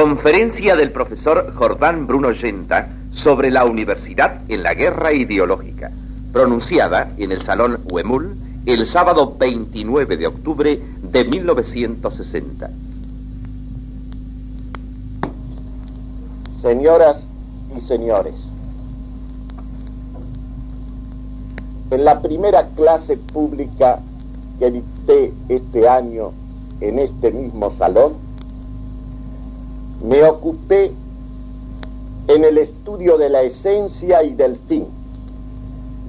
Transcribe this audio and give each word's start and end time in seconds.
Conferencia 0.00 0.76
del 0.76 0.92
profesor 0.92 1.52
Jordán 1.56 2.06
Bruno 2.06 2.30
Yenta 2.30 2.88
sobre 3.10 3.50
la 3.50 3.64
universidad 3.64 4.42
en 4.48 4.62
la 4.62 4.74
guerra 4.74 5.12
ideológica, 5.12 5.90
pronunciada 6.32 7.10
en 7.18 7.32
el 7.32 7.42
Salón 7.42 7.80
Huemul 7.90 8.36
el 8.64 8.86
sábado 8.86 9.34
29 9.36 10.16
de 10.16 10.28
octubre 10.28 10.80
de 11.02 11.24
1960. 11.24 12.70
Señoras 16.62 17.26
y 17.76 17.80
señores, 17.80 18.36
en 21.90 22.04
la 22.04 22.22
primera 22.22 22.68
clase 22.68 23.16
pública 23.16 23.98
que 24.60 24.70
dicté 24.70 25.32
este 25.48 25.88
año 25.88 26.30
en 26.80 27.00
este 27.00 27.32
mismo 27.32 27.72
salón, 27.76 28.27
me 30.02 30.22
ocupé 30.24 30.92
en 32.28 32.44
el 32.44 32.58
estudio 32.58 33.18
de 33.18 33.30
la 33.30 33.42
esencia 33.42 34.22
y 34.22 34.34
del 34.34 34.56
fin, 34.68 34.86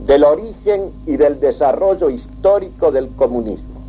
del 0.05 0.23
origen 0.23 0.91
y 1.05 1.17
del 1.17 1.39
desarrollo 1.39 2.09
histórico 2.09 2.91
del 2.91 3.09
comunismo. 3.09 3.79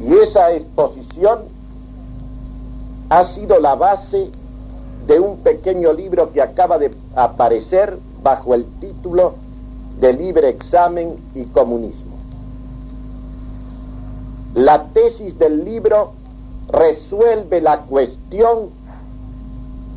Y 0.00 0.12
esa 0.14 0.52
exposición 0.52 1.40
ha 3.08 3.24
sido 3.24 3.58
la 3.60 3.74
base 3.74 4.30
de 5.06 5.18
un 5.18 5.38
pequeño 5.38 5.92
libro 5.92 6.32
que 6.32 6.40
acaba 6.40 6.78
de 6.78 6.90
aparecer 7.14 7.98
bajo 8.22 8.54
el 8.54 8.64
título 8.78 9.34
de 10.00 10.12
Libre 10.12 10.48
Examen 10.48 11.16
y 11.34 11.44
Comunismo. 11.44 12.16
La 14.54 14.84
tesis 14.92 15.38
del 15.38 15.64
libro 15.64 16.12
resuelve 16.72 17.60
la 17.60 17.82
cuestión 17.82 18.70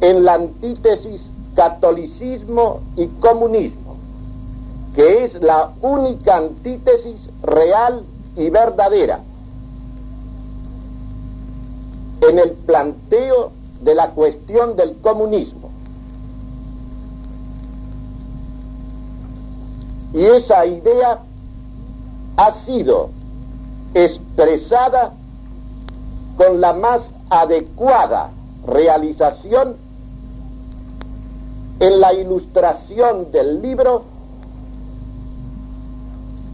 en 0.01 0.23
la 0.23 0.35
antítesis 0.35 1.29
catolicismo 1.55 2.81
y 2.95 3.07
comunismo, 3.07 3.95
que 4.95 5.23
es 5.23 5.35
la 5.41 5.71
única 5.81 6.37
antítesis 6.37 7.29
real 7.43 8.03
y 8.35 8.49
verdadera 8.49 9.21
en 12.21 12.39
el 12.39 12.51
planteo 12.53 13.51
de 13.81 13.95
la 13.95 14.11
cuestión 14.11 14.75
del 14.75 14.95
comunismo. 14.97 15.69
Y 20.13 20.25
esa 20.25 20.65
idea 20.65 21.19
ha 22.37 22.51
sido 22.51 23.09
expresada 23.93 25.13
con 26.37 26.59
la 26.61 26.73
más 26.73 27.11
adecuada 27.29 28.31
realización 28.65 29.75
en 31.79 31.99
la 31.99 32.13
ilustración 32.13 33.31
del 33.31 33.61
libro 33.61 34.03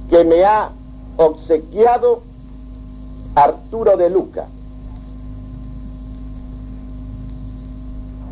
que 0.10 0.24
me 0.26 0.44
ha 0.44 0.72
obsequiado 1.18 2.24
Arturo 3.36 3.96
de 3.96 4.10
Luca, 4.10 4.48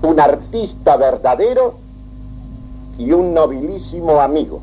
un 0.01 0.19
artista 0.19 0.97
verdadero 0.97 1.75
y 2.97 3.11
un 3.11 3.33
nobilísimo 3.33 4.19
amigo. 4.19 4.61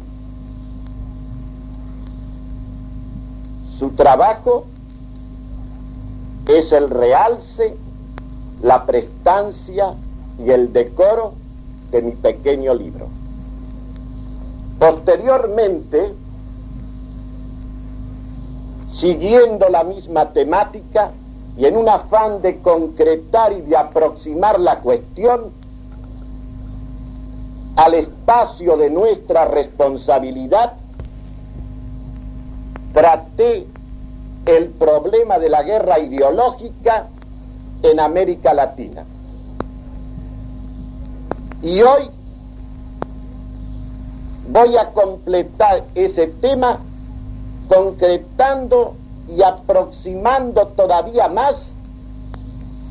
Su 3.79 3.91
trabajo 3.91 4.67
es 6.47 6.73
el 6.73 6.91
realce, 6.91 7.77
la 8.63 8.85
prestancia 8.87 9.95
y 10.39 10.51
el 10.51 10.73
decoro 10.73 11.35
de 11.91 12.03
mi 12.03 12.13
pequeño 12.13 12.75
libro. 12.75 13.07
Posteriormente, 14.79 16.15
siguiendo 18.93 19.69
la 19.69 19.85
misma 19.85 20.33
temática 20.33 21.13
y 21.57 21.67
en 21.67 21.77
un 21.77 21.89
afán 21.89 22.43
de 22.43 22.61
concretar 22.61 23.53
y 23.53 23.63
de 23.63 23.77
aproximar 23.77 24.59
la 24.61 24.81
cuestión 24.81 25.51
al 27.77 27.95
espacio 27.95 28.77
de 28.77 28.91
nuestra 28.91 29.47
responsabilidad, 29.47 30.75
traté 32.93 33.67
el 34.47 34.69
problema 34.71 35.39
de 35.39 35.49
la 35.49 35.63
guerra 35.63 35.99
ideológica 35.99 37.09
en 37.83 38.01
América 38.01 38.53
Latina. 38.55 39.05
Y 41.63 41.81
hoy 41.83 42.11
voy 44.49 44.77
a 44.77 44.91
completar 44.91 45.85
ese 45.95 46.27
tema 46.27 46.79
concretando 47.69 48.95
y 49.35 49.43
aproximando 49.43 50.67
todavía 50.69 51.29
más 51.29 51.73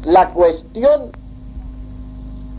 la 0.06 0.30
cuestión 0.30 1.12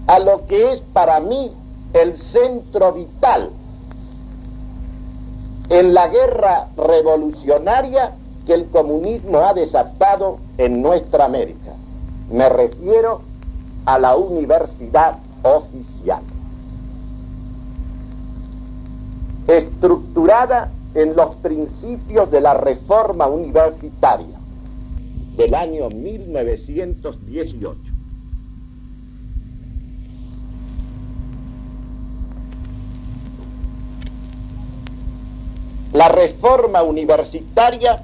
a 0.07 0.19
lo 0.21 0.47
que 0.47 0.73
es 0.73 0.81
para 0.93 1.19
mí 1.21 1.51
el 1.93 2.17
centro 2.17 2.93
vital 2.93 3.51
en 5.71 5.95
la 5.95 6.09
guerra 6.09 6.69
revolucionaria 6.77 8.13
que 8.47 8.55
el 8.55 8.69
comunismo 8.69 9.39
ha 9.39 9.55
desatado 9.55 10.39
en 10.59 10.83
nuestra 10.83 11.25
América. 11.25 11.75
Me 12.31 12.49
refiero 12.49 13.23
a 13.87 13.99
la 13.99 14.17
universidad 14.17 15.19
oficial, 15.43 16.23
estructurada 19.47 20.71
en 20.95 21.17
los 21.17 21.37
principios 21.37 22.31
de 22.31 22.41
la 22.41 22.55
reforma 22.55 23.27
universitaria 23.27 24.39
del 25.37 25.55
año 25.55 25.91
1918. 25.91 27.81
La 35.93 36.09
reforma 36.09 36.83
universitaria 36.83 38.03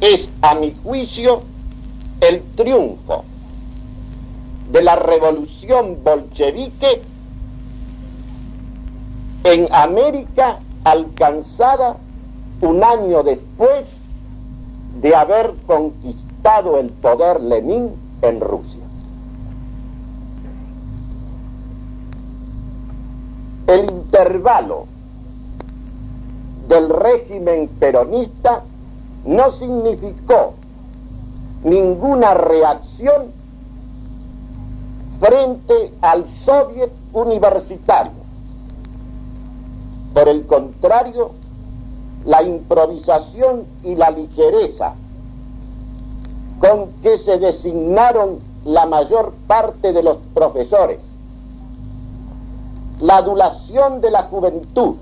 es, 0.00 0.28
a 0.42 0.54
mi 0.54 0.74
juicio, 0.82 1.42
el 2.20 2.42
triunfo 2.54 3.24
de 4.72 4.82
la 4.82 4.96
revolución 4.96 5.98
bolchevique 6.02 7.02
en 9.44 9.68
América 9.72 10.60
alcanzada 10.84 11.96
un 12.60 12.84
año 12.84 13.22
después 13.22 13.86
de 15.00 15.14
haber 15.14 15.54
conquistado 15.66 16.78
el 16.78 16.90
poder 16.90 17.40
Lenin 17.40 17.90
en 18.22 18.40
Rusia. 18.40 18.80
El 23.66 23.90
intervalo 23.90 24.86
del 26.68 26.88
régimen 26.90 27.68
peronista 27.78 28.64
no 29.24 29.52
significó 29.52 30.54
ninguna 31.64 32.34
reacción 32.34 33.32
frente 35.20 35.92
al 36.00 36.24
soviet 36.44 36.90
universitario. 37.12 38.12
Por 40.14 40.28
el 40.28 40.46
contrario, 40.46 41.32
la 42.24 42.42
improvisación 42.42 43.64
y 43.82 43.94
la 43.94 44.10
ligereza 44.10 44.94
con 46.58 46.92
que 47.02 47.18
se 47.18 47.38
designaron 47.38 48.38
la 48.64 48.86
mayor 48.86 49.32
parte 49.46 49.92
de 49.92 50.02
los 50.02 50.18
profesores, 50.34 51.00
la 53.00 53.18
adulación 53.18 54.00
de 54.00 54.10
la 54.10 54.24
juventud 54.24 54.96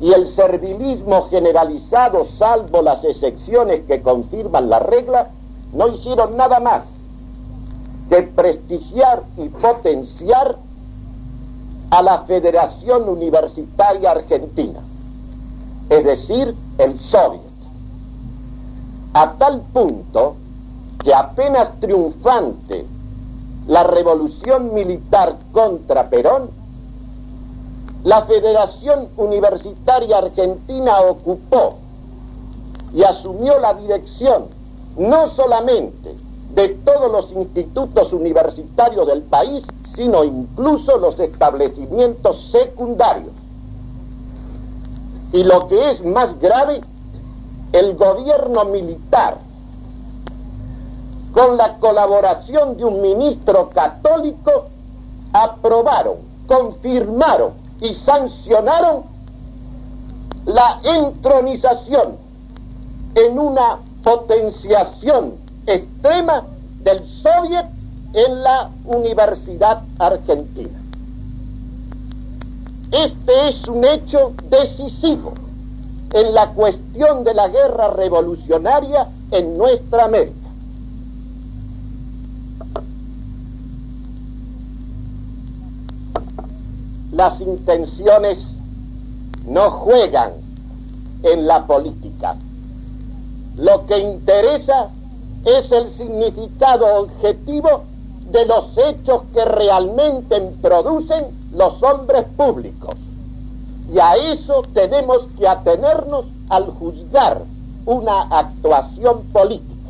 y 0.00 0.12
el 0.12 0.26
servilismo 0.28 1.28
generalizado, 1.28 2.26
salvo 2.38 2.82
las 2.82 3.04
excepciones 3.04 3.82
que 3.86 4.02
confirman 4.02 4.68
la 4.68 4.80
regla, 4.80 5.30
no 5.72 5.88
hicieron 5.88 6.36
nada 6.36 6.60
más 6.60 6.84
que 8.08 8.22
prestigiar 8.22 9.22
y 9.36 9.48
potenciar 9.48 10.56
a 11.90 12.02
la 12.02 12.24
Federación 12.24 13.08
Universitaria 13.08 14.10
Argentina, 14.10 14.80
es 15.88 16.04
decir, 16.04 16.54
el 16.78 16.98
Soviet, 16.98 17.42
a 19.12 19.32
tal 19.34 19.62
punto 19.72 20.36
que 21.02 21.14
apenas 21.14 21.78
triunfante 21.80 22.84
la 23.68 23.84
revolución 23.84 24.74
militar 24.74 25.36
contra 25.52 26.10
Perón, 26.10 26.50
la 28.04 28.26
Federación 28.26 29.08
Universitaria 29.16 30.18
Argentina 30.18 31.00
ocupó 31.08 31.76
y 32.92 33.02
asumió 33.02 33.58
la 33.58 33.72
dirección 33.74 34.48
no 34.98 35.26
solamente 35.26 36.14
de 36.50 36.68
todos 36.68 37.10
los 37.10 37.32
institutos 37.32 38.12
universitarios 38.12 39.06
del 39.06 39.22
país, 39.22 39.64
sino 39.96 40.22
incluso 40.22 40.98
los 40.98 41.18
establecimientos 41.18 42.50
secundarios. 42.52 43.32
Y 45.32 45.42
lo 45.42 45.66
que 45.66 45.90
es 45.90 46.04
más 46.04 46.38
grave, 46.38 46.82
el 47.72 47.96
gobierno 47.96 48.66
militar, 48.66 49.38
con 51.32 51.56
la 51.56 51.78
colaboración 51.78 52.76
de 52.76 52.84
un 52.84 53.00
ministro 53.00 53.70
católico, 53.70 54.66
aprobaron, 55.32 56.18
confirmaron 56.46 57.63
y 57.80 57.94
sancionaron 57.94 59.04
la 60.46 60.80
entronización 60.84 62.16
en 63.14 63.38
una 63.38 63.78
potenciación 64.02 65.36
extrema 65.66 66.44
del 66.82 67.04
Soviet 67.04 67.66
en 68.12 68.42
la 68.42 68.70
Universidad 68.84 69.82
Argentina. 69.98 70.80
Este 72.92 73.48
es 73.48 73.66
un 73.66 73.84
hecho 73.84 74.32
decisivo 74.44 75.32
en 76.12 76.32
la 76.32 76.50
cuestión 76.50 77.24
de 77.24 77.34
la 77.34 77.48
guerra 77.48 77.88
revolucionaria 77.88 79.08
en 79.32 79.58
nuestra 79.58 80.04
América. 80.04 80.43
Las 87.14 87.40
intenciones 87.40 88.44
no 89.46 89.70
juegan 89.70 90.32
en 91.22 91.46
la 91.46 91.64
política. 91.64 92.34
Lo 93.56 93.86
que 93.86 93.98
interesa 93.98 94.90
es 95.44 95.70
el 95.70 95.90
significado 95.90 97.02
objetivo 97.02 97.84
de 98.32 98.46
los 98.46 98.76
hechos 98.76 99.22
que 99.32 99.44
realmente 99.44 100.40
producen 100.60 101.26
los 101.52 101.80
hombres 101.84 102.24
públicos. 102.36 102.96
Y 103.92 104.00
a 104.00 104.16
eso 104.32 104.64
tenemos 104.72 105.28
que 105.38 105.46
atenernos 105.46 106.24
al 106.48 106.66
juzgar 106.72 107.44
una 107.86 108.22
actuación 108.22 109.22
política. 109.32 109.88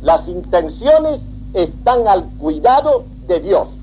Las 0.00 0.26
intenciones 0.26 1.20
están 1.52 2.08
al 2.08 2.30
cuidado 2.38 3.04
de 3.26 3.40
Dios. 3.40 3.75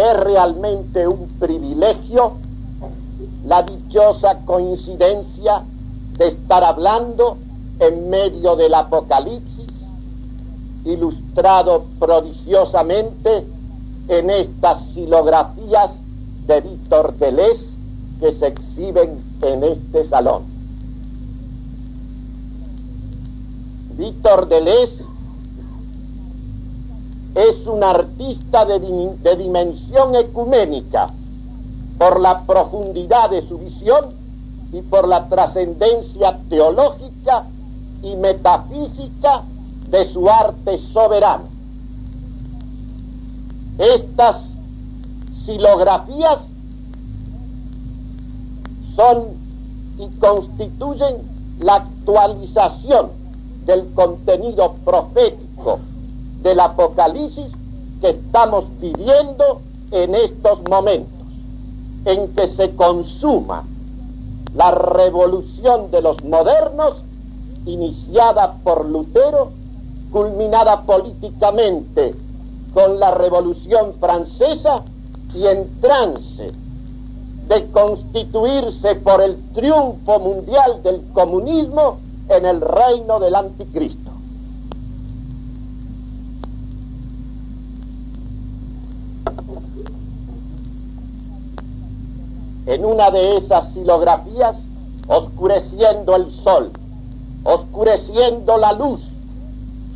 Es 0.00 0.18
realmente 0.18 1.06
un 1.06 1.28
privilegio 1.38 2.32
la 3.44 3.62
dichosa 3.62 4.38
coincidencia 4.46 5.62
de 6.16 6.28
estar 6.28 6.64
hablando 6.64 7.36
en 7.80 8.08
medio 8.08 8.56
del 8.56 8.72
Apocalipsis, 8.72 9.66
ilustrado 10.86 11.84
prodigiosamente 11.98 13.44
en 14.08 14.30
estas 14.30 14.86
silografías 14.94 15.90
de 16.46 16.62
Víctor 16.62 17.18
Deleuze 17.18 17.74
que 18.20 18.32
se 18.32 18.46
exhiben 18.46 19.22
en 19.42 19.64
este 19.64 20.08
salón. 20.08 20.44
Víctor 23.98 24.48
Deleuze 24.48 25.09
es 27.34 27.66
un 27.66 27.84
artista 27.84 28.64
de, 28.64 28.80
dimensión 29.36 30.14
ecuménica 30.16 31.12
por 31.98 32.20
la 32.20 32.42
profundidad 32.42 33.30
de 33.30 33.46
su 33.46 33.58
visión 33.58 34.14
y 34.72 34.82
por 34.82 35.06
la 35.06 35.28
trascendencia 35.28 36.40
teológica 36.48 37.46
y 38.02 38.16
metafísica 38.16 39.44
de 39.88 40.06
su 40.12 40.28
arte 40.28 40.78
soberano. 40.92 41.44
Estas 43.78 44.50
silografías 45.44 46.38
son 48.96 49.40
y 49.98 50.08
constituyen 50.18 51.16
la 51.60 51.76
actualización 51.76 53.10
del 53.66 53.92
contenido 53.92 54.74
profético 54.84 55.80
del 56.42 56.60
Apocalipsis 56.60 57.48
que 58.00 58.10
estamos 58.10 58.64
viviendo 58.80 59.60
en 59.90 60.14
estos 60.14 60.60
momentos 60.68 61.20
en 62.04 62.28
que 62.34 62.48
se 62.48 62.74
consuma 62.74 63.64
la 64.54 64.70
revolución 64.70 65.90
de 65.90 66.02
los 66.02 66.24
modernos, 66.24 66.96
iniciada 67.66 68.54
por 68.64 68.86
Lutero, 68.86 69.50
culminada 70.10 70.82
políticamente 70.82 72.14
con 72.72 72.98
la 72.98 73.12
revolución 73.12 73.94
francesa 74.00 74.82
y 75.34 75.46
en 75.46 75.80
trance 75.80 76.52
de 77.48 77.70
constituirse 77.70 78.96
por 78.96 79.22
el 79.22 79.36
triunfo 79.52 80.18
mundial 80.18 80.82
del 80.82 81.02
comunismo 81.12 81.98
en 82.28 82.46
el 82.46 82.60
reino 82.60 83.20
del 83.20 83.34
anticristo. 83.34 84.09
En 92.70 92.84
una 92.84 93.10
de 93.10 93.38
esas 93.38 93.72
silografías, 93.72 94.54
oscureciendo 95.08 96.14
el 96.14 96.30
sol, 96.44 96.70
oscureciendo 97.42 98.56
la 98.58 98.72
luz, 98.74 99.00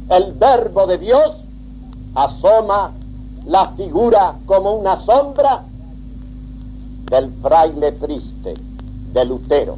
el 0.09 0.32
verbo 0.32 0.85
de 0.88 0.99
Dios, 0.99 1.37
asoma 2.17 2.91
la 3.44 3.69
figura 3.76 4.38
como 4.47 4.73
una 4.73 5.00
sombra 5.05 5.62
del 7.11 7.31
fraile 7.41 7.93
triste, 7.93 8.55
de 9.12 9.25
Lutero, 9.25 9.77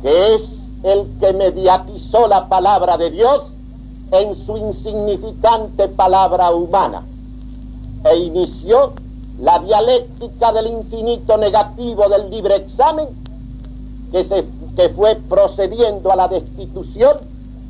que 0.00 0.34
es 0.34 0.42
el 0.84 1.18
que 1.18 1.32
mediatizó 1.32 2.28
la 2.28 2.48
palabra 2.48 2.96
de 2.96 3.10
Dios 3.10 3.42
en 4.12 4.46
su 4.46 4.56
insignificante 4.58 5.88
palabra 5.88 6.52
humana 6.52 7.02
e 8.04 8.16
inició 8.16 8.92
la 9.38 9.58
dialéctica 9.58 10.52
del 10.52 10.66
infinito 10.66 11.36
negativo 11.36 12.08
del 12.08 12.30
libre 12.30 12.56
examen 12.56 13.08
que, 14.10 14.24
se, 14.24 14.46
que 14.76 14.90
fue 14.90 15.16
procediendo 15.28 16.12
a 16.12 16.16
la 16.16 16.28
destitución 16.28 17.18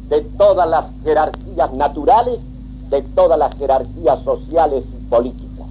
de 0.09 0.23
todas 0.23 0.69
las 0.69 0.87
jerarquías 1.05 1.73
naturales, 1.73 2.41
de 2.91 3.03
todas 3.03 3.39
las 3.39 3.55
jerarquías 3.57 4.23
sociales 4.25 4.85
y 4.85 5.05
políticas. 5.09 5.67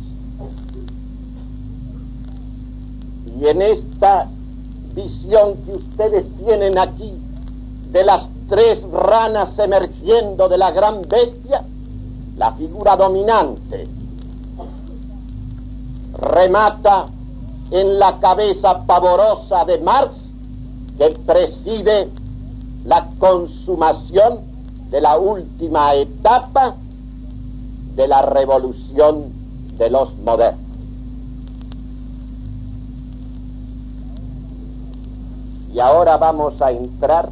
Y 3.38 3.48
en 3.48 3.62
esta 3.62 4.28
visión 4.96 5.58
que 5.66 5.74
ustedes 5.74 6.26
tienen 6.38 6.78
aquí 6.78 7.14
de 7.92 8.04
las 8.04 8.30
tres 8.48 8.82
ranas 8.92 9.58
emergiendo 9.60 10.50
de 10.50 10.58
la 10.58 10.72
gran 10.72 11.02
bestia, 11.08 11.64
la 12.38 12.54
figura 12.54 12.96
dominante 12.96 13.88
remata 16.14 17.08
en 17.72 18.00
la 18.00 18.20
cabeza 18.20 18.84
pavorosa 18.86 19.66
de 19.66 19.80
Marx 19.80 20.20
que 20.98 21.10
preside 21.26 22.10
la 22.86 23.08
consumación 23.18 24.40
de 24.90 25.02
la 25.02 25.18
última 25.18 25.94
etapa 25.96 26.76
de 27.96 28.08
la 28.08 28.22
revolución 28.24 29.32
de 29.78 29.90
los 29.90 30.18
modernos. 30.20 30.62
Y 35.74 35.80
ahora 35.80 36.18
vamos 36.18 36.62
a 36.62 36.72
entrar 36.72 37.30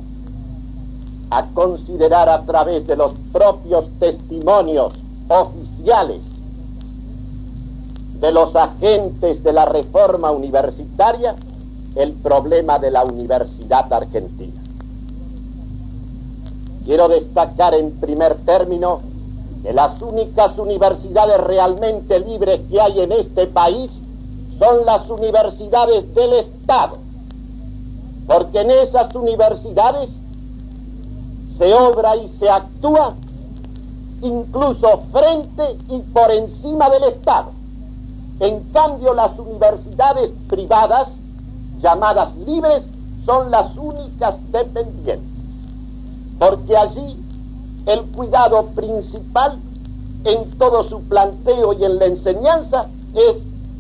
a 1.30 1.46
considerar 1.48 2.30
a 2.30 2.44
través 2.44 2.88
de 2.88 2.96
los 2.96 3.12
propios 3.32 3.86
testimonios 4.00 4.94
oficiales 5.28 6.22
de 8.20 8.32
los 8.32 8.56
agentes 8.56 9.44
de 9.44 9.54
la 9.54 9.66
reforma 9.66 10.32
universitaria 10.32 11.36
el 11.96 12.14
problema 12.14 12.80
de 12.80 12.92
la 12.92 13.04
Universidad 13.04 13.92
Argentina. 13.92 14.62
Quiero 16.86 17.08
destacar 17.08 17.74
en 17.74 18.00
primer 18.00 18.36
término 18.46 19.02
que 19.64 19.74
las 19.74 20.02
únicas 20.02 20.58
universidades 20.58 21.40
realmente 21.42 22.20
libres 22.20 22.62
que 22.70 22.80
hay 22.80 23.02
en 23.02 23.12
este 23.12 23.48
país 23.48 23.92
son 24.58 24.86
las 24.86 25.10
universidades 25.10 26.14
del 26.14 26.34
Estado, 26.34 26.98
porque 28.28 28.62
en 28.62 28.72
esas 28.72 29.14
universidades 29.16 30.10
se 31.58 31.74
obra 31.74 32.16
y 32.16 32.28
se 32.40 32.50
actúa 32.50 33.16
incluso 34.22 35.04
frente 35.12 35.78
y 35.90 36.00
por 36.00 36.32
encima 36.32 36.90
del 36.90 37.04
Estado. 37.06 37.59
En 38.40 38.62
cambio, 38.72 39.14
las 39.14 39.38
universidades 39.38 40.32
privadas, 40.48 41.10
llamadas 41.82 42.36
libres, 42.38 42.84
son 43.26 43.52
las 43.52 43.76
únicas 43.76 44.36
dependientes, 44.52 45.30
porque 46.40 46.78
allí 46.78 47.18
el 47.86 48.04
cuidado 48.12 48.68
principal 48.68 49.60
en 50.24 50.50
todo 50.58 50.84
su 50.84 51.02
planteo 51.04 51.74
y 51.74 51.84
en 51.84 51.98
la 51.98 52.06
enseñanza 52.06 52.88
es 53.14 53.38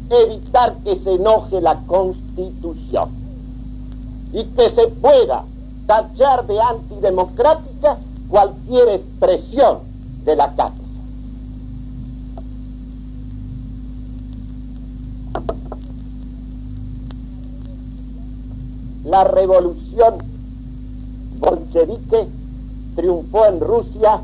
evitar 0.09 0.75
que 0.83 0.95
se 0.97 1.13
enoje 1.13 1.61
la 1.61 1.75
constitución 1.85 3.09
y 4.33 4.43
que 4.43 4.69
se 4.71 4.87
pueda 4.87 5.43
tachar 5.85 6.45
de 6.47 6.59
antidemocrática 6.61 7.97
cualquier 8.29 8.89
expresión 8.89 9.79
de 10.23 10.35
la 10.35 10.53
cátedra. 10.55 10.78
La 19.09 19.23
revolución 19.23 20.19
bolchevique 21.39 22.27
triunfó 22.95 23.47
en 23.47 23.59
Rusia 23.59 24.21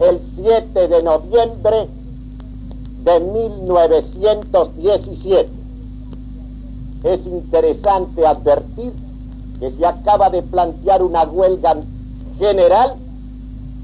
el 0.00 0.20
7 0.34 0.88
de 0.88 1.02
noviembre 1.02 1.88
de 3.04 3.20
1917. 3.20 5.48
Es 7.04 7.26
interesante 7.26 8.26
advertir 8.26 8.92
que 9.58 9.70
se 9.70 9.86
acaba 9.86 10.28
de 10.28 10.42
plantear 10.42 11.02
una 11.02 11.24
huelga 11.24 11.76
general. 12.38 12.96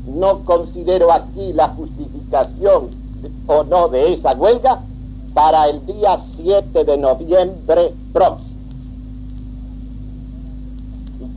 No 0.07 0.45
considero 0.45 1.11
aquí 1.11 1.55
la 1.55 1.69
justificación 1.69 2.91
o 3.47 3.65
no 3.65 3.89
de 3.89 4.13
esa 4.13 4.35
huelga 4.35 4.83
para 5.33 5.71
el 5.71 5.87
día 5.87 6.19
7 6.37 6.85
de 6.85 6.99
noviembre 6.99 7.95
próximo. 8.13 8.50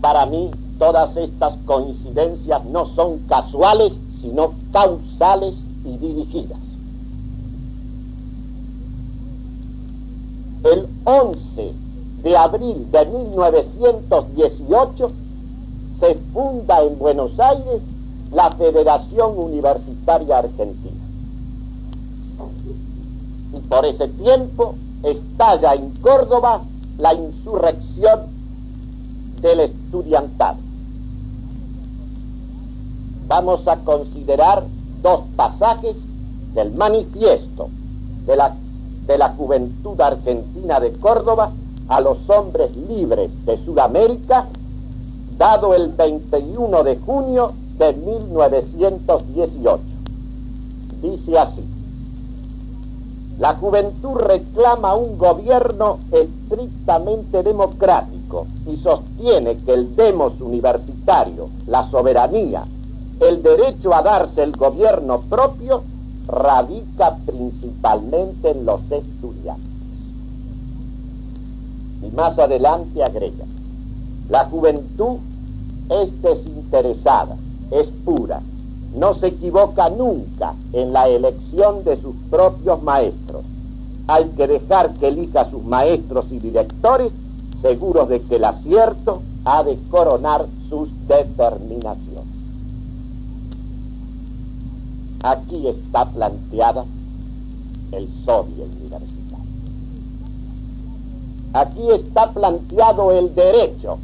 Para 0.03 0.25
mí 0.25 0.51
todas 0.79 1.15
estas 1.15 1.55
coincidencias 1.65 2.65
no 2.65 2.93
son 2.93 3.19
casuales, 3.19 3.93
sino 4.19 4.53
causales 4.74 5.55
y 5.86 5.98
dirigidas. 5.98 6.60
El 10.65 10.89
11 11.05 11.74
de 12.22 12.36
abril 12.36 12.91
de 12.91 13.05
1918 13.05 15.12
se 16.01 16.15
funda 16.33 16.83
en 16.83 17.00
Buenos 17.00 17.39
Aires 17.39 17.81
la 18.33 18.51
Federación 18.51 19.39
Universitaria 19.39 20.39
Argentina. 20.39 21.01
Y 23.53 23.60
por 23.69 23.86
ese 23.86 24.10
tiempo 24.10 24.75
estalla 25.01 25.75
en 25.75 25.91
Córdoba 26.01 26.63
la 26.98 27.13
insurrección 27.13 28.32
del 29.43 29.59
estudiantado 29.59 30.57
vamos 33.27 33.67
a 33.67 33.77
considerar 33.77 34.63
dos 35.01 35.21
pasajes 35.35 35.95
del 36.53 36.71
manifiesto 36.73 37.69
de 38.27 38.35
la, 38.35 38.55
de 39.07 39.17
la 39.17 39.29
Juventud 39.29 40.00
Argentina 40.00 40.79
de 40.79 40.93
Córdoba 40.93 41.51
a 41.88 42.00
los 42.00 42.17
hombres 42.29 42.75
libres 42.75 43.31
de 43.45 43.57
Sudamérica, 43.65 44.47
dado 45.38 45.73
el 45.73 45.89
21 45.89 46.83
de 46.83 46.97
junio 46.97 47.53
de 47.79 47.93
1918. 47.93 49.81
Dice 51.01 51.39
así, 51.39 51.63
la 53.39 53.55
juventud 53.55 54.15
reclama 54.19 54.93
un 54.93 55.17
gobierno 55.17 55.97
estrictamente 56.12 57.41
democrático 57.41 58.12
y 58.67 58.77
sostiene 58.77 59.57
que 59.57 59.73
el 59.73 59.95
demos 59.95 60.39
universitario, 60.41 61.49
la 61.67 61.89
soberanía 61.89 62.65
el 63.19 63.41
derecho 63.41 63.93
a 63.93 64.01
darse 64.01 64.43
el 64.43 64.51
gobierno 64.53 65.21
propio 65.21 65.83
radica 66.27 67.17
principalmente 67.25 68.51
en 68.51 68.65
los 68.65 68.81
estudiantes. 68.89 69.71
Y 72.01 72.15
más 72.15 72.37
adelante 72.37 73.03
agrega, 73.03 73.45
la 74.29 74.45
juventud 74.45 75.17
es 75.89 76.21
desinteresada, 76.21 77.37
es 77.71 77.87
pura, 78.03 78.41
no 78.95 79.15
se 79.15 79.27
equivoca 79.27 79.89
nunca 79.89 80.53
en 80.73 80.91
la 80.91 81.07
elección 81.07 81.83
de 81.83 82.01
sus 82.01 82.15
propios 82.29 82.81
maestros. 82.83 83.43
Hay 84.07 84.25
que 84.35 84.47
dejar 84.47 84.93
que 84.95 85.07
elija 85.07 85.49
sus 85.49 85.63
maestros 85.63 86.25
y 86.29 86.39
directores 86.39 87.11
seguros 87.63 88.10
de 88.10 88.22
que 88.22 88.36
el 88.36 88.43
acierto 88.43 89.24
ha 89.46 89.63
de 89.63 89.79
coronar 89.89 90.46
sus 90.70 90.89
determinaciones. 91.08 92.27
Aquí 95.24 95.67
está 95.67 96.05
planteada 96.05 96.86
el 97.93 98.10
sodio 98.25 98.65
universitario. 98.65 99.46
Aquí 101.53 101.89
está 101.91 102.32
planteado 102.32 103.12
el 103.13 103.34
derecho 103.34 103.98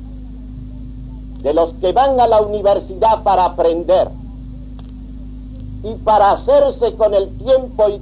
de 1.43 1.53
los 1.53 1.73
que 1.75 1.91
van 1.91 2.19
a 2.19 2.27
la 2.27 2.41
universidad 2.41 3.23
para 3.23 3.45
aprender 3.45 4.09
y 5.83 5.95
para 5.95 6.31
hacerse 6.31 6.95
con 6.95 7.13
el 7.13 7.29
tiempo 7.37 7.89
y, 7.89 8.01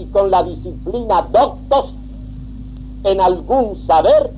y 0.00 0.06
con 0.06 0.30
la 0.30 0.42
disciplina 0.42 1.22
doctos 1.30 1.94
en 3.04 3.20
algún 3.20 3.76
saber, 3.86 4.30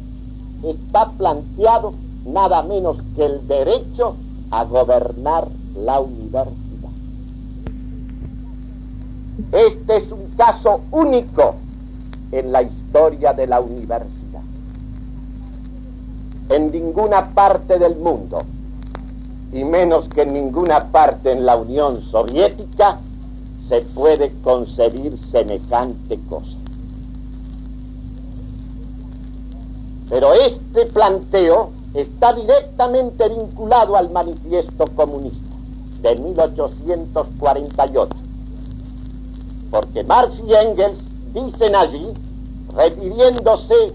está 0.62 1.10
planteado 1.10 1.94
nada 2.24 2.62
menos 2.62 2.98
que 3.14 3.24
el 3.24 3.46
derecho 3.46 4.16
a 4.50 4.64
gobernar 4.64 5.48
la 5.74 6.00
universidad. 6.00 6.90
Este 9.52 9.96
es 9.96 10.12
un 10.12 10.26
caso 10.36 10.80
único 10.90 11.56
en 12.32 12.52
la 12.52 12.62
historia 12.62 13.32
de 13.32 13.46
la 13.46 13.60
universidad. 13.60 14.42
En 16.48 16.70
ninguna 16.70 17.34
parte 17.34 17.78
del 17.78 17.96
mundo, 17.96 18.42
y 19.52 19.64
menos 19.64 20.08
que 20.08 20.22
en 20.22 20.32
ninguna 20.32 20.90
parte 20.90 21.32
en 21.32 21.44
la 21.44 21.56
Unión 21.56 22.02
Soviética, 22.02 23.00
se 23.68 23.82
puede 23.82 24.32
concebir 24.42 25.18
semejante 25.30 26.18
cosa. 26.28 26.56
Pero 30.08 30.34
este 30.34 30.86
planteo 30.86 31.72
está 31.94 32.32
directamente 32.32 33.28
vinculado 33.28 33.96
al 33.96 34.10
manifiesto 34.10 34.86
comunista 34.94 35.56
de 36.02 36.14
1848 36.16 38.26
porque 39.70 40.04
Marx 40.04 40.40
y 40.46 40.54
Engels 40.54 40.98
dicen 41.32 41.74
allí, 41.74 42.12
refiriéndose 42.74 43.92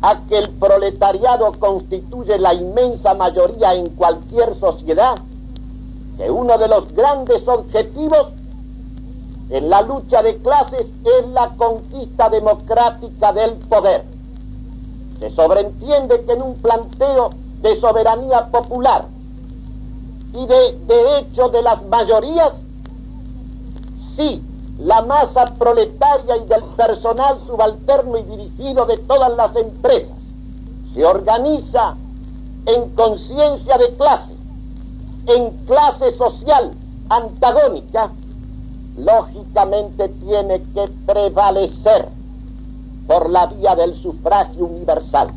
a 0.00 0.20
que 0.26 0.38
el 0.38 0.50
proletariado 0.50 1.52
constituye 1.58 2.38
la 2.38 2.54
inmensa 2.54 3.14
mayoría 3.14 3.74
en 3.74 3.90
cualquier 3.90 4.54
sociedad, 4.54 5.16
que 6.16 6.30
uno 6.30 6.58
de 6.58 6.68
los 6.68 6.92
grandes 6.92 7.46
objetivos 7.46 8.28
en 9.50 9.68
la 9.68 9.82
lucha 9.82 10.22
de 10.22 10.38
clases 10.38 10.86
es 11.04 11.28
la 11.28 11.54
conquista 11.56 12.28
democrática 12.30 13.32
del 13.32 13.56
poder. 13.68 14.04
Se 15.22 15.30
sobreentiende 15.36 16.24
que 16.24 16.32
en 16.32 16.42
un 16.42 16.54
planteo 16.56 17.30
de 17.60 17.80
soberanía 17.80 18.50
popular 18.50 19.06
y 20.32 20.46
de 20.46 20.78
derecho 20.88 21.48
de 21.48 21.62
las 21.62 21.80
mayorías, 21.84 22.54
sí 24.16 24.42
la 24.80 25.00
masa 25.02 25.54
proletaria 25.60 26.38
y 26.38 26.44
del 26.46 26.64
personal 26.76 27.38
subalterno 27.46 28.18
y 28.18 28.24
dirigido 28.24 28.84
de 28.84 28.98
todas 28.98 29.32
las 29.36 29.54
empresas 29.54 30.16
se 30.92 31.04
organiza 31.04 31.94
en 32.66 32.88
conciencia 32.90 33.78
de 33.78 33.94
clase, 33.94 34.34
en 35.26 35.50
clase 35.66 36.14
social 36.16 36.72
antagónica, 37.08 38.10
lógicamente 38.96 40.08
tiene 40.08 40.62
que 40.74 40.88
prevalecer 41.06 42.08
por 43.06 43.30
la 43.30 43.46
vía 43.46 43.74
del 43.74 43.94
sufragio 43.94 44.66
universal. 44.66 45.32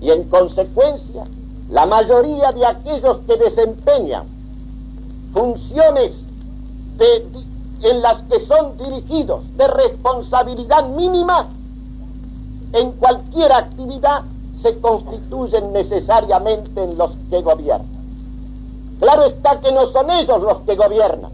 Y 0.00 0.10
en 0.10 0.24
consecuencia, 0.24 1.24
la 1.68 1.86
mayoría 1.86 2.52
de 2.52 2.66
aquellos 2.66 3.18
que 3.26 3.36
desempeñan 3.36 4.24
funciones 5.32 6.20
en 7.82 8.02
las 8.02 8.22
que 8.22 8.40
son 8.40 8.76
dirigidos 8.76 9.42
de 9.56 9.66
responsabilidad 9.68 10.88
mínima, 10.88 11.48
en 12.72 12.92
cualquier 12.92 13.52
actividad 13.52 14.22
se 14.52 14.78
constituyen 14.80 15.72
necesariamente 15.72 16.82
en 16.82 16.98
los 16.98 17.12
que 17.30 17.40
gobiernan. 17.40 18.00
Claro 19.00 19.24
está 19.24 19.60
que 19.60 19.72
no 19.72 19.86
son 19.86 20.10
ellos 20.10 20.42
los 20.42 20.58
que 20.60 20.76
gobiernan, 20.76 21.32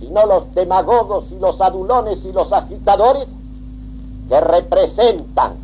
sino 0.00 0.24
los 0.26 0.52
demagogos 0.54 1.24
y 1.30 1.38
los 1.38 1.60
adulones 1.60 2.24
y 2.24 2.32
los 2.32 2.50
agitadores 2.52 3.28
que 4.28 4.40
representan 4.40 5.54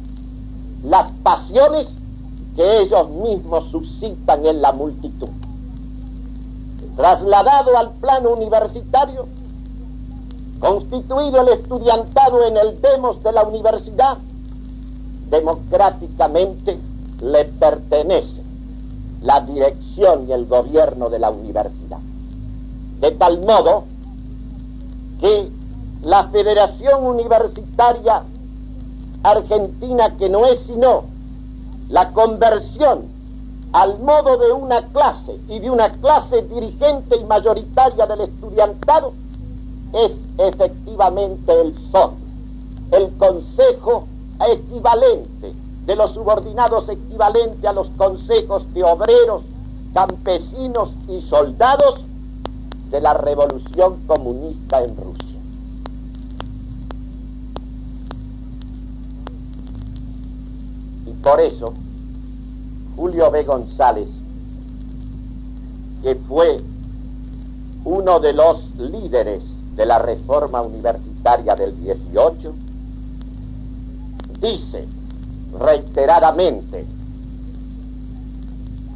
las 0.84 1.10
pasiones 1.22 1.88
que 2.54 2.80
ellos 2.82 3.08
mismos 3.10 3.70
suscitan 3.70 4.44
en 4.44 4.60
la 4.60 4.72
multitud. 4.72 5.28
Trasladado 6.96 7.76
al 7.78 7.92
plano 7.92 8.30
universitario, 8.30 9.26
constituido 10.58 11.42
el 11.42 11.48
estudiantado 11.48 12.44
en 12.44 12.56
el 12.56 12.80
demos 12.80 13.22
de 13.22 13.32
la 13.32 13.44
universidad, 13.44 14.18
democráticamente 15.30 16.78
le 17.20 17.44
pertenece 17.44 18.42
la 19.22 19.40
dirección 19.40 20.28
y 20.28 20.32
el 20.32 20.46
gobierno 20.46 21.10
de 21.10 21.18
la 21.18 21.30
universidad. 21.30 21.98
De 23.00 23.12
tal 23.12 23.40
modo 23.40 23.84
que 25.20 25.50
la 26.02 26.28
Federación 26.28 27.04
Universitaria 27.04 28.22
Argentina, 29.22 30.16
que 30.16 30.28
no 30.28 30.46
es 30.46 30.60
sino 30.60 31.04
la 31.88 32.12
conversión 32.12 33.06
al 33.72 33.98
modo 34.00 34.38
de 34.38 34.52
una 34.52 34.86
clase 34.88 35.38
y 35.48 35.58
de 35.58 35.70
una 35.70 35.90
clase 35.90 36.42
dirigente 36.42 37.16
y 37.16 37.24
mayoritaria 37.24 38.06
del 38.06 38.22
estudiantado, 38.22 39.12
es 39.92 40.16
efectivamente 40.38 41.60
el 41.60 41.74
SON, 41.90 42.14
el 42.92 43.16
Consejo 43.16 44.06
equivalente 44.46 45.52
de 45.86 45.96
los 45.96 46.12
subordinados 46.12 46.88
equivalente 46.88 47.66
a 47.66 47.72
los 47.72 47.88
consejos 47.96 48.72
de 48.74 48.84
obreros, 48.84 49.42
campesinos 49.94 50.92
y 51.08 51.22
soldados 51.22 52.00
de 52.90 53.00
la 53.00 53.14
revolución 53.14 53.96
comunista 54.06 54.82
en 54.82 54.96
Rusia. 54.96 55.38
Y 61.06 61.17
por 61.28 61.42
eso, 61.42 61.74
Julio 62.96 63.30
B. 63.30 63.44
González, 63.44 64.08
que 66.02 66.14
fue 66.14 66.58
uno 67.84 68.18
de 68.18 68.32
los 68.32 68.64
líderes 68.78 69.42
de 69.76 69.84
la 69.84 69.98
reforma 69.98 70.62
universitaria 70.62 71.54
del 71.54 71.78
18, 71.82 72.54
dice 74.40 74.86
reiteradamente 75.60 76.86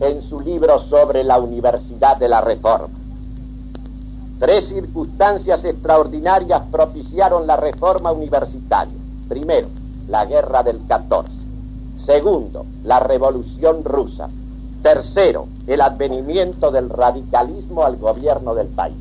en 0.01 0.23
su 0.23 0.41
libro 0.41 0.79
sobre 0.89 1.25
la 1.25 1.39
Universidad 1.39 2.17
de 2.17 2.29
la 2.31 2.41
Reforma. 2.41 2.95
Tres 4.39 4.71
circunstancias 4.71 5.63
extraordinarias 5.67 6.63
propiciaron 6.73 7.47
la 7.47 7.59
reforma 7.59 8.11
universitaria. 8.11 8.97
Primero, 9.29 9.69
la 10.09 10.25
guerra 10.25 10.63
del 10.63 10.81
14. 10.87 11.42
Segundo, 12.05 12.67
la 12.85 12.99
revolución 12.99 13.85
rusa. 13.85 14.29
Tercero, 14.83 15.47
el 15.69 15.81
advenimiento 15.81 16.73
del 16.73 16.91
radicalismo 16.91 17.85
al 17.85 17.97
gobierno 17.97 18.55
del 18.55 18.67
país. 18.69 18.97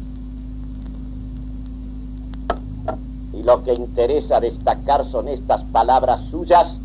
Y 3.33 3.41
lo 3.41 3.63
que 3.63 3.73
interesa 3.73 4.39
destacar 4.39 5.05
son 5.05 5.27
estas 5.27 5.63
palabras 5.63 6.21
suyas 6.29 6.77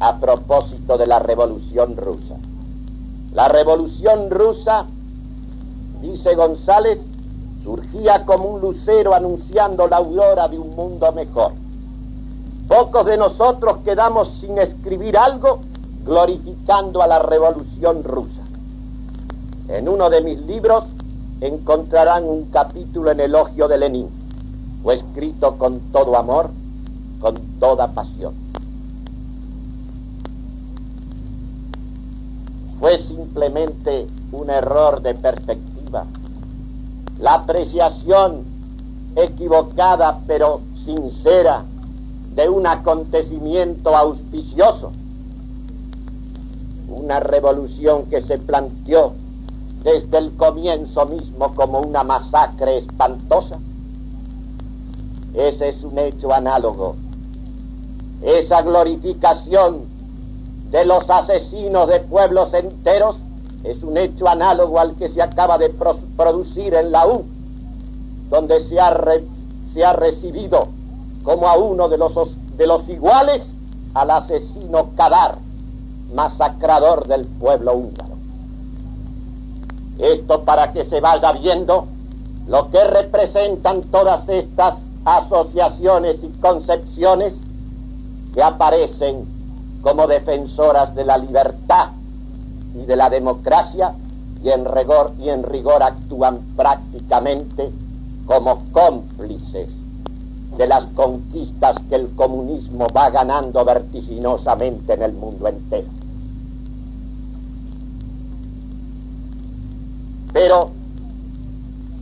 a 0.00 0.18
propósito 0.18 0.98
de 0.98 1.06
la 1.06 1.20
revolución 1.20 1.96
rusa. 1.96 2.34
La 3.32 3.48
revolución 3.48 4.30
rusa, 4.30 4.86
dice 6.00 6.34
González, 6.34 6.98
surgía 7.62 8.24
como 8.24 8.48
un 8.48 8.60
lucero 8.60 9.14
anunciando 9.14 9.86
la 9.86 9.98
aurora 9.98 10.48
de 10.48 10.58
un 10.58 10.74
mundo 10.74 11.12
mejor. 11.12 11.61
Pocos 12.68 13.06
de 13.06 13.16
nosotros 13.16 13.78
quedamos 13.84 14.28
sin 14.40 14.58
escribir 14.58 15.16
algo 15.16 15.60
glorificando 16.04 17.02
a 17.02 17.06
la 17.06 17.18
revolución 17.18 18.02
rusa. 18.02 18.42
En 19.68 19.88
uno 19.88 20.10
de 20.10 20.20
mis 20.20 20.40
libros 20.40 20.84
encontrarán 21.40 22.24
un 22.24 22.46
capítulo 22.46 23.10
en 23.10 23.20
elogio 23.20 23.68
de 23.68 23.78
Lenin. 23.78 24.08
Fue 24.82 24.94
escrito 24.94 25.56
con 25.58 25.80
todo 25.92 26.16
amor, 26.16 26.50
con 27.20 27.36
toda 27.60 27.88
pasión. 27.88 28.42
fue 32.82 32.98
simplemente 32.98 34.08
un 34.32 34.50
error 34.50 35.00
de 35.02 35.14
perspectiva. 35.14 36.04
La 37.20 37.34
apreciación 37.34 38.42
equivocada 39.14 40.18
pero 40.26 40.62
sincera 40.84 41.62
de 42.34 42.48
un 42.48 42.66
acontecimiento 42.66 43.94
auspicioso. 43.94 44.92
Una 46.88 47.20
revolución 47.20 48.04
que 48.04 48.20
se 48.22 48.38
planteó 48.38 49.12
desde 49.82 50.18
el 50.18 50.32
comienzo 50.36 51.06
mismo 51.06 51.54
como 51.54 51.80
una 51.80 52.04
masacre 52.04 52.78
espantosa. 52.78 53.58
Ese 55.34 55.70
es 55.70 55.82
un 55.82 55.98
hecho 55.98 56.32
análogo. 56.32 56.96
Esa 58.22 58.62
glorificación 58.62 59.86
de 60.70 60.84
los 60.84 61.08
asesinos 61.10 61.88
de 61.88 62.00
pueblos 62.00 62.54
enteros 62.54 63.16
es 63.64 63.82
un 63.82 63.96
hecho 63.96 64.28
análogo 64.28 64.78
al 64.78 64.94
que 64.96 65.08
se 65.08 65.20
acaba 65.20 65.58
de 65.58 65.70
producir 66.16 66.74
en 66.74 66.92
la 66.92 67.06
U, 67.06 67.24
donde 68.30 68.60
se 68.60 68.80
ha, 68.80 68.94
se 69.72 69.84
ha 69.84 69.92
recibido 69.92 70.68
como 71.22 71.48
a 71.48 71.56
uno 71.56 71.88
de 71.88 71.98
los, 71.98 72.12
de 72.56 72.66
los 72.66 72.88
iguales 72.88 73.42
al 73.94 74.10
asesino 74.10 74.90
Kadar, 74.96 75.38
masacrador 76.12 77.06
del 77.06 77.26
pueblo 77.26 77.74
húngaro. 77.74 78.16
Esto 79.98 80.42
para 80.44 80.72
que 80.72 80.84
se 80.84 81.00
vaya 81.00 81.32
viendo 81.32 81.86
lo 82.46 82.70
que 82.70 82.82
representan 82.84 83.82
todas 83.82 84.28
estas 84.28 84.76
asociaciones 85.04 86.16
y 86.22 86.28
concepciones 86.40 87.34
que 88.34 88.42
aparecen 88.42 89.26
como 89.82 90.06
defensoras 90.06 90.94
de 90.94 91.04
la 91.04 91.18
libertad 91.18 91.90
y 92.74 92.84
de 92.84 92.96
la 92.96 93.10
democracia 93.10 93.94
y 94.42 94.50
en 94.50 94.64
rigor, 94.64 95.12
y 95.20 95.28
en 95.28 95.42
rigor 95.44 95.82
actúan 95.82 96.40
prácticamente 96.56 97.70
como 98.26 98.64
cómplices 98.72 99.81
de 100.56 100.66
las 100.66 100.86
conquistas 100.88 101.76
que 101.88 101.94
el 101.94 102.14
comunismo 102.14 102.86
va 102.94 103.10
ganando 103.10 103.64
vertiginosamente 103.64 104.94
en 104.94 105.02
el 105.02 105.12
mundo 105.14 105.48
entero. 105.48 105.88
Pero 110.32 110.70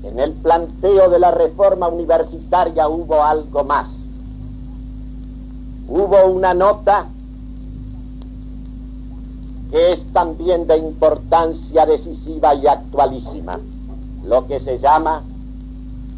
en 0.03 0.19
el 0.19 0.33
planteo 0.33 1.09
de 1.11 1.19
la 1.19 1.31
reforma 1.31 1.89
universitaria 1.89 2.89
hubo 2.89 3.23
algo 3.23 3.65
más. 3.65 3.91
Hubo 5.89 6.27
una 6.27 6.55
nota 6.55 7.07
que 9.71 9.93
es 9.93 10.05
también 10.13 10.67
de 10.67 10.77
importancia 10.79 11.87
decisiva 11.87 12.55
y 12.55 12.67
actualísima, 12.67 13.61
lo 14.25 14.47
que 14.47 14.59
se 14.59 14.79
llama 14.79 15.23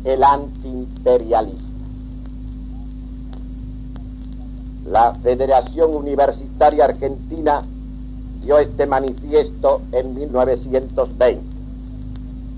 el 0.04 0.24
antiimperialismo. 0.24 1.61
La 4.86 5.14
Federación 5.22 5.94
Universitaria 5.94 6.84
Argentina 6.84 7.62
dio 8.42 8.58
este 8.58 8.86
manifiesto 8.86 9.82
en 9.92 10.14
1920. 10.14 11.42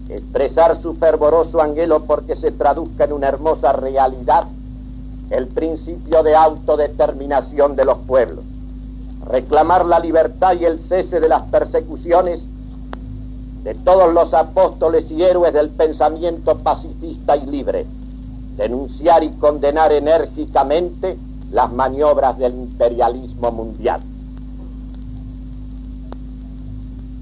Expresar 0.09 0.81
su 0.81 0.95
fervoroso 0.95 1.61
anhelo 1.61 2.05
porque 2.05 2.35
se 2.37 2.51
traduzca 2.51 3.05
en 3.05 3.13
una 3.13 3.29
hermosa 3.29 3.73
realidad 3.73 4.45
el 5.31 5.49
principio 5.49 6.23
de 6.23 6.35
autodeterminación 6.35 7.77
de 7.77 7.85
los 7.85 7.99
pueblos 7.99 8.45
reclamar 9.27 9.87
la 9.87 9.99
libertad 9.99 10.55
y 10.61 10.65
el 10.65 10.79
cese 10.79 11.21
de 11.21 11.29
las 11.29 11.43
persecuciones 11.43 12.43
de 13.63 13.75
todos 13.75 14.13
los 14.13 14.35
apóstoles 14.35 15.11
y 15.11 15.23
héroes 15.23 15.55
del 15.55 15.71
pensamiento 15.71 16.59
pacifista 16.59 17.37
y 17.37 17.47
libre, 17.47 17.87
denunciar 18.57 19.25
y 19.25 19.31
condenar 19.31 19.93
enérgicamente 19.93 21.19
las 21.55 21.73
maniobras 21.73 22.37
del 22.37 22.53
imperialismo 22.53 23.53
mundial. 23.53 24.01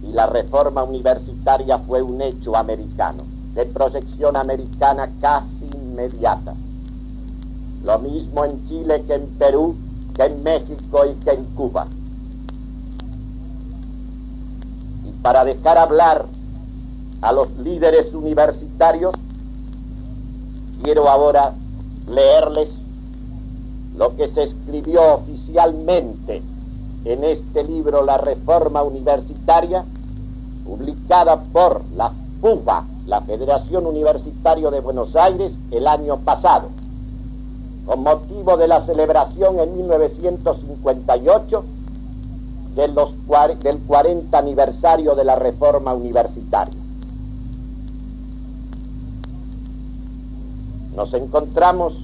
Y 0.02 0.12
la 0.12 0.26
reforma 0.26 0.82
universitaria 0.84 1.78
fue 1.80 2.00
un 2.00 2.22
hecho 2.22 2.56
americano, 2.56 3.24
de 3.54 3.66
proyección 3.66 4.36
americana 4.36 5.10
casi 5.20 5.66
inmediata. 5.74 6.54
Lo 7.84 7.98
mismo 7.98 8.46
en 8.46 8.66
Chile 8.66 9.04
que 9.06 9.14
en 9.16 9.26
Perú 9.38 9.76
que 10.14 10.24
en 10.24 10.42
México 10.42 11.04
y 11.04 11.12
que 11.22 11.30
en 11.32 11.44
Cuba. 11.54 11.86
Y 15.06 15.12
para 15.20 15.44
dejar 15.44 15.76
hablar 15.76 16.24
a 17.20 17.32
los 17.32 17.54
líderes 17.58 18.14
universitarios, 18.14 19.12
quiero 20.82 21.06
ahora 21.10 21.52
leerles 22.08 22.81
lo 23.96 24.16
que 24.16 24.28
se 24.28 24.44
escribió 24.44 25.14
oficialmente 25.14 26.42
en 27.04 27.24
este 27.24 27.64
libro 27.64 28.02
La 28.02 28.18
Reforma 28.18 28.82
Universitaria, 28.82 29.84
publicada 30.64 31.42
por 31.52 31.82
la 31.94 32.12
FUBA, 32.40 32.86
la 33.06 33.20
Federación 33.22 33.86
Universitaria 33.86 34.70
de 34.70 34.80
Buenos 34.80 35.14
Aires, 35.16 35.58
el 35.70 35.86
año 35.86 36.18
pasado, 36.18 36.68
con 37.86 38.02
motivo 38.02 38.56
de 38.56 38.68
la 38.68 38.86
celebración 38.86 39.58
en 39.58 39.76
1958 39.76 41.64
de 42.76 42.88
los, 42.88 43.12
del 43.62 43.78
40 43.80 44.38
aniversario 44.38 45.14
de 45.14 45.24
la 45.24 45.36
Reforma 45.36 45.92
Universitaria. 45.92 46.80
Nos 50.96 51.12
encontramos 51.14 51.94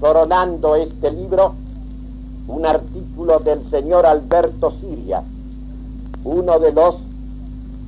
coronando 0.00 0.76
este 0.76 1.10
libro 1.10 1.54
un 2.48 2.64
artículo 2.64 3.40
del 3.40 3.68
señor 3.70 4.06
Alberto 4.06 4.72
Siria, 4.80 5.22
uno 6.24 6.58
de 6.58 6.72
los 6.72 6.96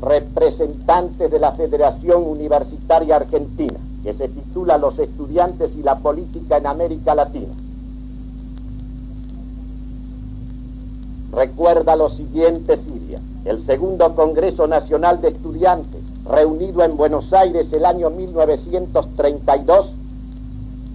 representantes 0.02 1.30
de 1.30 1.38
la 1.38 1.52
Federación 1.52 2.24
Universitaria 2.26 3.16
Argentina, 3.16 3.78
que 4.02 4.14
se 4.14 4.28
titula 4.28 4.78
Los 4.78 4.98
estudiantes 4.98 5.72
y 5.76 5.82
la 5.82 5.98
política 5.98 6.58
en 6.58 6.66
América 6.66 7.14
Latina. 7.14 7.54
Recuerda 11.32 11.96
lo 11.96 12.10
siguiente, 12.10 12.76
Siria, 12.76 13.20
el 13.44 13.64
segundo 13.64 14.14
Congreso 14.14 14.66
Nacional 14.66 15.20
de 15.22 15.28
Estudiantes, 15.28 16.02
reunido 16.28 16.82
en 16.82 16.96
Buenos 16.96 17.32
Aires 17.32 17.72
el 17.72 17.86
año 17.86 18.10
1932, 18.10 19.94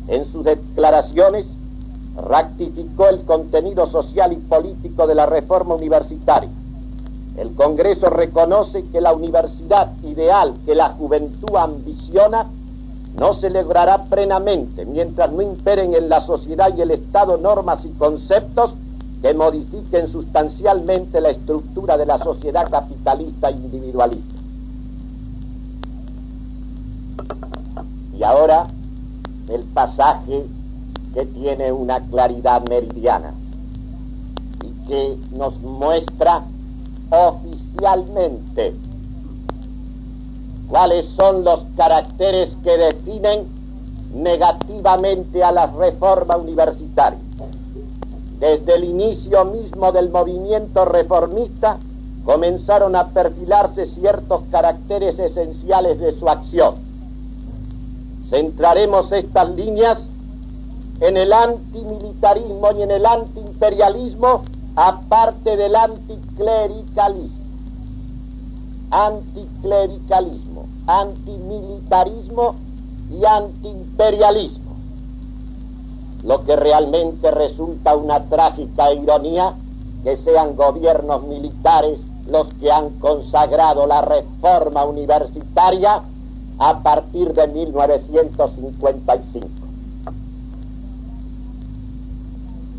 en 0.07 0.31
sus 0.31 0.43
declaraciones 0.43 1.45
ratificó 2.15 3.09
el 3.09 3.23
contenido 3.23 3.89
social 3.89 4.33
y 4.33 4.37
político 4.37 5.07
de 5.07 5.15
la 5.15 5.25
reforma 5.25 5.75
universitaria. 5.75 6.49
El 7.37 7.53
Congreso 7.53 8.09
reconoce 8.09 8.85
que 8.85 9.01
la 9.01 9.13
universidad 9.13 9.91
ideal 10.03 10.55
que 10.65 10.75
la 10.75 10.89
juventud 10.91 11.55
ambiciona 11.57 12.47
no 13.17 13.33
se 13.33 13.49
logrará 13.49 14.05
plenamente 14.05 14.85
mientras 14.85 15.31
no 15.31 15.41
imperen 15.41 15.93
en 15.93 16.09
la 16.09 16.25
sociedad 16.25 16.73
y 16.75 16.81
el 16.81 16.91
Estado 16.91 17.37
normas 17.37 17.83
y 17.85 17.89
conceptos 17.89 18.73
que 19.21 19.33
modifiquen 19.33 20.11
sustancialmente 20.11 21.19
la 21.19 21.29
estructura 21.29 21.97
de 21.97 22.05
la 22.05 22.19
sociedad 22.19 22.69
capitalista 22.69 23.51
individualista. 23.51 24.35
Y 28.17 28.23
ahora 28.23 28.67
el 29.49 29.63
pasaje 29.63 30.45
que 31.13 31.25
tiene 31.27 31.71
una 31.71 31.99
claridad 32.08 32.67
meridiana 32.67 33.34
y 34.63 34.88
que 34.88 35.17
nos 35.31 35.60
muestra 35.62 36.43
oficialmente 37.10 38.75
cuáles 40.67 41.05
son 41.15 41.43
los 41.43 41.63
caracteres 41.77 42.58
que 42.63 42.77
definen 42.77 43.47
negativamente 44.13 45.43
a 45.43 45.51
la 45.51 45.67
reforma 45.67 46.38
universitaria. 46.38 47.19
Desde 48.39 48.75
el 48.75 48.84
inicio 48.84 49.45
mismo 49.45 49.91
del 49.91 50.10
movimiento 50.10 50.86
reformista 50.86 51.77
comenzaron 52.25 52.95
a 52.95 53.10
perfilarse 53.10 53.86
ciertos 53.86 54.41
caracteres 54.51 55.19
esenciales 55.19 55.99
de 55.99 56.17
su 56.17 56.27
acción 56.27 56.84
Centraremos 58.29 59.11
estas 59.11 59.49
líneas 59.51 60.01
en 60.99 61.17
el 61.17 61.31
antimilitarismo 61.31 62.71
y 62.77 62.81
en 62.81 62.91
el 62.91 63.05
antiimperialismo, 63.05 64.43
aparte 64.75 65.57
del 65.57 65.75
anticlericalismo. 65.75 67.45
Anticlericalismo, 68.91 70.65
antimilitarismo 70.88 72.55
y 73.11 73.25
antiimperialismo. 73.25 74.75
Lo 76.23 76.43
que 76.43 76.55
realmente 76.55 77.29
resulta 77.29 77.95
una 77.95 78.23
trágica 78.23 78.93
ironía 78.93 79.55
que 80.03 80.17
sean 80.17 80.55
gobiernos 80.55 81.23
militares 81.23 81.99
los 82.27 82.47
que 82.55 82.71
han 82.71 82.91
consagrado 82.99 83.85
la 83.85 84.01
reforma 84.01 84.85
universitaria 84.85 86.01
a 86.57 86.81
partir 86.81 87.33
de 87.33 87.47
1955. 87.47 89.47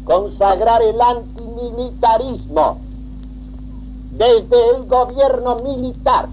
Consagrar 0.05 0.83
el 0.83 1.01
antimilitarismo 1.01 2.79
desde 4.13 4.77
el 4.77 4.87
gobierno 4.87 5.57
militar. 5.57 6.29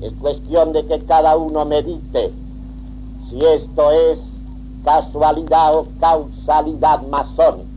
Es 0.00 0.12
cuestión 0.14 0.72
de 0.72 0.86
que 0.86 1.04
cada 1.04 1.36
uno 1.36 1.64
medite 1.64 2.32
si 3.28 3.44
esto 3.44 3.90
es 3.90 4.20
casualidad 4.84 5.76
o 5.76 5.88
causalidad 5.98 7.02
masónica. 7.08 7.75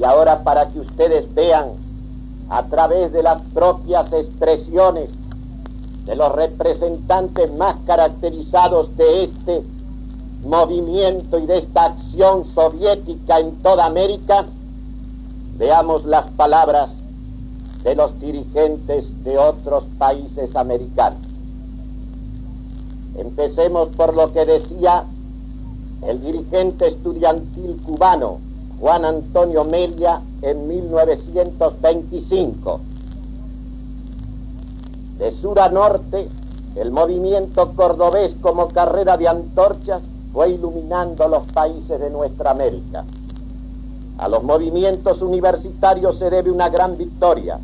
Y 0.00 0.04
ahora 0.04 0.42
para 0.42 0.68
que 0.68 0.80
ustedes 0.80 1.32
vean 1.34 1.72
a 2.48 2.62
través 2.68 3.12
de 3.12 3.22
las 3.22 3.42
propias 3.52 4.10
expresiones 4.14 5.10
de 6.06 6.16
los 6.16 6.32
representantes 6.32 7.52
más 7.52 7.76
caracterizados 7.86 8.96
de 8.96 9.24
este 9.24 9.62
movimiento 10.42 11.38
y 11.38 11.44
de 11.44 11.58
esta 11.58 11.84
acción 11.84 12.46
soviética 12.46 13.40
en 13.40 13.56
toda 13.56 13.84
América, 13.84 14.46
veamos 15.58 16.06
las 16.06 16.30
palabras 16.30 16.90
de 17.84 17.94
los 17.94 18.18
dirigentes 18.18 19.22
de 19.22 19.36
otros 19.36 19.84
países 19.98 20.56
americanos. 20.56 21.20
Empecemos 23.16 23.90
por 23.90 24.14
lo 24.14 24.32
que 24.32 24.46
decía 24.46 25.04
el 26.06 26.22
dirigente 26.22 26.88
estudiantil 26.88 27.76
cubano, 27.84 28.38
Juan 28.80 29.04
Antonio 29.04 29.64
Melia 29.64 30.22
en 30.40 30.66
1925. 30.66 32.80
De 35.18 35.32
sur 35.32 35.60
a 35.60 35.68
norte, 35.68 36.30
el 36.76 36.90
movimiento 36.90 37.72
cordobés 37.72 38.34
como 38.40 38.68
carrera 38.68 39.18
de 39.18 39.28
antorchas 39.28 40.00
fue 40.32 40.52
iluminando 40.52 41.28
los 41.28 41.42
países 41.52 42.00
de 42.00 42.08
nuestra 42.08 42.52
América. 42.52 43.04
A 44.16 44.28
los 44.28 44.42
movimientos 44.42 45.20
universitarios 45.20 46.18
se 46.18 46.30
debe 46.30 46.50
una 46.50 46.70
gran 46.70 46.96
victoria, 46.96 47.60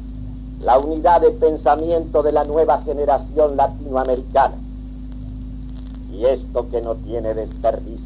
la 0.61 0.79
unidad 0.79 1.22
de 1.22 1.31
pensamiento 1.31 2.22
de 2.22 2.33
la 2.33 2.44
nueva 2.44 2.83
generación 2.83 3.57
latinoamericana. 3.57 4.57
Y 6.12 6.26
esto 6.26 6.68
que 6.68 6.83
no 6.83 6.96
tiene 6.96 7.33
desperdicio 7.33 8.05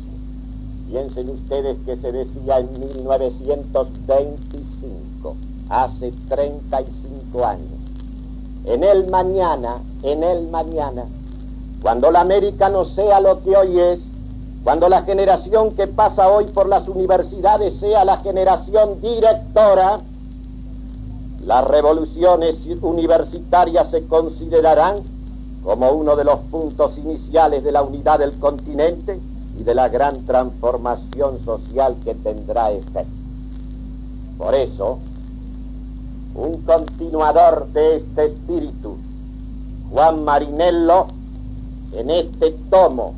Piensen 0.90 1.30
ustedes 1.30 1.78
que 1.86 1.96
se 1.98 2.10
decía 2.10 2.58
en 2.58 2.80
1925, 2.80 5.36
hace 5.68 6.12
35 6.28 7.46
años. 7.46 7.78
En 8.64 8.82
el 8.82 9.08
mañana, 9.08 9.82
en 10.02 10.24
el 10.24 10.48
mañana, 10.48 11.04
cuando 11.80 12.10
la 12.10 12.22
América 12.22 12.68
no 12.70 12.86
sea 12.86 13.20
lo 13.20 13.40
que 13.40 13.56
hoy 13.56 13.78
es, 13.78 14.00
cuando 14.64 14.88
la 14.88 15.02
generación 15.02 15.76
que 15.76 15.86
pasa 15.86 16.28
hoy 16.28 16.46
por 16.46 16.68
las 16.68 16.88
universidades 16.88 17.78
sea 17.78 18.04
la 18.04 18.16
generación 18.16 19.00
directora, 19.00 20.00
las 21.44 21.68
revoluciones 21.68 22.56
universitarias 22.82 23.92
se 23.92 24.08
considerarán 24.08 25.04
como 25.62 25.92
uno 25.92 26.16
de 26.16 26.24
los 26.24 26.40
puntos 26.50 26.98
iniciales 26.98 27.62
de 27.62 27.70
la 27.70 27.84
unidad 27.84 28.18
del 28.18 28.36
continente 28.40 29.20
y 29.58 29.62
de 29.62 29.74
la 29.74 29.88
gran 29.88 30.24
transformación 30.26 31.44
social 31.44 31.96
que 32.04 32.14
tendrá 32.14 32.70
efecto. 32.70 33.10
Por 34.38 34.54
eso, 34.54 34.98
un 36.34 36.62
continuador 36.62 37.68
de 37.72 37.96
este 37.96 38.26
espíritu, 38.26 38.96
Juan 39.90 40.24
Marinello, 40.24 41.08
en 41.92 42.10
este 42.10 42.52
tomo 42.70 43.14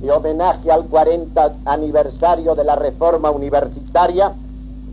de 0.00 0.10
homenaje 0.10 0.72
al 0.72 0.86
40 0.86 1.56
aniversario 1.66 2.54
de 2.54 2.64
la 2.64 2.76
reforma 2.76 3.30
universitaria, 3.30 4.32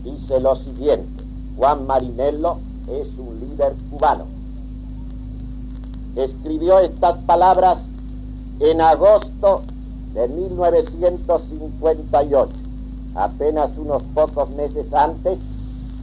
dice 0.04 0.40
lo 0.40 0.58
siguiente, 0.58 1.24
Juan 1.58 1.88
Marinello 1.88 2.58
es 2.88 3.08
un 3.18 3.40
líder 3.40 3.74
cubano. 3.90 4.26
Escribió 6.16 6.80
estas 6.80 7.16
palabras 7.24 7.80
en 8.62 8.80
agosto 8.80 9.64
de 10.14 10.28
1958, 10.28 12.52
apenas 13.16 13.72
unos 13.76 14.04
pocos 14.14 14.52
meses 14.52 14.94
antes 14.94 15.40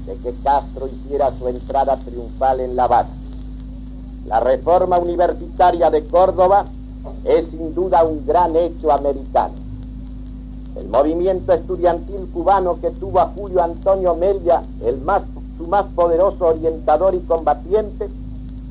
de 0.07 0.17
que 0.17 0.35
Castro 0.43 0.89
hiciera 0.89 1.31
su 1.39 1.47
entrada 1.47 1.97
triunfal 1.99 2.59
en 2.59 2.75
La 2.75 2.83
Habana. 2.85 3.11
La 4.27 4.41
reforma 4.41 4.99
universitaria 4.99 5.89
de 5.91 6.05
Córdoba 6.07 6.67
es 7.25 7.47
sin 7.47 7.77
duda 7.77 8.03
un 8.03 8.27
gran 8.27 8.57
hecho 8.57 8.91
americano. 8.91 9.55
El 10.75 10.89
movimiento 10.89 11.53
estudiantil 11.53 12.29
cubano 12.33 12.81
que 12.81 12.91
tuvo 12.91 13.21
a 13.21 13.31
Julio 13.37 13.63
Antonio 13.63 14.17
Mella, 14.17 14.65
el 14.85 15.01
más, 15.01 15.23
su 15.57 15.69
más 15.69 15.85
poderoso 15.95 16.47
orientador 16.47 17.15
y 17.15 17.21
combatiente, 17.21 18.09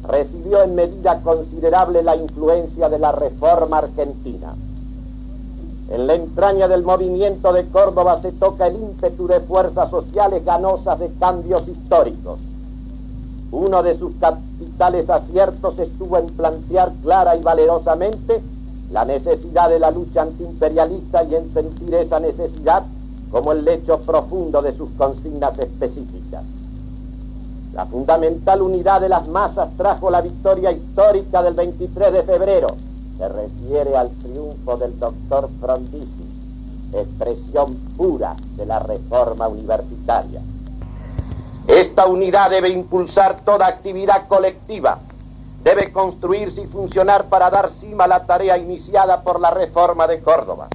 recibió 0.08 0.63
en 0.63 0.76
medida 0.76 1.22
considerable 1.22 2.02
la 2.02 2.15
influencia 2.15 2.89
de 2.89 3.00
la 3.00 3.12
reforma 3.12 3.80
argentina. 3.80 4.56
En 5.89 6.08
la 6.08 6.15
entraña 6.15 6.67
del 6.67 6.84
movimiento 6.84 7.54
de 7.54 7.65
Córdoba 7.67 8.22
se 8.22 8.32
toca 8.34 8.67
el 8.67 8.76
ímpetu 8.76 9.28
de 9.28 9.39
fuerzas 9.41 9.89
sociales 9.89 10.43
ganosas 10.43 11.00
de 11.00 11.10
cambios 11.20 11.67
históricos. 11.67 12.39
Uno 13.52 13.84
de 13.84 13.98
sus 13.98 14.13
capitales 14.20 15.10
aciertos 15.10 15.80
estuvo 15.80 16.17
en 16.17 16.28
plantear 16.28 16.91
clara 17.02 17.38
y 17.38 17.41
valerosamente 17.41 18.41
la 18.91 19.06
necesidad 19.06 19.70
de 19.70 19.80
la 19.80 19.91
lucha 19.91 20.24
antiimperialista 20.24 21.24
y 21.24 21.36
en 21.36 21.54
sentir 21.54 21.93
esa 21.93 22.20
necesidad 22.20 22.84
como 23.32 23.52
el 23.52 23.63
lecho 23.63 24.00
profundo 24.00 24.62
de 24.62 24.76
sus 24.76 24.89
consignas 24.98 25.58
específicas. 25.60 26.43
La 27.78 27.86
fundamental 27.86 28.63
unidad 28.63 29.02
de 29.02 29.08
las 29.08 29.28
masas 29.28 29.70
trajo 29.78 30.10
la 30.10 30.22
victoria 30.22 30.72
histórica 30.72 31.44
del 31.44 31.54
23 31.54 32.12
de 32.12 32.24
febrero, 32.24 32.76
se 33.20 33.30
refiere 33.30 33.96
al 33.96 34.10
triunfo 34.18 34.78
del 34.78 34.98
doctor 34.98 35.48
Frondizi, 35.62 36.26
expresión 36.92 37.76
pura 37.96 38.36
de 38.56 38.66
la 38.66 38.80
reforma 38.80 39.48
universitaria. 39.48 40.42
Esta 41.68 42.08
unidad 42.08 42.50
debe 42.50 42.70
impulsar 42.70 43.42
toda 43.42 43.68
actividad 43.68 44.28
colectiva, 44.28 44.98
debe 45.63 45.92
construirse 45.92 46.62
y 46.62 46.66
funcionar 46.66 47.26
para 47.26 47.52
dar 47.52 47.70
cima 47.70 48.06
a 48.06 48.08
la 48.08 48.26
tarea 48.26 48.58
iniciada 48.58 49.22
por 49.22 49.40
la 49.40 49.52
reforma 49.52 50.08
de 50.08 50.20
Córdoba. 50.22 50.68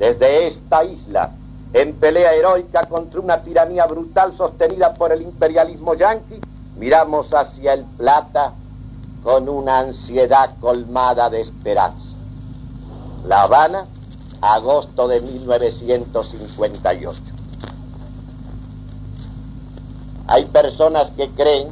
Desde 0.00 0.48
esta 0.48 0.82
isla, 0.82 1.30
en 1.76 1.94
pelea 1.96 2.32
heroica 2.32 2.86
contra 2.86 3.20
una 3.20 3.42
tiranía 3.42 3.84
brutal 3.84 4.34
sostenida 4.34 4.94
por 4.94 5.12
el 5.12 5.20
imperialismo 5.20 5.92
yanqui, 5.92 6.40
miramos 6.78 7.34
hacia 7.34 7.74
el 7.74 7.84
Plata 7.84 8.54
con 9.22 9.46
una 9.46 9.80
ansiedad 9.80 10.54
colmada 10.58 11.28
de 11.28 11.42
esperanza. 11.42 12.16
La 13.26 13.42
Habana, 13.42 13.84
agosto 14.40 15.06
de 15.06 15.20
1958. 15.20 17.20
Hay 20.28 20.46
personas 20.46 21.10
que 21.10 21.28
creen 21.32 21.68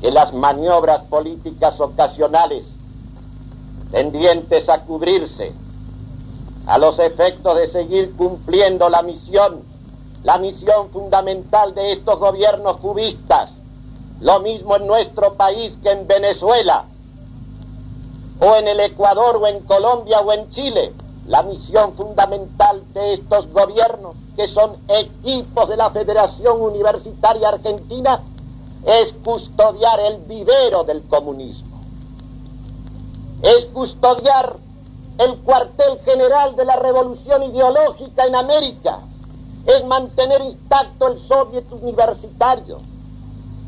que 0.00 0.12
las 0.12 0.32
maniobras 0.32 1.00
políticas 1.00 1.80
ocasionales 1.80 2.68
tendientes 3.90 4.68
a 4.68 4.82
cubrirse 4.82 5.65
a 6.66 6.78
los 6.78 6.98
efectos 6.98 7.56
de 7.56 7.66
seguir 7.68 8.14
cumpliendo 8.16 8.88
la 8.88 9.02
misión, 9.02 9.62
la 10.24 10.38
misión 10.38 10.90
fundamental 10.90 11.74
de 11.74 11.92
estos 11.92 12.18
gobiernos 12.18 12.78
cubistas, 12.78 13.54
lo 14.20 14.40
mismo 14.40 14.76
en 14.76 14.86
nuestro 14.86 15.34
país 15.34 15.78
que 15.82 15.90
en 15.90 16.06
Venezuela, 16.08 16.86
o 18.40 18.56
en 18.56 18.68
el 18.68 18.80
Ecuador, 18.80 19.36
o 19.36 19.46
en 19.46 19.60
Colombia, 19.60 20.20
o 20.20 20.32
en 20.32 20.50
Chile. 20.50 20.92
La 21.28 21.42
misión 21.42 21.94
fundamental 21.94 22.82
de 22.92 23.14
estos 23.14 23.48
gobiernos, 23.48 24.14
que 24.36 24.46
son 24.46 24.76
equipos 24.88 25.68
de 25.68 25.76
la 25.76 25.90
Federación 25.90 26.60
Universitaria 26.60 27.48
Argentina, 27.48 28.22
es 28.84 29.12
custodiar 29.24 29.98
el 30.00 30.18
vivero 30.18 30.84
del 30.84 31.02
comunismo. 31.02 31.80
Es 33.42 33.66
custodiar 33.66 34.56
el 35.18 35.36
cuartel 35.38 35.98
general 36.04 36.54
de 36.56 36.64
la 36.64 36.76
revolución 36.76 37.42
ideológica 37.44 38.24
en 38.24 38.34
América. 38.34 39.00
Es 39.66 39.84
mantener 39.84 40.42
intacto 40.42 41.08
el 41.08 41.18
soviet 41.18 41.70
universitario 41.72 42.80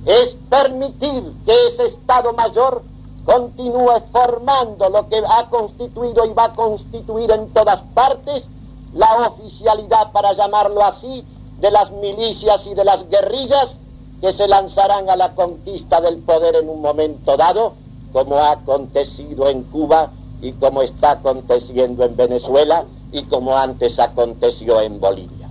es 0.09 0.37
permitir 0.49 1.33
que 1.45 1.67
ese 1.69 1.87
Estado 1.87 2.33
Mayor 2.33 2.83
continúe 3.25 4.01
formando 4.11 4.89
lo 4.89 5.07
que 5.09 5.19
ha 5.19 5.51
constituido 5.51 6.25
y 6.25 6.33
va 6.33 6.45
a 6.45 6.53
constituir 6.55 7.31
en 7.31 7.53
todas 7.53 7.83
partes 7.95 8.47
la 8.95 9.29
oficialidad, 9.29 10.13
para 10.13 10.33
llamarlo 10.33 10.83
así, 10.83 11.25
de 11.61 11.71
las 11.71 11.91
milicias 11.91 12.67
y 12.67 12.75
de 12.75 12.85
las 12.85 13.07
guerrillas 13.11 13.77
que 14.23 14.33
se 14.33 14.49
lanzarán 14.49 15.11
a 15.11 15.17
la 15.17 15.35
conquista 15.35 16.01
del 16.01 16.19
poder 16.19 16.57
en 16.57 16.71
un 16.71 16.81
momento 16.81 17.37
dado, 17.37 17.75
como 18.11 18.39
ha 18.39 18.53
acontecido 18.53 19.49
en 19.49 19.65
Cuba 19.65 20.11
y 20.41 20.53
como 20.53 20.83
está 20.83 21.13
aconteciendo 21.13 22.05
en 22.05 22.17
Venezuela 22.17 22.85
y 23.13 23.23
como 23.25 23.57
antes 23.57 23.99
aconteció 23.99 24.81
en 24.81 25.01
Bolivia. 25.01 25.49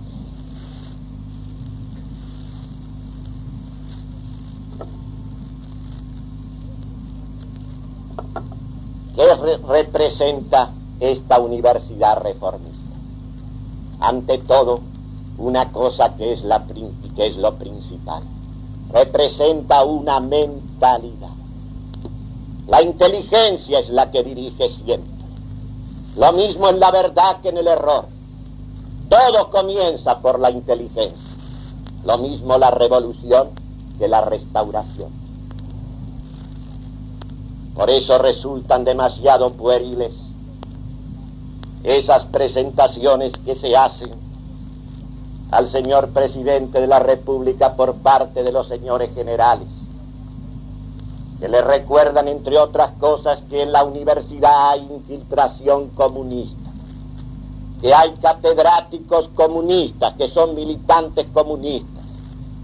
¿Qué 9.14 9.24
representa 9.66 10.70
esta 11.00 11.40
universidad 11.40 12.22
reformista? 12.22 12.78
Ante 13.98 14.38
todo, 14.38 14.80
una 15.38 15.72
cosa 15.72 16.14
que 16.14 16.32
es, 16.32 16.44
la, 16.44 16.64
que 17.16 17.26
es 17.26 17.36
lo 17.36 17.56
principal. 17.56 18.22
Representa 18.92 19.84
una 19.84 20.20
mentalidad. 20.20 21.37
La 22.68 22.82
inteligencia 22.82 23.80
es 23.80 23.88
la 23.88 24.10
que 24.10 24.22
dirige 24.22 24.68
siempre. 24.68 25.10
Lo 26.16 26.32
mismo 26.32 26.68
en 26.68 26.78
la 26.78 26.90
verdad 26.90 27.40
que 27.40 27.48
en 27.48 27.58
el 27.58 27.66
error. 27.66 28.06
Todo 29.08 29.50
comienza 29.50 30.18
por 30.20 30.38
la 30.38 30.50
inteligencia. 30.50 31.30
Lo 32.04 32.18
mismo 32.18 32.58
la 32.58 32.70
revolución 32.70 33.50
que 33.98 34.06
la 34.06 34.20
restauración. 34.20 35.10
Por 37.74 37.90
eso 37.90 38.18
resultan 38.18 38.84
demasiado 38.84 39.52
pueriles 39.52 40.14
esas 41.84 42.24
presentaciones 42.24 43.32
que 43.44 43.54
se 43.54 43.76
hacen 43.76 44.10
al 45.50 45.68
señor 45.68 46.10
presidente 46.10 46.80
de 46.80 46.86
la 46.86 46.98
República 46.98 47.76
por 47.76 47.94
parte 47.94 48.42
de 48.42 48.52
los 48.52 48.68
señores 48.68 49.14
generales, 49.14 49.68
que 51.38 51.48
le 51.48 51.62
recuerdan, 51.62 52.28
entre 52.28 52.58
otras 52.58 52.92
cosas, 52.98 53.42
que 53.48 53.62
en 53.62 53.72
la 53.72 53.84
universidad 53.84 54.70
hay 54.70 54.80
infiltración 54.90 55.90
comunista, 55.90 56.70
que 57.80 57.94
hay 57.94 58.12
catedráticos 58.14 59.28
comunistas, 59.34 60.14
que 60.14 60.28
son 60.28 60.54
militantes 60.54 61.26
comunistas, 61.32 62.04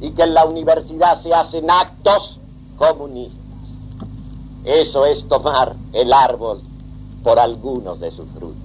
y 0.01 0.11
que 0.11 0.23
en 0.23 0.35
la 0.35 0.45
universidad 0.45 1.21
se 1.21 1.33
hacen 1.33 1.71
actos 1.71 2.39
comunistas. 2.77 3.41
Eso 4.65 5.07
es 5.07 5.29
tomar 5.29 5.77
el 5.93 6.13
árbol 6.13 6.63
por 7.23 7.39
algunos 7.39 8.01
de 8.01 8.11
sus 8.11 8.27
frutos. 8.31 8.59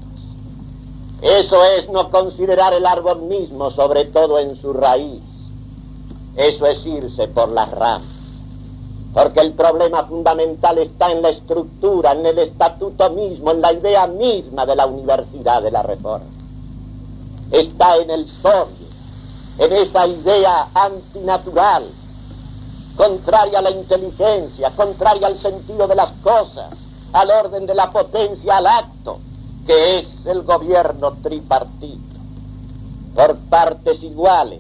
Eso 1.22 1.64
es 1.78 1.90
no 1.90 2.10
considerar 2.10 2.74
el 2.74 2.86
árbol 2.86 3.24
mismo, 3.24 3.70
sobre 3.72 4.06
todo 4.06 4.40
en 4.40 4.56
su 4.56 4.74
raíz. 4.74 5.22
Eso 6.36 6.66
es 6.66 6.86
irse 6.86 7.28
por 7.28 7.50
las 7.50 7.70
ramas. 7.72 8.19
Porque 9.14 9.40
el 9.40 9.54
problema 9.54 10.06
fundamental 10.06 10.78
está 10.78 11.12
en 11.12 11.22
la 11.22 11.30
estructura, 11.30 12.12
en 12.12 12.26
el 12.26 12.38
estatuto 12.40 13.10
mismo, 13.10 13.52
en 13.52 13.62
la 13.62 13.74
idea 13.74 14.06
misma 14.08 14.66
de 14.66 14.76
la 14.76 14.86
Universidad 14.86 15.64
de 15.64 15.72
la 15.72 15.82
Reforma. 15.82 16.28
Está 17.52 17.98
en 17.98 18.12
el 18.12 18.30
sodio, 18.30 18.88
en 19.58 19.74
esa 19.74 20.06
idea 20.06 20.70
antinatural 20.74 21.90
contraria 23.00 23.60
a 23.60 23.62
la 23.62 23.72
inteligencia, 23.72 24.72
contraria 24.72 25.28
al 25.28 25.38
sentido 25.38 25.88
de 25.88 25.96
las 25.96 26.12
cosas, 26.22 26.74
al 27.14 27.32
orden 27.32 27.66
de 27.66 27.74
la 27.74 27.90
potencia, 27.90 28.58
al 28.58 28.68
acto, 28.68 29.20
que 29.66 30.00
es 30.00 30.26
el 30.26 30.44
gobierno 30.44 31.14
tripartito, 31.24 32.20
por 33.16 33.38
partes 33.38 34.04
iguales, 34.04 34.60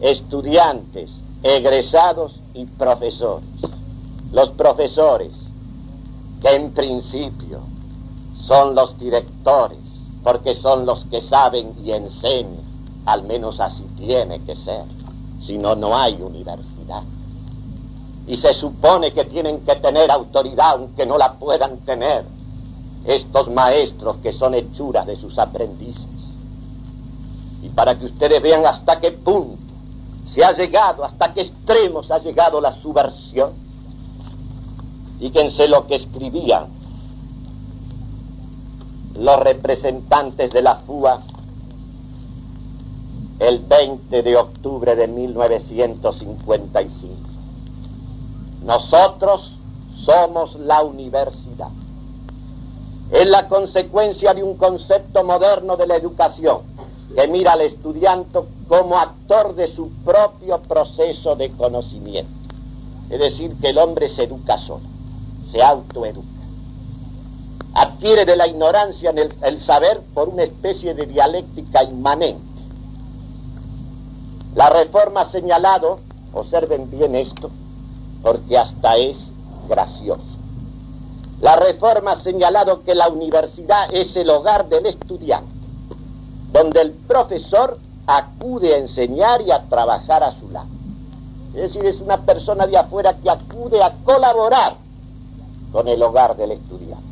estudiantes, 0.00 1.12
egresados 1.42 2.40
y 2.56 2.66
profesores. 2.66 3.48
Los 4.32 4.50
profesores, 4.50 5.32
que 6.42 6.54
en 6.56 6.72
principio 6.72 7.60
son 8.34 8.74
los 8.74 8.98
directores, 8.98 9.78
porque 10.24 10.54
son 10.54 10.84
los 10.84 11.04
que 11.04 11.22
saben 11.22 11.74
y 11.84 11.92
enseñan, 11.92 12.64
al 13.04 13.22
menos 13.22 13.60
así 13.60 13.84
tiene 13.96 14.40
que 14.40 14.56
ser, 14.56 14.84
si 15.40 15.56
no, 15.56 15.76
no 15.76 15.96
hay 15.96 16.20
universidad 16.20 17.04
y 18.26 18.36
se 18.36 18.52
supone 18.52 19.12
que 19.12 19.24
tienen 19.24 19.60
que 19.60 19.76
tener 19.76 20.10
autoridad 20.10 20.72
aunque 20.72 21.06
no 21.06 21.16
la 21.16 21.34
puedan 21.34 21.78
tener 21.78 22.24
estos 23.04 23.48
maestros 23.50 24.16
que 24.16 24.32
son 24.32 24.54
hechuras 24.54 25.06
de 25.06 25.14
sus 25.14 25.38
aprendices. 25.38 26.06
Y 27.62 27.68
para 27.68 27.96
que 27.96 28.06
ustedes 28.06 28.42
vean 28.42 28.66
hasta 28.66 28.98
qué 28.98 29.12
punto 29.12 29.58
se 30.36 30.44
ha 30.44 30.52
llegado, 30.52 31.02
hasta 31.02 31.32
qué 31.32 31.40
extremos 31.40 32.10
ha 32.10 32.18
llegado 32.18 32.60
la 32.60 32.72
subversión, 32.72 33.64
Fíjense 35.18 35.66
lo 35.66 35.86
que 35.86 35.94
escribían 35.94 36.66
los 39.14 39.40
representantes 39.40 40.52
de 40.52 40.60
la 40.60 40.74
FUA 40.74 41.22
el 43.38 43.60
20 43.60 44.22
de 44.22 44.36
octubre 44.36 44.94
de 44.94 45.08
1955. 45.08 47.14
Nosotros 48.62 49.56
somos 49.94 50.56
la 50.56 50.82
universidad. 50.82 51.70
Es 53.10 53.26
la 53.26 53.48
consecuencia 53.48 54.34
de 54.34 54.42
un 54.42 54.58
concepto 54.58 55.24
moderno 55.24 55.78
de 55.78 55.86
la 55.86 55.96
educación 55.96 56.75
que 57.14 57.28
mira 57.28 57.52
al 57.52 57.60
estudiante 57.62 58.40
como 58.68 58.98
actor 58.98 59.54
de 59.54 59.68
su 59.68 59.90
propio 60.04 60.60
proceso 60.62 61.36
de 61.36 61.50
conocimiento. 61.52 62.32
Es 63.10 63.20
decir, 63.20 63.54
que 63.56 63.70
el 63.70 63.78
hombre 63.78 64.08
se 64.08 64.24
educa 64.24 64.58
solo, 64.58 64.84
se 65.50 65.62
autoeduca. 65.62 66.26
Adquiere 67.74 68.24
de 68.24 68.36
la 68.36 68.48
ignorancia 68.48 69.10
el, 69.10 69.28
el 69.42 69.60
saber 69.60 70.00
por 70.14 70.28
una 70.28 70.42
especie 70.42 70.94
de 70.94 71.06
dialéctica 71.06 71.84
inmanente. 71.84 72.42
La 74.54 74.70
reforma 74.70 75.20
ha 75.20 75.30
señalado, 75.30 76.00
observen 76.32 76.90
bien 76.90 77.14
esto, 77.14 77.50
porque 78.22 78.56
hasta 78.56 78.96
es 78.96 79.30
gracioso. 79.68 80.36
La 81.40 81.56
reforma 81.56 82.12
ha 82.12 82.16
señalado 82.16 82.82
que 82.82 82.94
la 82.94 83.08
universidad 83.08 83.94
es 83.94 84.16
el 84.16 84.30
hogar 84.30 84.68
del 84.68 84.86
estudiante, 84.86 85.54
donde 86.52 86.80
el 86.80 86.92
profesor 86.92 87.78
acude 88.06 88.74
a 88.74 88.78
enseñar 88.78 89.42
y 89.42 89.50
a 89.50 89.68
trabajar 89.68 90.22
a 90.22 90.32
su 90.32 90.50
lado. 90.50 90.68
Es 91.54 91.62
decir, 91.62 91.84
es 91.86 92.00
una 92.00 92.18
persona 92.18 92.66
de 92.66 92.76
afuera 92.76 93.16
que 93.16 93.30
acude 93.30 93.82
a 93.82 93.94
colaborar 94.04 94.76
con 95.72 95.88
el 95.88 96.02
hogar 96.02 96.36
del 96.36 96.52
estudiante. 96.52 97.04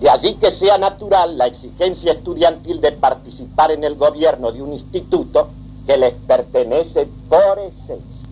De 0.00 0.10
allí 0.10 0.34
que 0.34 0.50
sea 0.50 0.76
natural 0.76 1.38
la 1.38 1.46
exigencia 1.46 2.12
estudiantil 2.12 2.80
de 2.80 2.92
participar 2.92 3.70
en 3.70 3.84
el 3.84 3.94
gobierno 3.94 4.50
de 4.52 4.60
un 4.60 4.72
instituto 4.72 5.48
que 5.86 5.96
les 5.96 6.12
pertenece 6.12 7.08
por 7.28 7.58
esencia. 7.58 8.28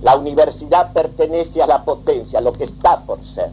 La 0.00 0.16
universidad 0.16 0.92
pertenece 0.92 1.62
a 1.62 1.66
la 1.66 1.84
potencia, 1.84 2.40
lo 2.40 2.52
que 2.52 2.64
está 2.64 3.00
por 3.02 3.22
ser, 3.22 3.50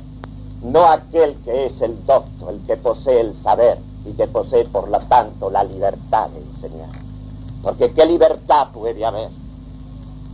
no 0.63 0.85
aquel 0.85 1.35
que 1.43 1.67
es 1.67 1.81
el 1.81 2.03
doctor, 2.05 2.53
el 2.53 2.61
que 2.65 2.77
posee 2.77 3.21
el 3.21 3.33
saber 3.35 3.77
y 4.05 4.13
que 4.13 4.27
posee 4.27 4.65
por 4.65 4.89
lo 4.89 4.99
tanto 4.99 5.49
la 5.49 5.63
libertad 5.63 6.29
de 6.29 6.39
enseñar. 6.39 6.89
Porque 7.61 7.91
qué 7.91 8.05
libertad 8.05 8.69
puede 8.71 9.05
haber, 9.05 9.29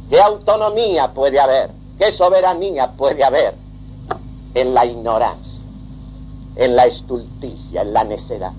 qué 0.09 0.21
autonomía 0.21 1.13
puede 1.13 1.39
haber, 1.39 1.71
qué 1.97 2.11
soberanía 2.11 2.91
puede 2.91 3.23
haber 3.23 3.55
en 4.53 4.73
la 4.73 4.85
ignorancia, 4.85 5.63
en 6.55 6.75
la 6.75 6.85
estulticia, 6.85 7.81
en 7.81 7.93
la 7.93 8.03
necedad. 8.03 8.53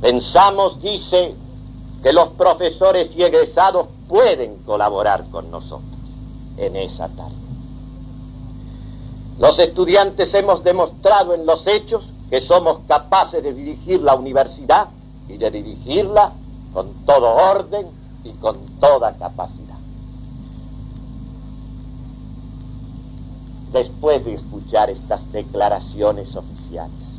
Pensamos, 0.00 0.80
dice, 0.80 1.34
que 2.04 2.12
los 2.12 2.28
profesores 2.34 3.16
y 3.16 3.22
egresados 3.22 3.88
pueden 4.06 4.58
colaborar 4.58 5.24
con 5.30 5.50
nosotros 5.50 5.98
en 6.58 6.76
esa 6.76 7.08
tarea. 7.08 7.43
Los 9.38 9.58
estudiantes 9.58 10.32
hemos 10.34 10.62
demostrado 10.62 11.34
en 11.34 11.44
los 11.44 11.66
hechos 11.66 12.04
que 12.30 12.40
somos 12.40 12.80
capaces 12.86 13.42
de 13.42 13.52
dirigir 13.52 14.00
la 14.00 14.14
universidad 14.14 14.88
y 15.28 15.36
de 15.36 15.50
dirigirla 15.50 16.32
con 16.72 16.92
todo 17.04 17.34
orden 17.34 17.88
y 18.24 18.32
con 18.34 18.58
toda 18.80 19.16
capacidad. 19.16 19.78
Después 23.72 24.24
de 24.24 24.34
escuchar 24.34 24.90
estas 24.90 25.30
declaraciones 25.32 26.36
oficiales, 26.36 27.18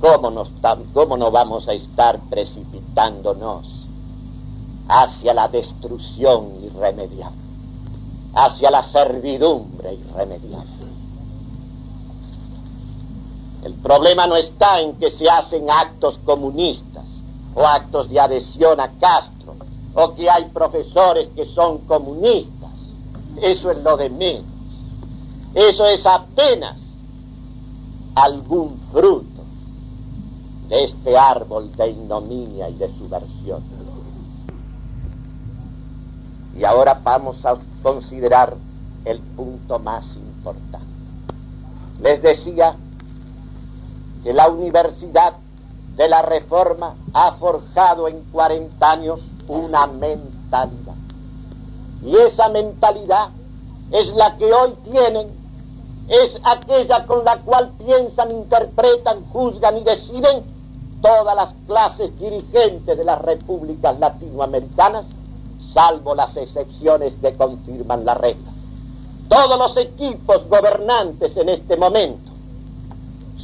¿cómo, 0.00 0.44
cómo 0.94 1.16
no 1.16 1.30
vamos 1.30 1.68
a 1.68 1.74
estar 1.74 2.20
precipitándonos 2.30 3.86
hacia 4.88 5.34
la 5.34 5.48
destrucción 5.48 6.62
irremediable, 6.62 7.40
hacia 8.34 8.70
la 8.70 8.82
servidumbre 8.82 9.94
irremediable. 9.94 10.75
El 13.62 13.74
problema 13.74 14.26
no 14.26 14.36
está 14.36 14.80
en 14.80 14.96
que 14.96 15.10
se 15.10 15.28
hacen 15.28 15.70
actos 15.70 16.18
comunistas 16.24 17.04
o 17.54 17.66
actos 17.66 18.08
de 18.08 18.20
adhesión 18.20 18.80
a 18.80 18.90
Castro 18.98 19.56
o 19.94 20.14
que 20.14 20.28
hay 20.28 20.44
profesores 20.46 21.30
que 21.34 21.46
son 21.46 21.78
comunistas. 21.78 22.70
Eso 23.40 23.70
es 23.70 23.78
lo 23.78 23.96
de 23.96 24.10
menos. 24.10 24.44
Eso 25.54 25.86
es 25.86 26.04
apenas 26.04 26.80
algún 28.14 28.78
fruto 28.92 29.42
de 30.68 30.84
este 30.84 31.16
árbol 31.16 31.72
de 31.76 31.90
ignominia 31.90 32.68
y 32.68 32.74
de 32.74 32.88
subversión. 32.90 33.62
Y 36.58 36.64
ahora 36.64 37.00
vamos 37.02 37.44
a 37.44 37.56
considerar 37.82 38.56
el 39.04 39.20
punto 39.20 39.78
más 39.78 40.16
importante. 40.16 40.86
Les 42.00 42.20
decía 42.20 42.76
que 44.26 44.32
la 44.32 44.48
Universidad 44.48 45.34
de 45.94 46.08
la 46.08 46.20
Reforma 46.20 46.96
ha 47.14 47.36
forjado 47.36 48.08
en 48.08 48.24
40 48.32 48.90
años 48.90 49.20
una 49.46 49.86
mentalidad. 49.86 50.96
Y 52.02 52.16
esa 52.16 52.48
mentalidad 52.48 53.28
es 53.92 54.08
la 54.16 54.36
que 54.36 54.52
hoy 54.52 54.74
tienen, 54.82 55.28
es 56.08 56.40
aquella 56.42 57.06
con 57.06 57.24
la 57.24 57.40
cual 57.42 57.70
piensan, 57.78 58.32
interpretan, 58.32 59.24
juzgan 59.26 59.76
y 59.76 59.84
deciden 59.84 60.42
todas 61.00 61.36
las 61.36 61.54
clases 61.68 62.18
dirigentes 62.18 62.98
de 62.98 63.04
las 63.04 63.22
repúblicas 63.22 63.96
latinoamericanas 64.00 65.04
salvo 65.72 66.16
las 66.16 66.36
excepciones 66.36 67.14
que 67.22 67.36
confirman 67.36 68.04
la 68.04 68.14
regla. 68.14 68.50
Todos 69.28 69.56
los 69.56 69.76
equipos 69.76 70.48
gobernantes 70.48 71.36
en 71.36 71.48
este 71.48 71.76
momento 71.76 72.25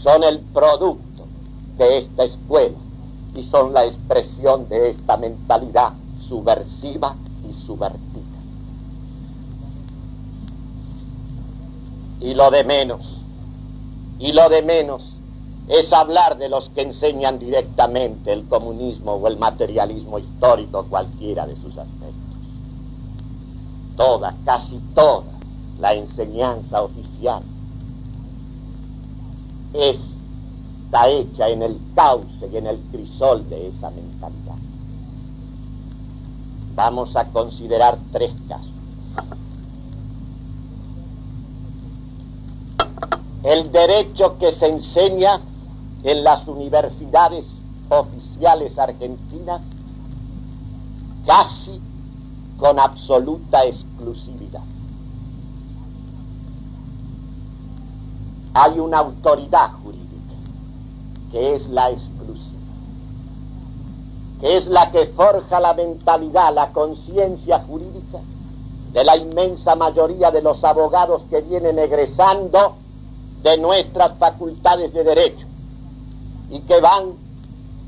son 0.03 0.25
el 0.25 0.41
producto 0.41 1.27
de 1.79 1.99
esta 1.99 2.25
escuela 2.25 2.77
y 3.35 3.43
son 3.45 3.73
la 3.73 3.85
expresión 3.85 4.69
de 4.69 4.91
esta 4.91 5.17
mentalidad 5.17 5.93
subversiva 6.29 7.15
y 7.49 7.55
subvertida. 7.67 8.01
Y 12.21 12.35
lo 12.35 12.51
de 12.51 12.65
menos, 12.65 13.21
y 14.19 14.33
lo 14.33 14.49
de 14.49 14.63
menos 14.63 15.15
es 15.69 15.93
hablar 15.93 16.39
de 16.39 16.49
los 16.49 16.69
que 16.71 16.83
enseñan 16.83 17.39
directamente 17.39 18.33
el 18.33 18.47
comunismo 18.47 19.13
o 19.13 19.29
el 19.29 19.39
materialismo 19.39 20.19
histórico, 20.19 20.87
cualquiera 20.89 21.47
de 21.47 21.57
sus 21.57 21.79
aspectos 21.79 22.23
toda, 23.97 24.35
casi 24.45 24.79
toda 24.95 25.33
la 25.79 25.93
enseñanza 25.95 26.83
oficial 26.83 27.43
está 29.75 31.09
hecha 31.09 31.49
en 31.49 31.63
el 31.63 31.81
cauce 31.95 32.49
y 32.53 32.57
en 32.57 32.67
el 32.67 32.79
crisol 32.91 33.49
de 33.49 33.69
esa 33.69 33.91
mentalidad. 33.91 34.57
Vamos 36.75 37.17
a 37.17 37.27
considerar 37.27 37.99
tres 38.11 38.33
casos. 38.49 38.71
El 43.43 43.73
derecho 43.73 44.39
que 44.39 44.53
se 44.53 44.69
enseña 44.69 45.41
en 46.05 46.23
las 46.23 46.47
universidades 46.47 47.45
oficiales 47.89 48.79
argentinas 48.79 49.63
casi 51.27 51.81
con 52.57 52.79
absoluta 52.79 53.65
exclusividad. 53.65 54.63
Hay 58.55 58.79
una 58.79 58.99
autoridad 58.99 59.73
jurídica 59.83 60.35
que 61.31 61.55
es 61.55 61.69
la 61.69 61.91
exclusiva, 61.91 62.61
que 64.41 64.57
es 64.59 64.67
la 64.67 64.91
que 64.91 65.07
forja 65.07 65.61
la 65.61 65.73
mentalidad, 65.73 66.55
la 66.55 66.73
conciencia 66.73 67.61
jurídica 67.61 68.19
de 68.93 69.05
la 69.05 69.17
inmensa 69.17 69.75
mayoría 69.75 70.31
de 70.31 70.43
los 70.43 70.63
abogados 70.65 71.23
que 71.31 71.41
vienen 71.41 71.79
egresando 71.79 72.77
de 73.43 73.57
nuestras 73.59 74.19
facultades 74.19 74.93
de 74.93 75.05
derecho 75.05 75.47
y 76.51 76.61
que 76.61 76.81
van, 76.81 77.15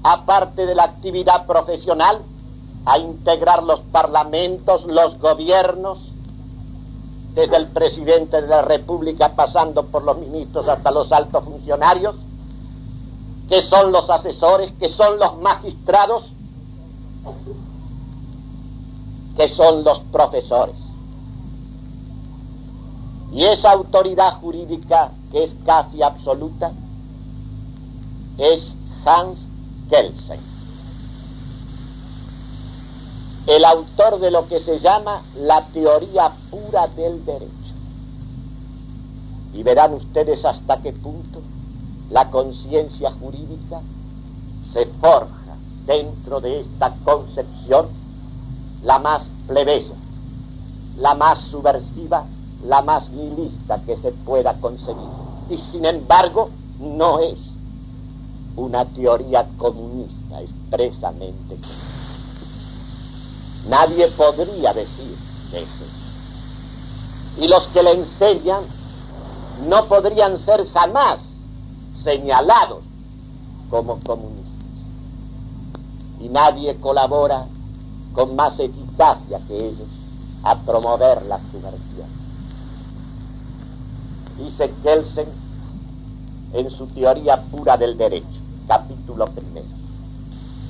aparte 0.03 0.65
de 0.65 0.75
la 0.75 0.85
actividad 0.85 1.47
profesional, 1.47 2.23
a 2.87 2.99
integrar 2.99 3.63
los 3.63 3.81
parlamentos, 3.81 4.85
los 4.87 5.19
gobiernos, 5.19 6.04
desde 7.35 7.57
el 7.57 7.69
presidente 7.69 8.41
de 8.41 8.49
la 8.49 8.63
República 8.63 9.35
pasando 9.35 9.85
por 9.87 10.05
los 10.05 10.19
ministros 10.19 10.69
hasta 10.69 10.91
los 10.91 11.11
altos 11.11 11.45
funcionarios, 11.45 12.15
que 13.49 13.63
son 13.63 13.93
los 13.93 14.09
asesores, 14.09 14.73
que 14.79 14.89
son 14.89 15.19
los 15.19 15.39
magistrados, 15.39 16.33
que 19.37 19.49
son 19.49 19.83
los 19.83 19.99
profesores. 20.13 20.77
Y 23.33 23.43
esa 23.43 23.73
autoridad 23.73 24.35
jurídica 24.41 25.11
que 25.33 25.43
es 25.43 25.57
casi 25.67 26.03
absoluta 26.03 26.73
es 28.39 28.77
Hans 29.05 29.49
Kelsen, 29.91 30.41
el 33.47 33.65
autor 33.65 34.21
de 34.21 34.31
lo 34.31 34.49
que 34.49 34.61
se 34.61 34.81
llama 34.81 35.23
la 35.37 35.67
teoría 35.67 36.33
pura 36.51 36.87
del 36.89 37.25
derecho. 37.25 37.75
Y 39.53 39.63
verán 39.63 39.95
ustedes 39.95 40.45
hasta 40.45 40.81
qué 40.81 40.93
punto 40.93 41.41
la 42.11 42.31
conciencia 42.31 43.11
jurídica 43.13 43.81
se 44.73 44.87
forja 45.01 45.57
dentro 45.87 46.41
de 46.41 46.61
esta 46.61 46.95
concepción 47.05 47.89
la 48.83 48.99
más 48.99 49.27
plebeya, 49.47 49.95
la 50.97 51.15
más 51.15 51.39
subversiva, 51.39 52.25
la 52.65 52.83
más 52.83 53.11
nihilista 53.11 53.81
que 53.83 53.97
se 53.97 54.13
pueda 54.13 54.55
concebir. 54.55 55.09
Y 55.51 55.59
sin 55.59 55.85
embargo, 55.85 56.51
no 56.79 57.21
es 57.21 57.39
una 58.57 58.85
teoría 58.85 59.47
comunista 59.59 60.41
expresamente. 60.41 61.59
Nadie 63.69 64.09
podría 64.09 64.73
decir 64.73 65.17
eso. 65.53 65.85
Y 67.39 67.49
los 67.49 67.67
que 67.69 67.83
le 67.83 67.93
enseñan 67.93 68.65
no 69.67 69.87
podrían 69.87 70.39
ser 70.45 70.69
jamás 70.71 71.21
señalados 72.03 72.85
como 73.71 73.99
comunistas. 74.01 74.53
Y 76.21 76.29
nadie 76.29 76.77
colabora 76.81 77.47
con 78.13 78.37
más 78.37 78.59
eficacia 78.61 79.41
que 79.49 79.69
ellos 79.69 79.89
a 80.45 80.57
promover 80.61 81.25
la 81.27 81.39
subversión. 81.51 82.09
Dice 84.39 84.73
Kelsen 84.83 85.29
en 86.53 86.71
su 86.71 86.87
teoría 86.87 87.43
pura 87.43 87.77
del 87.77 87.97
derecho, 87.97 88.41
capítulo 88.69 89.27
primero. 89.31 89.67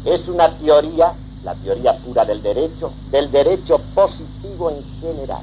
Es 0.05 0.29
una 0.29 0.49
teoría, 0.59 1.15
la 1.45 1.55
teoría 1.55 1.97
pura 1.99 2.25
del 2.25 2.43
derecho, 2.43 2.91
del 3.11 3.31
derecho 3.31 3.79
positivo 3.95 4.71
en 4.71 4.83
general. 5.01 5.43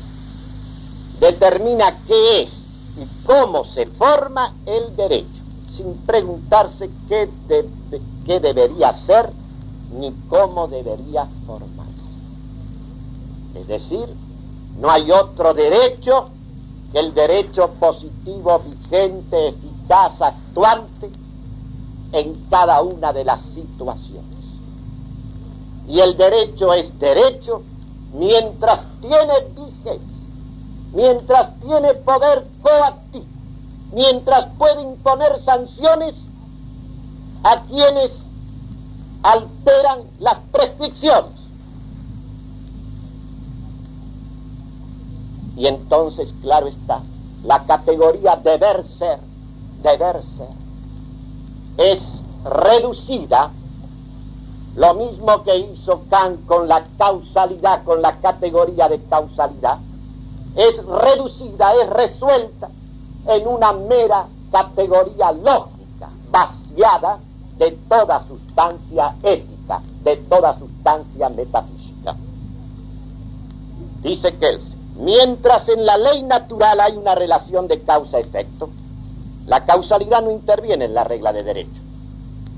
Determina 1.20 2.00
qué 2.08 2.42
es 2.44 2.52
y 2.98 3.26
cómo 3.26 3.66
se 3.66 3.86
forma 3.86 4.56
el 4.66 4.96
derecho, 4.96 5.44
sin 5.76 5.94
preguntarse 6.06 6.90
qué, 7.08 7.30
qué 8.26 8.40
debería 8.40 8.92
ser 8.94 9.32
ni 9.94 10.12
cómo 10.28 10.68
debería 10.68 11.28
formarse. 11.46 11.92
Es 13.56 13.68
decir, 13.68 14.10
no 14.80 14.90
hay 14.90 15.12
otro 15.12 15.54
derecho 15.54 16.30
que 16.92 17.00
el 17.00 17.14
derecho 17.14 17.70
positivo 17.80 18.60
vigente, 18.60 19.50
eficaz, 19.50 20.22
actuante 20.22 21.12
en 22.12 22.46
cada 22.50 22.82
una 22.82 23.14
de 23.14 23.24
las 23.24 23.42
situaciones. 23.54 24.31
Y 25.92 26.00
el 26.00 26.16
derecho 26.16 26.74
es 26.74 26.98
derecho 27.00 27.64
mientras 28.14 28.86
tiene 29.02 29.34
vigencia, 29.54 30.28
mientras 30.94 31.60
tiene 31.60 31.94
poder 31.96 32.48
coactivo, 32.62 33.26
mientras 33.92 34.54
puede 34.58 34.84
imponer 34.84 35.38
sanciones 35.44 36.16
a 37.44 37.64
quienes 37.64 38.24
alteran 39.22 40.04
las 40.20 40.40
prescripciones. 40.54 41.42
Y 45.58 45.68
entonces, 45.68 46.34
claro 46.42 46.68
está, 46.68 47.02
la 47.44 47.66
categoría 47.66 48.38
deber 48.38 48.88
ser, 48.88 49.20
deber 49.84 50.24
ser, 50.24 50.48
es 51.76 52.02
reducida, 52.46 53.52
lo 54.76 54.94
mismo 54.94 55.44
que 55.44 55.58
hizo 55.58 56.04
Kant 56.10 56.46
con 56.46 56.68
la 56.68 56.86
causalidad, 56.98 57.84
con 57.84 58.02
la 58.02 58.14
categoría 58.20 58.88
de 58.88 59.02
causalidad, 59.04 59.80
es 60.56 60.84
reducida, 60.86 61.74
es 61.76 61.90
resuelta 61.90 62.70
en 63.28 63.48
una 63.48 63.74
mera 63.74 64.28
categoría 64.52 65.32
lógica, 65.32 66.10
vaciada 66.30 67.20
de 67.58 67.72
toda 67.90 68.26
sustancia 68.28 69.16
ética, 69.24 69.82
de 70.04 70.18
toda 70.18 70.58
sustancia 70.58 71.30
metafísica. 71.30 72.16
Dice 74.02 74.36
Kelsen, 74.36 74.80
mientras 74.98 75.68
en 75.70 75.86
la 75.86 75.98
ley 75.98 76.24
natural 76.24 76.80
hay 76.80 76.98
una 76.98 77.14
relación 77.14 77.68
de 77.68 77.82
causa-efecto, 77.82 78.70
la 79.48 79.66
causalidad 79.66 80.22
no 80.22 80.32
interviene 80.32 80.86
en 80.86 80.94
la 80.94 81.04
regla 81.04 81.34
de 81.34 81.44
derecho. 81.44 81.82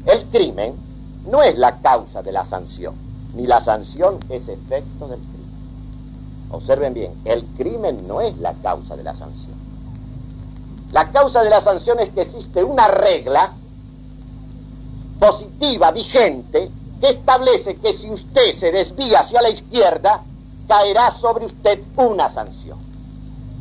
El 0.06 0.26
crimen 0.28 0.93
no 1.26 1.42
es 1.42 1.58
la 1.58 1.78
causa 1.78 2.22
de 2.22 2.32
la 2.32 2.46
sanción, 2.46 2.96
ni 3.34 3.48
la 3.48 3.62
sanción 3.62 4.20
es 4.30 4.48
efecto 4.48 5.08
del 5.08 5.20
crimen. 5.20 5.44
Observen 6.52 6.94
bien, 6.94 7.14
el 7.26 7.44
crimen 7.58 8.08
no 8.08 8.22
es 8.22 8.38
la 8.38 8.54
causa 8.54 8.96
de 8.96 9.04
la 9.04 9.16
sanción. 9.16 9.54
La 10.92 11.12
causa 11.12 11.42
de 11.44 11.50
la 11.50 11.62
sanción 11.62 12.00
es 12.00 12.10
que 12.10 12.22
existe 12.22 12.64
una 12.64 12.88
regla 12.88 13.54
positiva, 15.20 15.92
vigente, 15.92 16.70
que 17.02 17.10
establece 17.10 17.76
que 17.78 17.94
si 17.94 18.10
usted 18.12 18.58
se 18.60 18.72
desvía 18.72 19.22
hacia 19.22 19.42
la 19.42 19.50
izquierda, 19.50 20.24
caerá 20.68 21.12
sobre 21.20 21.46
usted 21.46 21.80
una 21.98 22.32
sanción. 22.32 22.78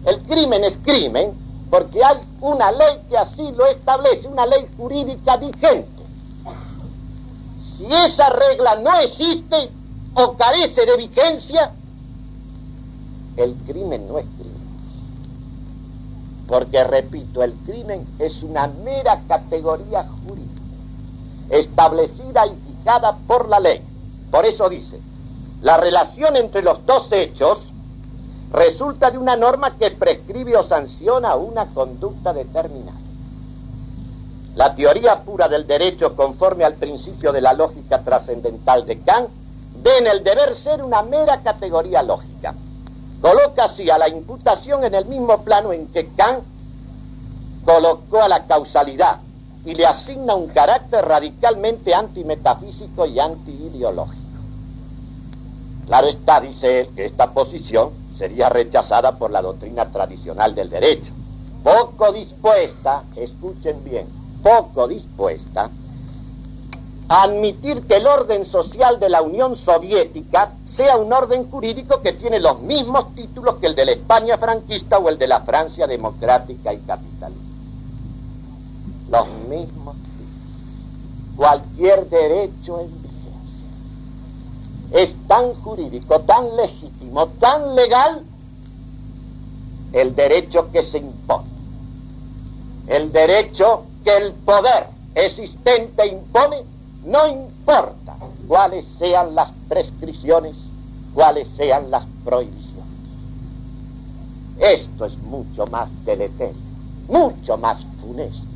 El 0.04 0.20
crimen 0.22 0.64
es 0.64 0.76
crimen 0.84 1.32
porque 1.70 2.04
hay 2.04 2.18
una 2.40 2.70
ley 2.70 3.00
que 3.08 3.16
así 3.16 3.50
lo 3.52 3.66
establece, 3.66 4.28
una 4.28 4.44
ley 4.44 4.68
jurídica 4.76 5.38
vigente. 5.38 6.01
Si 7.82 7.92
esa 7.92 8.30
regla 8.30 8.76
no 8.76 8.96
existe 9.00 9.68
o 10.14 10.36
carece 10.36 10.86
de 10.86 10.96
vigencia, 10.98 11.72
el 13.36 13.54
crimen 13.66 14.06
no 14.06 14.18
es 14.18 14.26
crimen. 14.36 14.62
Porque, 16.46 16.84
repito, 16.84 17.42
el 17.42 17.54
crimen 17.64 18.06
es 18.20 18.44
una 18.44 18.68
mera 18.68 19.22
categoría 19.26 20.04
jurídica, 20.04 20.62
establecida 21.50 22.46
y 22.46 22.54
fijada 22.54 23.16
por 23.26 23.48
la 23.48 23.58
ley. 23.58 23.82
Por 24.30 24.44
eso 24.46 24.68
dice, 24.68 25.00
la 25.60 25.76
relación 25.76 26.36
entre 26.36 26.62
los 26.62 26.86
dos 26.86 27.10
hechos 27.10 27.66
resulta 28.52 29.10
de 29.10 29.18
una 29.18 29.34
norma 29.34 29.76
que 29.76 29.90
prescribe 29.90 30.56
o 30.56 30.62
sanciona 30.62 31.34
una 31.34 31.66
conducta 31.74 32.32
determinada. 32.32 33.01
La 34.54 34.74
teoría 34.74 35.20
pura 35.20 35.48
del 35.48 35.66
derecho 35.66 36.14
conforme 36.14 36.64
al 36.64 36.74
principio 36.74 37.32
de 37.32 37.40
la 37.40 37.54
lógica 37.54 38.02
trascendental 38.02 38.84
de 38.84 39.00
Kant 39.00 39.30
ve 39.82 39.98
en 39.98 40.06
el 40.06 40.22
deber 40.22 40.54
ser 40.54 40.82
una 40.82 41.02
mera 41.02 41.42
categoría 41.42 42.02
lógica. 42.02 42.54
Coloca 43.20 43.64
así 43.64 43.88
a 43.88 43.96
la 43.96 44.08
imputación 44.08 44.84
en 44.84 44.94
el 44.94 45.06
mismo 45.06 45.42
plano 45.42 45.72
en 45.72 45.86
que 45.86 46.08
Kant 46.14 46.44
colocó 47.64 48.22
a 48.22 48.28
la 48.28 48.44
causalidad 48.44 49.20
y 49.64 49.74
le 49.74 49.86
asigna 49.86 50.34
un 50.34 50.48
carácter 50.48 51.04
radicalmente 51.04 51.94
antimetafísico 51.94 53.06
y 53.06 53.20
antiideológico. 53.20 54.22
Claro 55.86 56.08
está, 56.08 56.40
dice 56.40 56.80
él, 56.80 56.88
que 56.94 57.06
esta 57.06 57.32
posición 57.32 57.90
sería 58.16 58.48
rechazada 58.48 59.12
por 59.16 59.30
la 59.30 59.40
doctrina 59.40 59.86
tradicional 59.86 60.54
del 60.54 60.68
derecho, 60.68 61.12
poco 61.62 62.12
dispuesta, 62.12 63.04
escuchen 63.16 63.82
bien, 63.84 64.21
poco 64.42 64.88
dispuesta 64.88 65.70
a 67.08 67.22
admitir 67.24 67.82
que 67.82 67.96
el 67.96 68.06
orden 68.06 68.46
social 68.46 68.98
de 68.98 69.08
la 69.08 69.22
Unión 69.22 69.56
Soviética 69.56 70.52
sea 70.66 70.96
un 70.96 71.12
orden 71.12 71.50
jurídico 71.50 72.00
que 72.00 72.14
tiene 72.14 72.40
los 72.40 72.60
mismos 72.60 73.14
títulos 73.14 73.56
que 73.56 73.66
el 73.66 73.74
de 73.74 73.84
la 73.84 73.92
España 73.92 74.38
franquista 74.38 74.98
o 74.98 75.08
el 75.08 75.18
de 75.18 75.26
la 75.26 75.42
Francia 75.42 75.86
democrática 75.86 76.72
y 76.72 76.78
capitalista. 76.78 77.30
Los 79.10 79.28
mismos 79.48 79.94
títulos. 79.96 81.36
Cualquier 81.36 82.08
derecho 82.08 82.80
en 82.80 83.02
vigencia 83.02 83.66
es 84.92 85.14
tan 85.28 85.52
jurídico, 85.54 86.20
tan 86.20 86.56
legítimo, 86.56 87.26
tan 87.28 87.74
legal 87.74 88.22
el 89.92 90.14
derecho 90.14 90.70
que 90.72 90.82
se 90.82 90.98
impone. 90.98 91.50
El 92.86 93.12
derecho 93.12 93.84
que 94.04 94.16
el 94.16 94.32
poder 94.32 94.86
existente 95.14 96.06
impone, 96.06 96.62
no 97.04 97.26
importa 97.28 98.16
cuáles 98.48 98.86
sean 98.98 99.34
las 99.34 99.50
prescripciones, 99.68 100.56
cuáles 101.14 101.48
sean 101.48 101.90
las 101.90 102.04
prohibiciones. 102.24 102.62
Esto 104.58 105.06
es 105.06 105.16
mucho 105.18 105.66
más 105.66 105.90
deleterio, 106.04 106.60
mucho 107.08 107.56
más 107.56 107.84
funesto 108.00 108.52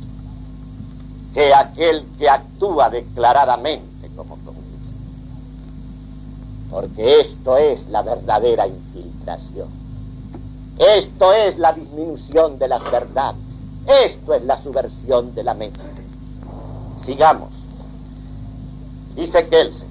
que 1.33 1.53
aquel 1.53 2.03
que 2.17 2.27
actúa 2.27 2.89
declaradamente 2.89 4.09
como 4.15 4.37
comunista. 4.37 4.97
Porque 6.71 7.21
esto 7.21 7.57
es 7.57 7.87
la 7.89 8.01
verdadera 8.01 8.65
infiltración. 8.67 9.67
Esto 10.79 11.33
es 11.33 11.57
la 11.59 11.73
disminución 11.73 12.57
de 12.57 12.67
las 12.67 12.83
verdades. 12.91 13.46
Esto 13.87 14.33
es 14.33 14.43
la 14.43 14.61
subversión 14.61 15.33
de 15.33 15.43
la 15.43 15.53
mente. 15.53 15.79
Sigamos. 17.03 17.49
Dice 19.15 19.47
Kelsen, 19.47 19.87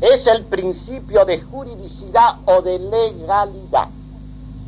es 0.00 0.26
el 0.26 0.44
principio 0.46 1.24
de 1.24 1.40
juridicidad 1.40 2.38
o 2.46 2.60
de 2.60 2.80
legalidad, 2.80 3.88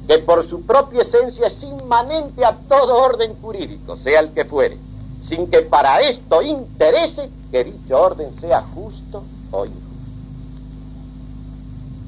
que 0.06 0.18
por 0.18 0.46
su 0.48 0.62
propia 0.62 1.02
esencia 1.02 1.48
es 1.48 1.62
inmanente 1.64 2.44
a 2.44 2.56
todo 2.56 3.02
orden 3.02 3.34
jurídico, 3.42 3.96
sea 3.96 4.20
el 4.20 4.30
que 4.30 4.44
fuere, 4.44 4.78
sin 5.26 5.48
que 5.50 5.62
para 5.62 6.00
esto 6.00 6.40
interese 6.40 7.28
que 7.50 7.64
dicho 7.64 8.00
orden 8.00 8.30
sea 8.40 8.62
justo 8.74 9.24
o 9.50 9.66
injusto. 9.66 9.84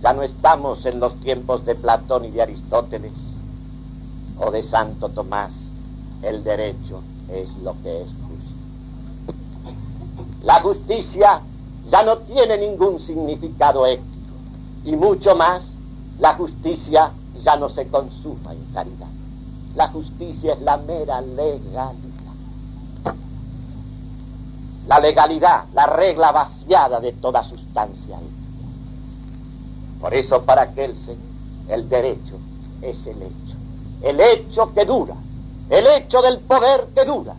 Ya 0.03 0.12
no 0.12 0.22
estamos 0.22 0.86
en 0.86 1.01
los 1.01 1.18
tiempos 1.20 1.64
de 1.64 1.74
Platón 1.74 2.24
y 2.26 2.30
de 2.30 2.42
Aristóteles 2.42 3.12
o 4.38 4.53
de 4.53 4.62
Santo 4.62 5.09
Tomás. 5.09 5.66
El 6.23 6.43
derecho 6.43 7.03
es 7.33 7.51
lo 7.62 7.75
que 7.83 8.03
es 8.03 8.09
justo. 8.09 8.57
La 10.43 10.61
justicia 10.61 11.41
ya 11.91 12.03
no 12.03 12.19
tiene 12.19 12.59
ningún 12.59 13.01
significado 13.01 13.87
ético. 13.87 14.07
Y 14.85 14.97
mucho 14.97 15.35
más, 15.35 15.71
la 16.19 16.35
justicia 16.35 17.11
ya 17.43 17.57
no 17.57 17.69
se 17.69 17.87
consuma 17.89 18.53
en 18.53 18.64
caridad. 18.73 19.09
La 19.75 19.89
justicia 19.89 20.55
es 20.55 20.61
la 20.62 20.77
mera 20.79 21.21
legalidad. 21.21 21.93
La 24.87 25.01
legalidad, 25.01 25.64
la 25.75 25.87
regla 25.87 26.33
vaciada 26.33 27.01
de 27.01 27.12
toda 27.12 27.43
sustancia. 27.43 28.19
Por 30.01 30.14
eso 30.14 30.43
para 30.43 30.62
aquel 30.62 30.95
el 31.69 31.89
derecho 31.89 32.37
es 32.83 33.07
el 33.07 33.23
hecho. 33.23 33.57
El 34.03 34.21
hecho 34.21 34.73
que 34.73 34.85
dura. 34.85 35.17
El 35.69 35.87
hecho 35.97 36.23
del 36.23 36.39
poder 36.41 36.89
que 36.95 37.05
dura. 37.05 37.35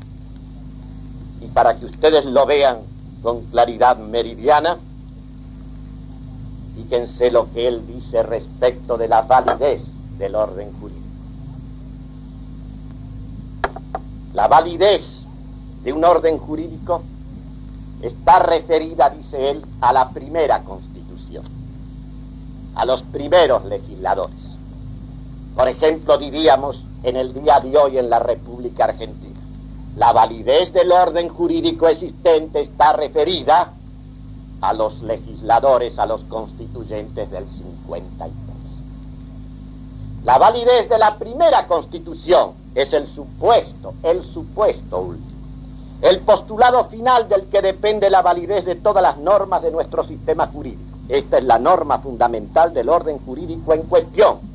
Y 1.41 1.47
para 1.47 1.77
que 1.77 1.85
ustedes 1.85 2.25
lo 2.25 2.45
vean 2.45 2.79
con 3.21 3.41
claridad 3.45 3.97
meridiana, 3.97 4.77
fíjense 6.75 7.31
lo 7.31 7.51
que 7.53 7.67
él 7.67 7.87
dice 7.87 8.23
respecto 8.23 8.97
de 8.97 9.07
la 9.07 9.21
validez 9.21 9.81
del 10.17 10.35
orden 10.35 10.71
jurídico. 10.79 11.07
La 14.33 14.47
validez 14.47 15.21
de 15.83 15.93
un 15.93 16.03
orden 16.03 16.37
jurídico 16.37 17.01
está 18.01 18.39
referida, 18.39 19.09
dice 19.09 19.51
él, 19.51 19.65
a 19.81 19.93
la 19.93 20.09
primera 20.09 20.63
constitución, 20.63 21.45
a 22.75 22.85
los 22.85 23.03
primeros 23.03 23.65
legisladores. 23.65 24.35
Por 25.55 25.67
ejemplo, 25.67 26.17
diríamos 26.17 26.83
en 27.03 27.15
el 27.15 27.33
día 27.33 27.59
de 27.59 27.77
hoy 27.77 27.97
en 27.97 28.09
la 28.09 28.19
República 28.19 28.85
Argentina, 28.85 29.39
la 29.95 30.13
validez 30.13 30.71
del 30.73 30.91
orden 30.91 31.29
jurídico 31.29 31.87
existente 31.87 32.61
está 32.61 32.93
referida 32.93 33.73
a 34.61 34.73
los 34.73 35.01
legisladores, 35.01 35.97
a 35.99 36.05
los 36.05 36.21
constituyentes 36.21 37.29
del 37.31 37.47
53. 37.47 38.31
La 40.23 40.37
validez 40.37 40.89
de 40.89 40.97
la 40.97 41.17
primera 41.17 41.67
constitución 41.67 42.51
es 42.75 42.93
el 42.93 43.07
supuesto, 43.07 43.93
el 44.03 44.23
supuesto 44.23 44.99
último, 44.99 45.37
el 46.01 46.19
postulado 46.19 46.85
final 46.85 47.29
del 47.29 47.43
que 47.47 47.61
depende 47.61 48.09
la 48.09 48.21
validez 48.21 48.65
de 48.65 48.75
todas 48.75 49.01
las 49.01 49.17
normas 49.17 49.61
de 49.61 49.71
nuestro 49.71 50.03
sistema 50.03 50.47
jurídico. 50.47 50.83
Esta 51.09 51.37
es 51.37 51.43
la 51.43 51.57
norma 51.57 51.99
fundamental 51.99 52.73
del 52.73 52.89
orden 52.89 53.19
jurídico 53.19 53.73
en 53.73 53.83
cuestión 53.83 54.46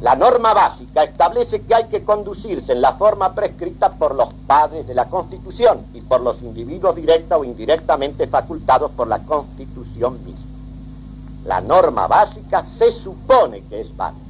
la 0.00 0.14
norma 0.14 0.54
básica 0.54 1.02
establece 1.02 1.60
que 1.60 1.74
hay 1.74 1.84
que 1.88 2.04
conducirse 2.04 2.72
en 2.72 2.80
la 2.80 2.94
forma 2.94 3.34
prescrita 3.34 3.90
por 3.90 4.14
los 4.14 4.32
padres 4.46 4.86
de 4.86 4.94
la 4.94 5.06
Constitución 5.06 5.84
y 5.92 6.00
por 6.00 6.22
los 6.22 6.40
individuos 6.40 6.96
directa 6.96 7.36
o 7.36 7.44
indirectamente 7.44 8.26
facultados 8.26 8.92
por 8.92 9.08
la 9.08 9.18
Constitución 9.18 10.24
misma. 10.24 10.46
La 11.44 11.60
norma 11.60 12.06
básica 12.06 12.64
se 12.78 12.92
supone 12.92 13.62
que 13.64 13.82
es 13.82 13.94
válida. 13.94 14.22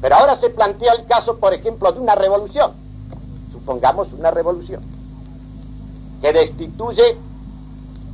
Pero 0.00 0.14
ahora 0.14 0.38
se 0.38 0.50
plantea 0.50 0.92
el 0.92 1.06
caso, 1.06 1.38
por 1.38 1.52
ejemplo, 1.54 1.90
de 1.90 1.98
una 1.98 2.14
revolución. 2.14 2.72
Supongamos 3.50 4.12
una 4.12 4.30
revolución 4.30 4.80
que 6.20 6.32
destituye 6.32 7.16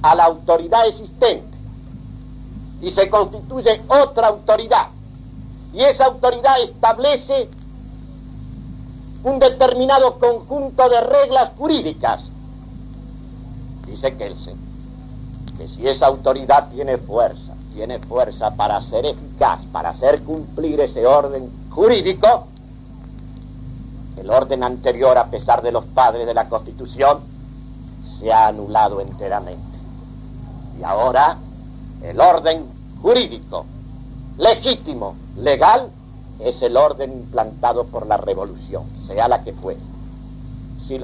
a 0.01 0.15
la 0.15 0.25
autoridad 0.25 0.87
existente 0.87 1.59
y 2.81 2.91
se 2.91 3.11
constituye 3.11 3.83
otra 3.89 4.29
autoridad 4.29 4.89
y 5.73 5.81
esa 5.81 6.07
autoridad 6.07 6.61
establece 6.63 7.49
un 9.25 9.39
determinado 9.39 10.19
conjunto 10.19 10.89
de 10.89 11.01
reglas 11.01 11.51
jurídicas. 11.57 12.23
Dice 13.87 14.17
Kelsen 14.17 14.57
que 15.59 15.67
si 15.67 15.89
esa 15.89 16.07
autoridad 16.07 16.69
tiene 16.71 16.99
fuerza, 16.99 17.55
tiene 17.75 17.99
fuerza 17.99 18.55
para 18.55 18.81
ser 18.81 19.07
eficaz, 19.07 19.61
para 19.73 19.91
hacer 19.91 20.23
cumplir 20.23 20.81
ese 20.81 21.05
orden 21.05 21.51
jurídico, 21.71 22.47
el 24.17 24.31
orden 24.31 24.63
anterior, 24.63 25.19
a 25.19 25.27
pesar 25.27 25.63
de 25.63 25.73
los 25.73 25.85
padres 25.85 26.27
de 26.27 26.35
la 26.35 26.49
Constitución, 26.49 27.19
se 28.19 28.33
ha 28.33 28.49
anulado 28.49 29.01
enteramente. 29.01 29.79
Y 30.79 30.85
ahora 30.85 31.39
el 32.03 32.21
orden 32.21 32.65
jurídico 33.03 33.67
legítimo, 34.39 35.15
legal, 35.39 35.91
es 36.41 36.63
el 36.63 36.77
orden 36.77 37.13
implantado 37.13 37.85
por 37.85 38.07
la 38.07 38.17
revolución, 38.17 38.85
sea 39.07 39.29
la 39.29 39.43
que 39.43 39.53
fuere. 39.53 39.81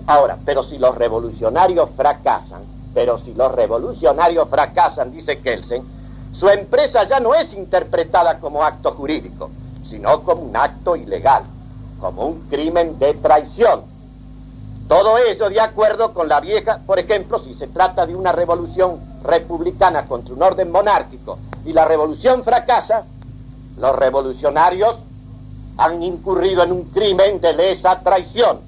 ahora, 0.07 0.39
pero 0.45 0.65
si 0.65 0.79
los 0.79 0.97
revolucionarios 0.97 1.91
fracasan, 1.97 2.63
pero 2.95 3.19
si 3.19 3.35
los 3.35 3.53
revolucionarios 3.53 4.49
fracasan, 4.49 5.11
dice 5.11 5.41
Kelsen, 5.41 5.83
su 6.33 6.49
empresa 6.49 7.05
ya 7.05 7.21
no 7.21 7.35
es 7.35 7.53
interpretada 7.53 8.39
como 8.39 8.63
acto 8.63 8.93
jurídico, 8.93 9.51
sino 9.89 10.23
como 10.23 10.43
un 10.43 10.57
acto 10.57 10.97
ilegal, 10.97 11.43
como 12.01 12.27
un 12.27 12.41
crimen 12.49 12.99
de 12.99 13.15
traición. 13.15 13.83
Todo 14.89 15.19
eso 15.19 15.49
de 15.49 15.61
acuerdo 15.61 16.13
con 16.13 16.29
la 16.29 16.41
vieja, 16.41 16.81
por 16.87 16.99
ejemplo, 16.99 17.39
si 17.39 17.55
se 17.55 17.69
trata 17.69 18.07
de 18.07 18.15
una 18.15 18.33
revolución 18.33 19.01
republicana 19.23 20.05
contra 20.07 20.35
un 20.35 20.43
orden 20.43 20.71
monárquico 20.71 21.39
y 21.65 21.73
la 21.73 21.85
revolución 21.85 22.45
fracasa, 22.45 23.05
los 23.77 23.97
revolucionarios 23.97 24.97
han 25.77 26.03
incurrido 26.03 26.63
en 26.63 26.73
un 26.73 26.85
crimen 26.85 27.41
de 27.41 27.53
lesa 27.53 28.01
traición 28.01 28.61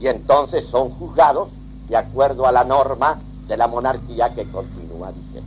y 0.00 0.06
entonces 0.08 0.66
son 0.66 0.90
juzgados 0.90 1.48
de 1.88 1.96
acuerdo 1.96 2.46
a 2.46 2.52
la 2.52 2.64
norma 2.64 3.18
de 3.46 3.56
la 3.56 3.66
monarquía 3.66 4.34
que 4.34 4.50
continúa 4.50 5.10
vigente. 5.10 5.42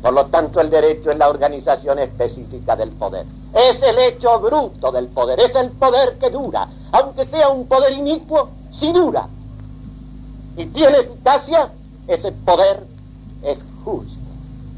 Por 0.00 0.14
lo 0.14 0.26
tanto, 0.26 0.60
el 0.60 0.70
derecho 0.70 1.10
es 1.10 1.18
la 1.18 1.28
organización 1.28 1.98
específica 1.98 2.74
del 2.74 2.90
poder. 2.90 3.26
Es 3.52 3.82
el 3.82 3.98
hecho 3.98 4.40
bruto 4.40 4.90
del 4.90 5.08
poder, 5.08 5.40
es 5.40 5.54
el 5.56 5.72
poder 5.72 6.16
que 6.18 6.30
dura. 6.30 6.68
Aunque 6.92 7.26
sea 7.26 7.50
un 7.50 7.66
poder 7.66 7.92
inicuo, 7.92 8.48
si 8.72 8.92
dura 8.92 9.28
y 10.56 10.66
tiene 10.66 10.98
eficacia, 10.98 11.70
ese 12.06 12.32
poder 12.32 12.86
es 13.42 13.58
justo. 13.84 14.14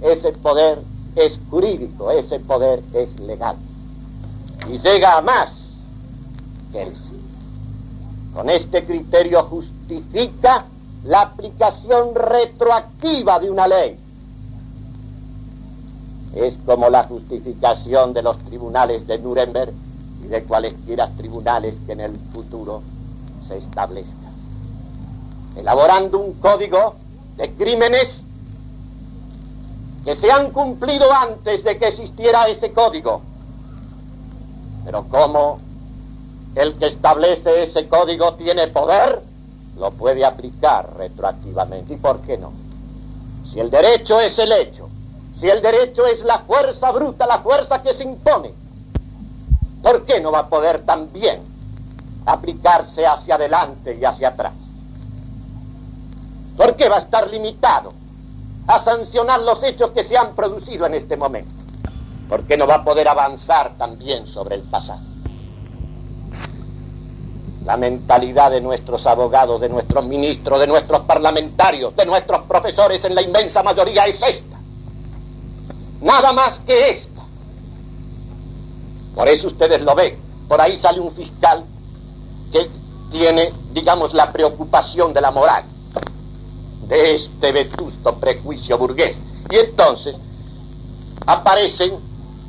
Ese 0.00 0.32
poder 0.32 0.80
es 1.16 1.38
jurídico, 1.50 2.10
ese 2.10 2.40
poder 2.40 2.82
es 2.94 3.18
legal. 3.20 3.56
Y 4.68 4.78
llega 4.78 5.18
a 5.18 5.22
más 5.22 5.52
que 6.72 6.82
el 6.82 6.94
sí. 6.94 7.20
Con 8.34 8.48
este 8.48 8.84
criterio 8.84 9.42
justifica 9.44 10.66
la 11.04 11.22
aplicación 11.22 12.14
retroactiva 12.14 13.38
de 13.40 13.50
una 13.50 13.66
ley. 13.66 13.98
Es 16.34 16.56
como 16.64 16.88
la 16.88 17.04
justificación 17.04 18.14
de 18.14 18.22
los 18.22 18.38
tribunales 18.38 19.06
de 19.06 19.18
Nuremberg 19.18 19.72
y 20.24 20.28
de 20.28 20.44
cualesquiera 20.44 21.08
tribunales 21.10 21.76
que 21.84 21.92
en 21.92 22.00
el 22.00 22.16
futuro 22.32 22.80
se 23.46 23.58
establezcan. 23.58 24.32
Elaborando 25.56 26.18
un 26.18 26.34
código 26.34 26.94
de 27.36 27.50
crímenes 27.52 28.22
que 30.04 30.16
se 30.16 30.30
han 30.30 30.50
cumplido 30.50 31.12
antes 31.12 31.62
de 31.62 31.78
que 31.78 31.88
existiera 31.88 32.48
ese 32.48 32.72
código. 32.72 33.22
Pero 34.84 35.04
como 35.04 35.60
el 36.54 36.74
que 36.74 36.86
establece 36.86 37.62
ese 37.62 37.86
código 37.88 38.34
tiene 38.34 38.66
poder, 38.68 39.22
lo 39.78 39.90
puede 39.92 40.24
aplicar 40.24 40.96
retroactivamente. 40.96 41.94
¿Y 41.94 41.96
por 41.96 42.20
qué 42.20 42.36
no? 42.36 42.52
Si 43.50 43.60
el 43.60 43.70
derecho 43.70 44.20
es 44.20 44.38
el 44.38 44.50
hecho, 44.52 44.88
si 45.38 45.48
el 45.48 45.62
derecho 45.62 46.06
es 46.06 46.20
la 46.24 46.40
fuerza 46.40 46.90
bruta, 46.90 47.26
la 47.26 47.38
fuerza 47.38 47.80
que 47.82 47.94
se 47.94 48.04
impone, 48.04 48.52
¿por 49.82 50.04
qué 50.04 50.20
no 50.20 50.32
va 50.32 50.40
a 50.40 50.48
poder 50.48 50.84
también 50.84 51.42
aplicarse 52.26 53.06
hacia 53.06 53.36
adelante 53.36 53.96
y 54.00 54.04
hacia 54.04 54.28
atrás? 54.28 54.52
¿Por 56.56 56.74
qué 56.76 56.88
va 56.88 56.96
a 56.96 57.00
estar 57.00 57.30
limitado 57.30 58.01
a 58.66 58.82
sancionar 58.84 59.40
los 59.40 59.62
hechos 59.62 59.90
que 59.90 60.04
se 60.04 60.16
han 60.16 60.34
producido 60.34 60.86
en 60.86 60.94
este 60.94 61.16
momento. 61.16 61.50
¿Por 62.28 62.44
qué 62.44 62.56
no 62.56 62.66
va 62.66 62.76
a 62.76 62.84
poder 62.84 63.08
avanzar 63.08 63.76
también 63.76 64.26
sobre 64.26 64.56
el 64.56 64.62
pasado? 64.62 65.00
La 67.64 67.76
mentalidad 67.76 68.50
de 68.50 68.60
nuestros 68.60 69.06
abogados, 69.06 69.60
de 69.60 69.68
nuestros 69.68 70.04
ministros, 70.06 70.58
de 70.58 70.66
nuestros 70.66 71.02
parlamentarios, 71.02 71.94
de 71.94 72.06
nuestros 72.06 72.42
profesores 72.42 73.04
en 73.04 73.14
la 73.14 73.22
inmensa 73.22 73.62
mayoría 73.62 74.04
es 74.06 74.22
esta. 74.22 74.58
Nada 76.00 76.32
más 76.32 76.60
que 76.60 76.90
esta. 76.90 77.22
Por 79.14 79.28
eso 79.28 79.48
ustedes 79.48 79.80
lo 79.82 79.94
ven. 79.94 80.18
Por 80.48 80.60
ahí 80.60 80.76
sale 80.76 81.00
un 81.00 81.12
fiscal 81.12 81.64
que 82.50 82.68
tiene, 83.10 83.52
digamos, 83.72 84.14
la 84.14 84.32
preocupación 84.32 85.12
de 85.12 85.20
la 85.20 85.30
moral, 85.30 85.64
este 86.92 87.52
vetusto 87.52 88.14
prejuicio 88.16 88.76
burgués. 88.76 89.16
Y 89.50 89.56
entonces 89.56 90.16
aparecen 91.26 91.98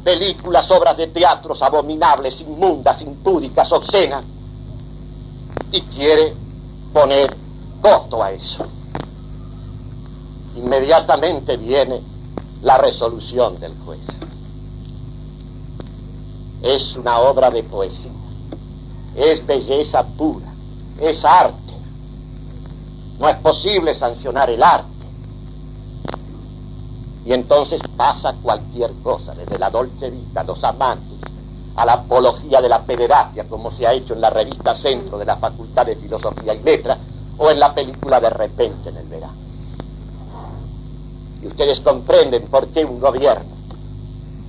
películas, 0.03 0.69
obras 0.71 0.97
de 0.97 1.07
teatros 1.07 1.61
abominables, 1.61 2.41
inmundas, 2.41 3.01
impúdicas, 3.01 3.71
obscenas, 3.71 4.23
y 5.71 5.81
quiere 5.81 6.33
poner 6.91 7.35
costo 7.81 8.21
a 8.21 8.31
eso. 8.31 8.65
Inmediatamente 10.55 11.57
viene 11.57 12.01
la 12.61 12.77
resolución 12.77 13.59
del 13.59 13.73
juez. 13.85 14.05
Es 16.61 16.95
una 16.95 17.19
obra 17.19 17.49
de 17.49 17.63
poesía, 17.63 18.11
es 19.15 19.45
belleza 19.45 20.05
pura, 20.05 20.53
es 20.99 21.25
arte. 21.25 21.62
No 23.23 23.29
es 23.29 23.37
posible 23.37 23.95
sancionar 23.95 24.49
el 24.49 24.61
arte. 24.61 24.89
Y 27.23 27.31
entonces 27.31 27.79
pasa 27.95 28.35
cualquier 28.41 28.91
cosa, 28.95 29.33
desde 29.33 29.57
la 29.57 29.69
dolce 29.69 30.09
vita, 30.09 30.43
los 30.43 30.61
amantes, 30.65 31.19
a 31.77 31.85
la 31.85 31.93
apología 31.93 32.59
de 32.59 32.67
la 32.67 32.83
pederastia, 32.83 33.45
como 33.45 33.71
se 33.71 33.87
ha 33.87 33.93
hecho 33.93 34.13
en 34.13 34.19
la 34.19 34.29
revista 34.29 34.75
Centro 34.75 35.17
de 35.17 35.23
la 35.23 35.37
Facultad 35.37 35.85
de 35.85 35.95
Filosofía 35.95 36.53
y 36.53 36.63
Letras, 36.63 36.99
o 37.37 37.49
en 37.49 37.61
la 37.61 37.73
película 37.73 38.19
De 38.19 38.29
repente 38.29 38.89
en 38.89 38.97
el 38.97 39.07
verano. 39.07 39.37
Y 41.41 41.47
ustedes 41.47 41.79
comprenden 41.79 42.43
por 42.47 42.67
qué 42.67 42.83
un 42.83 42.99
gobierno, 42.99 43.55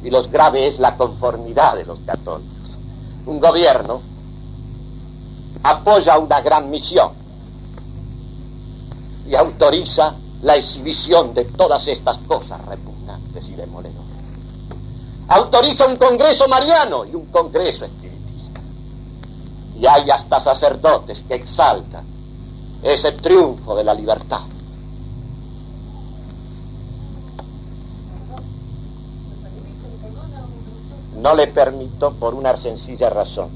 y 0.03 0.11
lo 0.11 0.21
grave 0.25 0.67
es 0.67 0.81
la 0.81 0.97
conformidad 0.97 1.77
de 1.77 1.85
los 1.85 2.01
católicos, 2.01 2.77
un 3.25 3.39
gobierno 3.39 4.03
apoya 5.63 6.19
una 6.19 6.41
gran 6.41 6.69
misión 6.69 7.24
y 9.27 9.35
autoriza 9.35 10.15
la 10.43 10.57
exhibición 10.57 11.33
de 11.35 11.45
todas 11.45 11.89
estas 11.89 12.19
cosas 12.19 12.65
repugnantes 12.67 13.49
y 13.49 13.55
demoledoras. 13.55 14.05
Autoriza 15.29 15.87
un 15.87 15.97
congreso 15.97 16.47
mariano 16.49 17.05
y 17.07 17.15
un 17.15 17.27
congreso 17.27 17.87
espiritista. 17.87 18.61
Y 19.79 19.87
hay 19.87 20.11
hasta 20.11 20.39
sacerdotes 20.39 21.25
que 21.27 21.35
exaltan 21.35 22.05
ese 22.83 23.13
triunfo 23.13 23.75
de 23.75 23.85
la 23.85 23.95
libertad. 23.95 24.43
No 31.17 31.35
le 31.35 31.47
permito 31.47 32.13
por 32.13 32.35
una 32.35 32.55
sencilla 32.55 33.09
razón, 33.09 33.49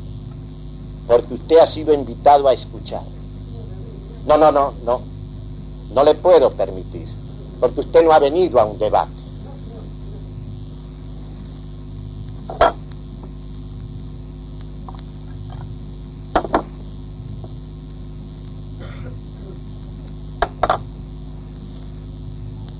porque 1.06 1.34
usted 1.34 1.58
ha 1.58 1.66
sido 1.66 1.92
invitado 1.92 2.48
a 2.48 2.54
escuchar. 2.54 3.02
No, 4.26 4.38
no, 4.38 4.50
no, 4.50 4.72
no, 4.84 5.02
no 5.90 6.04
le 6.04 6.14
puedo 6.14 6.50
permitir, 6.50 7.08
porque 7.60 7.80
usted 7.80 8.04
no 8.04 8.12
ha 8.12 8.18
venido 8.18 8.60
a 8.60 8.64
un 8.64 8.78
debate. 8.78 9.12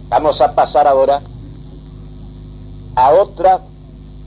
Vamos 0.09 0.41
a 0.41 0.55
pasar 0.55 0.87
ahora 0.87 1.21
a 2.97 3.11
otra 3.11 3.63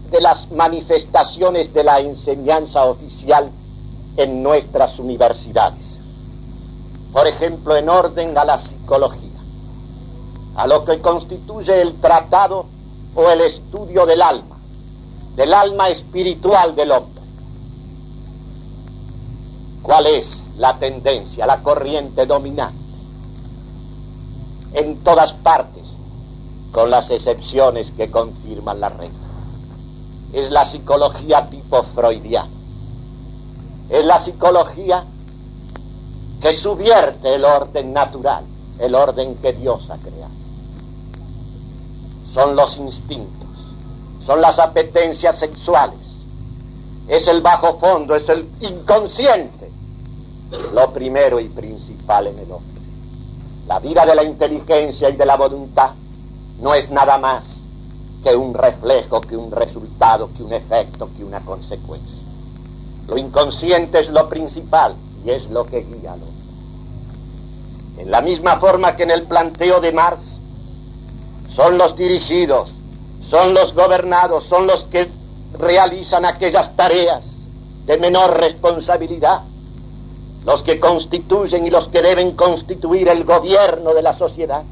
de 0.10 0.22
las 0.22 0.50
manifestaciones 0.52 1.74
de 1.74 1.84
la 1.84 2.00
enseñanza 2.00 2.86
oficial 2.86 3.52
en 4.16 4.44
nuestras 4.44 5.00
universidades. 5.00 5.91
Por 7.12 7.28
ejemplo, 7.28 7.76
en 7.76 7.90
orden 7.90 8.38
a 8.38 8.46
la 8.46 8.58
psicología, 8.58 9.40
a 10.56 10.68
lo 10.68 10.86
que 10.86 11.02
constituye 11.02 11.82
el 11.82 12.00
tratado 12.00 12.66
o 13.16 13.30
el 13.30 13.42
estudio 13.42 14.06
del 14.06 14.22
alma, 14.22 14.58
del 15.36 15.54
alma 15.54 15.90
espiritual 15.90 16.76
del 16.76 16.92
hombre. 16.92 17.22
¿Cuál 19.82 20.08
es 20.08 20.48
la 20.58 20.78
tendencia, 20.78 21.46
la 21.46 21.62
corriente 21.62 22.26
dominante? 22.26 22.80
En 24.74 24.98
todas 25.00 25.34
partes, 25.34 25.84
con 26.72 26.90
las 26.90 27.12
excepciones 27.12 27.92
que 27.92 28.10
confirman 28.10 28.80
la 28.80 28.90
regla. 28.90 29.20
Es 30.32 30.50
la 30.50 30.64
psicología 30.64 31.50
tipo 31.50 31.84
freudiana. 31.84 32.50
Es 33.90 34.06
la 34.06 34.20
psicología 34.20 35.06
que 36.42 36.56
subvierte 36.56 37.36
el 37.36 37.46
orden 37.46 37.94
natural, 37.94 38.44
el 38.80 38.96
orden 38.96 39.36
que 39.36 39.54
Dios 39.54 39.90
ha 39.90 39.98
creado. 39.98 40.34
Son 42.26 42.56
los 42.56 42.78
instintos, 42.78 43.50
son 44.20 44.42
las 44.42 44.58
apetencias 44.58 45.38
sexuales, 45.38 46.00
es 47.08 47.28
el 47.28 47.42
bajo 47.42 47.78
fondo, 47.78 48.16
es 48.16 48.28
el 48.30 48.50
inconsciente, 48.62 49.72
lo 50.74 50.92
primero 50.92 51.40
y 51.40 51.48
principal 51.50 52.28
en 52.28 52.40
el 52.40 52.52
hombre. 52.52 52.82
La 53.68 53.80
vida 53.80 54.06
de 54.06 54.16
la 54.16 54.24
inteligencia 54.24 55.10
y 55.10 55.16
de 55.16 55.26
la 55.26 55.38
voluntad 55.38 55.92
no 56.60 56.74
es 56.74 56.90
nada 56.90 57.18
más 57.18 57.62
que 58.24 58.36
un 58.36 58.54
reflejo, 58.54 59.22
que 59.22 59.38
un 59.38 59.52
resultado, 59.52 60.30
que 60.36 60.44
un 60.44 60.54
efecto, 60.54 61.10
que 61.16 61.24
una 61.24 61.42
consecuencia. 61.42 62.26
Lo 63.08 63.18
inconsciente 63.18 64.00
es 64.00 64.10
lo 64.10 64.28
principal 64.28 64.96
y 65.26 65.32
es 65.32 65.50
lo 65.50 65.66
que 65.66 65.82
guía 65.82 66.14
al 66.14 66.22
hombre. 66.22 66.31
En 67.98 68.10
la 68.10 68.22
misma 68.22 68.60
forma 68.60 68.96
que 68.96 69.04
en 69.04 69.12
el 69.12 69.24
planteo 69.24 69.80
de 69.80 69.92
Marx, 69.92 70.38
son 71.48 71.78
los 71.78 71.96
dirigidos, 71.96 72.72
son 73.30 73.54
los 73.54 73.74
gobernados, 73.74 74.46
son 74.46 74.68
los 74.68 74.86
que 74.86 75.10
realizan 75.58 76.26
aquellas 76.26 76.76
tareas 76.76 77.26
de 77.86 77.98
menor 77.98 78.40
responsabilidad, 78.40 79.44
los 80.46 80.64
que 80.64 80.80
constituyen 80.80 81.68
y 81.68 81.70
los 81.70 81.88
que 81.90 82.02
deben 82.02 82.32
constituir 82.32 83.10
el 83.10 83.26
gobierno 83.26 83.94
de 83.94 84.02
la 84.02 84.14
sociedad 84.14 84.64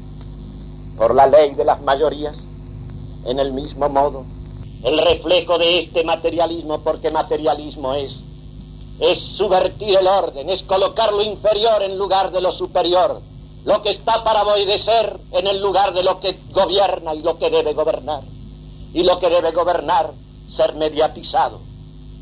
por 0.96 1.14
la 1.14 1.26
ley 1.26 1.54
de 1.54 1.64
las 1.64 1.80
mayorías, 1.82 2.36
en 3.24 3.38
el 3.38 3.52
mismo 3.52 3.88
modo. 3.88 4.24
El 4.82 4.98
reflejo 4.98 5.58
de 5.58 5.80
este 5.80 6.04
materialismo, 6.04 6.80
porque 6.80 7.10
materialismo 7.10 7.94
es, 7.94 8.20
es 9.00 9.18
subvertir 9.18 9.96
el 9.96 10.06
orden, 10.06 10.50
es 10.50 10.62
colocar 10.62 11.10
lo 11.12 11.22
inferior 11.22 11.82
en 11.82 11.96
lugar 11.96 12.30
de 12.30 12.42
lo 12.42 12.52
superior, 12.52 13.22
lo 13.64 13.80
que 13.80 13.90
está 13.90 14.22
para 14.22 14.42
obedecer 14.42 15.18
en 15.32 15.46
el 15.46 15.60
lugar 15.62 15.94
de 15.94 16.02
lo 16.02 16.20
que 16.20 16.38
gobierna 16.52 17.14
y 17.14 17.22
lo 17.22 17.38
que 17.38 17.48
debe 17.48 17.72
gobernar, 17.72 18.22
y 18.92 19.02
lo 19.02 19.18
que 19.18 19.30
debe 19.30 19.52
gobernar 19.52 20.12
ser 20.48 20.74
mediatizado 20.74 21.60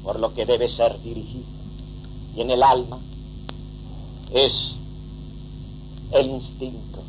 por 0.05 0.21
lo 0.21 0.33
que 0.33 0.47
debe 0.47 0.69
ser 0.69 1.01
dirigido. 1.03 1.47
Y 2.37 2.43
en 2.43 2.53
el 2.53 2.63
alma 2.63 3.01
es 4.33 4.77
el 6.13 6.31
instinto, 6.31 7.01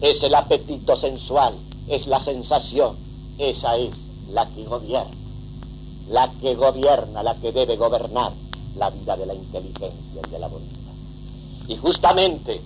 es 0.00 0.22
el 0.22 0.34
apetito 0.34 0.96
sensual, 0.96 1.54
es 1.86 2.06
la 2.06 2.18
sensación, 2.18 2.96
esa 3.36 3.76
es 3.76 3.94
la 4.30 4.48
que 4.48 4.64
gobierna, 4.64 5.10
la 6.08 6.32
que 6.40 6.54
gobierna, 6.54 7.22
la 7.22 7.34
que 7.34 7.52
debe 7.52 7.76
gobernar 7.76 8.41
la 8.76 8.90
vida 8.90 9.16
de 9.16 9.26
la 9.26 9.34
inteligencia 9.34 10.20
y 10.26 10.30
de 10.30 10.38
la 10.38 10.48
voluntad. 10.48 10.92
Y 11.68 11.76
justamente 11.76 12.60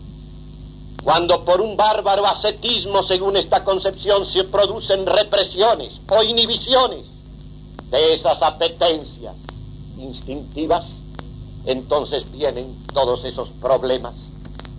cuando 1.06 1.44
por 1.44 1.60
un 1.60 1.76
bárbaro 1.76 2.26
ascetismo, 2.26 3.00
según 3.00 3.36
esta 3.36 3.62
concepción, 3.62 4.26
se 4.26 4.42
producen 4.42 5.06
represiones 5.06 6.00
o 6.10 6.20
inhibiciones 6.24 7.06
de 7.92 8.12
esas 8.12 8.42
apetencias 8.42 9.36
instintivas, 9.98 10.94
entonces 11.64 12.28
vienen 12.32 12.74
todos 12.92 13.24
esos 13.24 13.50
problemas 13.50 14.16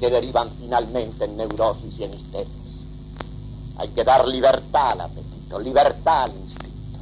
que 0.01 0.09
derivan 0.09 0.51
finalmente 0.59 1.23
en 1.23 1.37
neurosis 1.37 1.97
y 1.97 2.03
en 2.03 2.13
histerias. 2.13 2.57
Hay 3.77 3.87
que 3.87 4.03
dar 4.03 4.27
libertad 4.27 4.91
al 4.91 5.01
apetito, 5.01 5.59
libertad 5.59 6.23
al 6.23 6.35
instinto, 6.35 6.99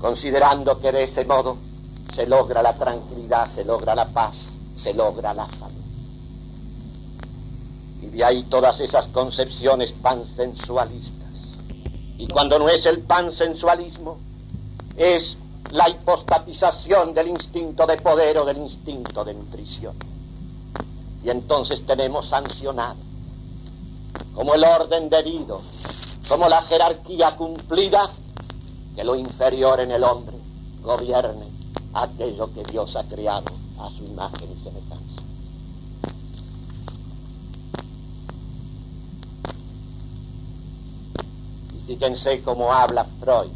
considerando 0.00 0.80
que 0.80 0.92
de 0.92 1.04
ese 1.04 1.26
modo 1.26 1.58
se 2.14 2.26
logra 2.26 2.62
la 2.62 2.74
tranquilidad, 2.74 3.46
se 3.46 3.64
logra 3.64 3.94
la 3.94 4.06
paz, 4.08 4.48
se 4.74 4.94
logra 4.94 5.32
la 5.32 5.46
salud. 5.46 5.80
Y 8.02 8.06
de 8.06 8.24
ahí 8.24 8.42
todas 8.44 8.80
esas 8.80 9.06
concepciones 9.08 9.92
pansensualistas. 9.92 11.28
Y 12.18 12.26
cuando 12.26 12.58
no 12.58 12.68
es 12.68 12.84
el 12.86 13.00
pansensualismo, 13.00 14.18
es 14.96 15.36
la 15.70 15.88
hipostatización 15.88 17.14
del 17.14 17.28
instinto 17.28 17.86
de 17.86 17.96
poder 17.98 18.38
o 18.38 18.44
del 18.44 18.58
instinto 18.58 19.24
de 19.24 19.34
nutrición. 19.34 19.94
Y 21.22 21.30
entonces 21.30 21.86
tenemos 21.86 22.26
sancionado 22.26 22.96
como 24.34 24.54
el 24.54 24.64
orden 24.64 25.08
debido, 25.08 25.60
como 26.28 26.48
la 26.48 26.62
jerarquía 26.62 27.36
cumplida, 27.36 28.10
que 28.96 29.04
lo 29.04 29.14
inferior 29.14 29.80
en 29.80 29.90
el 29.92 30.02
hombre 30.02 30.36
gobierne 30.82 31.49
aquello 31.94 32.52
que 32.52 32.62
Dios 32.64 32.96
ha 32.96 33.04
creado 33.04 33.52
a 33.78 33.90
su 33.90 34.04
imagen 34.04 34.50
y 34.54 34.58
semejanza. 34.58 35.22
Y 41.76 41.86
fíjense 41.86 42.42
cómo 42.42 42.72
habla 42.72 43.04
Freud 43.20 43.50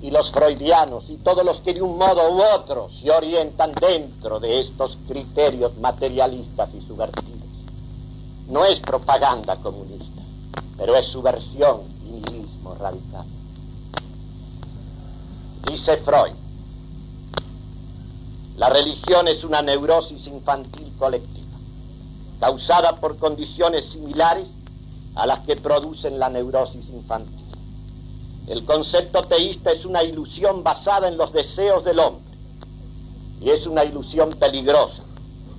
y 0.00 0.10
los 0.10 0.30
freudianos 0.30 1.10
y 1.10 1.16
todos 1.16 1.44
los 1.44 1.60
que 1.60 1.74
de 1.74 1.82
un 1.82 1.98
modo 1.98 2.30
u 2.32 2.40
otro 2.54 2.88
se 2.88 3.10
orientan 3.10 3.72
dentro 3.74 4.38
de 4.38 4.60
estos 4.60 4.96
criterios 5.08 5.76
materialistas 5.78 6.70
y 6.74 6.80
subvertidos. 6.80 7.48
No 8.48 8.64
es 8.64 8.80
propaganda 8.80 9.56
comunista, 9.56 10.22
pero 10.76 10.96
es 10.96 11.06
subversión 11.06 11.82
y 12.06 12.10
nihilismo 12.12 12.74
radical. 12.76 13.26
Dice 15.68 15.96
Freud, 15.98 16.32
la 18.58 18.68
religión 18.68 19.28
es 19.28 19.44
una 19.44 19.62
neurosis 19.62 20.26
infantil 20.26 20.92
colectiva, 20.98 21.56
causada 22.40 22.96
por 22.96 23.16
condiciones 23.16 23.84
similares 23.84 24.48
a 25.14 25.26
las 25.26 25.40
que 25.40 25.54
producen 25.54 26.18
la 26.18 26.28
neurosis 26.28 26.90
infantil. 26.90 27.46
El 28.48 28.64
concepto 28.64 29.22
teísta 29.22 29.70
es 29.70 29.84
una 29.84 30.02
ilusión 30.02 30.64
basada 30.64 31.06
en 31.06 31.16
los 31.16 31.32
deseos 31.32 31.84
del 31.84 32.00
hombre 32.00 32.24
y 33.40 33.50
es 33.50 33.66
una 33.68 33.84
ilusión 33.84 34.30
peligrosa 34.30 35.04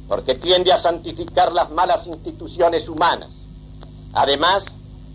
porque 0.10 0.36
tiende 0.36 0.74
a 0.74 0.78
santificar 0.78 1.54
las 1.54 1.70
malas 1.70 2.06
instituciones 2.06 2.89
humanas. 2.89 3.30
Además, 4.12 4.66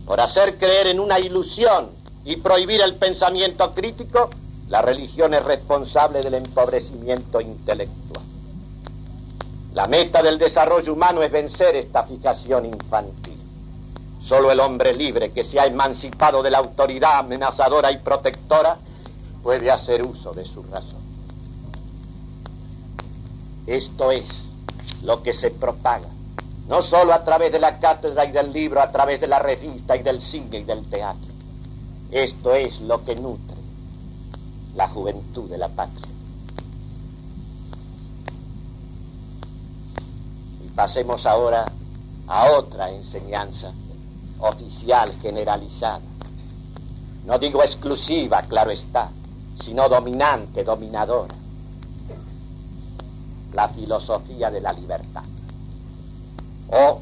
por 0.07 0.20
hacer 0.20 0.57
creer 0.57 0.87
en 0.87 1.01
una 1.01 1.18
ilusión 1.18 1.91
y 2.24 2.37
prohibir 2.37 2.80
el 2.80 2.95
pensamiento 2.95 3.74
crítico, 3.74 4.30
la 4.68 4.80
religión 4.80 5.34
es 5.34 5.44
responsable 5.44 6.22
del 6.22 6.34
empobrecimiento 6.34 7.40
intelectual. 7.40 8.24
La 9.74 9.86
meta 9.86 10.22
del 10.22 10.38
desarrollo 10.38 10.92
humano 10.92 11.22
es 11.22 11.30
vencer 11.30 11.76
esta 11.76 12.04
fijación 12.04 12.64
infantil. 12.64 13.38
Solo 14.20 14.50
el 14.50 14.60
hombre 14.60 14.94
libre 14.94 15.32
que 15.32 15.44
se 15.44 15.60
ha 15.60 15.66
emancipado 15.66 16.42
de 16.42 16.50
la 16.50 16.58
autoridad 16.58 17.18
amenazadora 17.18 17.92
y 17.92 17.98
protectora 17.98 18.78
puede 19.42 19.70
hacer 19.70 20.06
uso 20.06 20.32
de 20.32 20.46
su 20.46 20.62
razón. 20.62 21.02
Esto 23.66 24.12
es 24.12 24.44
lo 25.02 25.22
que 25.22 25.34
se 25.34 25.50
propaga, 25.50 26.08
no 26.68 26.80
solo 26.80 27.12
a 27.12 27.22
través 27.22 27.52
de 27.52 27.58
la 27.58 27.78
cátedra 27.80 28.24
y 28.24 28.32
del 28.32 28.52
libro, 28.52 28.80
a 28.80 28.90
través 28.90 29.20
de 29.20 29.26
la 29.26 29.40
revista 29.40 29.96
y 29.96 30.02
del 30.02 30.22
cine 30.22 30.58
y 30.58 30.62
del 30.62 30.88
teatro. 30.88 31.30
Esto 32.10 32.54
es 32.54 32.80
lo 32.80 33.04
que 33.04 33.16
nutre 33.16 33.53
la 34.77 34.89
juventud 34.89 35.49
de 35.49 35.59
la 35.59 35.68
patria. 35.68 36.09
Y 40.64 40.68
pasemos 40.70 41.27
ahora 41.27 41.66
a 42.27 42.51
otra 42.53 42.91
enseñanza 42.91 43.72
oficial 44.39 45.14
generalizada. 45.20 46.01
No 47.27 47.39
digo 47.39 47.62
exclusiva, 47.62 48.43
claro 48.43 48.70
está, 48.70 49.11
sino 49.62 49.89
dominante, 49.89 50.64
dominadora. 50.64 51.35
La 53.53 53.68
filosofía 53.68 54.51
de 54.51 54.61
la 54.61 54.72
libertad. 54.72 55.22
O 56.70 57.01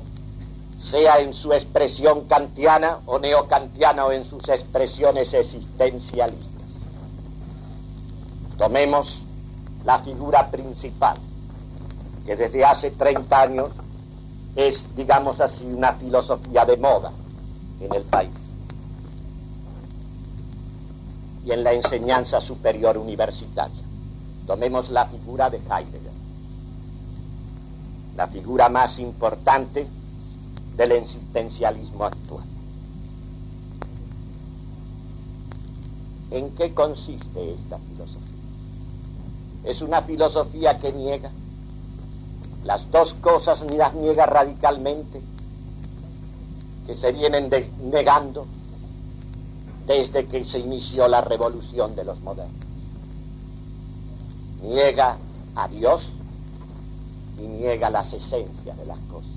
sea 0.79 1.21
en 1.21 1.33
su 1.33 1.53
expresión 1.53 2.25
kantiana 2.25 2.99
o 3.07 3.19
neocantiana 3.19 4.05
o 4.05 4.13
en 4.13 4.25
sus 4.25 4.49
expresiones 4.49 5.33
existencialistas. 5.33 6.52
Tomemos 8.63 9.23
la 9.85 9.99
figura 9.99 10.49
principal, 10.49 11.17
que 12.25 12.37
desde 12.37 12.65
hace 12.65 12.93
30 12.93 13.43
años 13.43 13.71
es, 14.55 14.87
digamos 14.95 15.41
así, 15.41 15.65
una 15.65 15.95
filosofía 15.95 16.65
de 16.65 16.77
moda 16.77 17.11
en 17.81 17.93
el 17.93 18.05
país 18.05 18.31
y 21.45 21.51
en 21.51 21.65
la 21.65 21.73
enseñanza 21.73 22.41
superior 22.41 22.97
universitaria. 22.99 23.83
Tomemos 24.47 24.91
la 24.91 25.07
figura 25.07 25.51
de 25.51 25.59
Heidegger, 25.59 26.13
la 28.17 28.29
figura 28.29 28.69
más 28.69 29.01
importante 29.01 29.89
del 30.77 30.93
existencialismo 30.93 32.05
actual. 32.05 32.45
¿En 36.31 36.51
qué 36.51 36.73
consiste 36.73 37.55
esta 37.55 37.77
filosofía? 37.79 38.22
Es 39.65 39.83
una 39.83 40.03
filosofía 40.03 40.79
que 40.79 40.93
niega 40.93 41.31
las 42.65 42.91
dos 42.91 43.15
cosas, 43.15 43.65
ni 43.65 43.77
las 43.77 43.95
niega 43.95 44.27
radicalmente, 44.27 45.21
que 46.87 46.95
se 46.95 47.13
vienen 47.13 47.51
negando 47.91 48.47
desde 49.87 50.27
que 50.27 50.45
se 50.45 50.61
inició 50.61 51.09
la 51.09 51.21
revolución 51.21 51.95
de 51.97 52.05
los 52.05 52.21
modernos. 52.21 52.55
Niega 54.63 55.17
a 55.57 55.69
Dios 55.69 56.09
y 57.39 57.43
niega 57.43 57.91
las 57.91 58.13
esencias 58.13 58.77
de 58.77 58.87
las 58.87 58.99
cosas. 59.01 59.31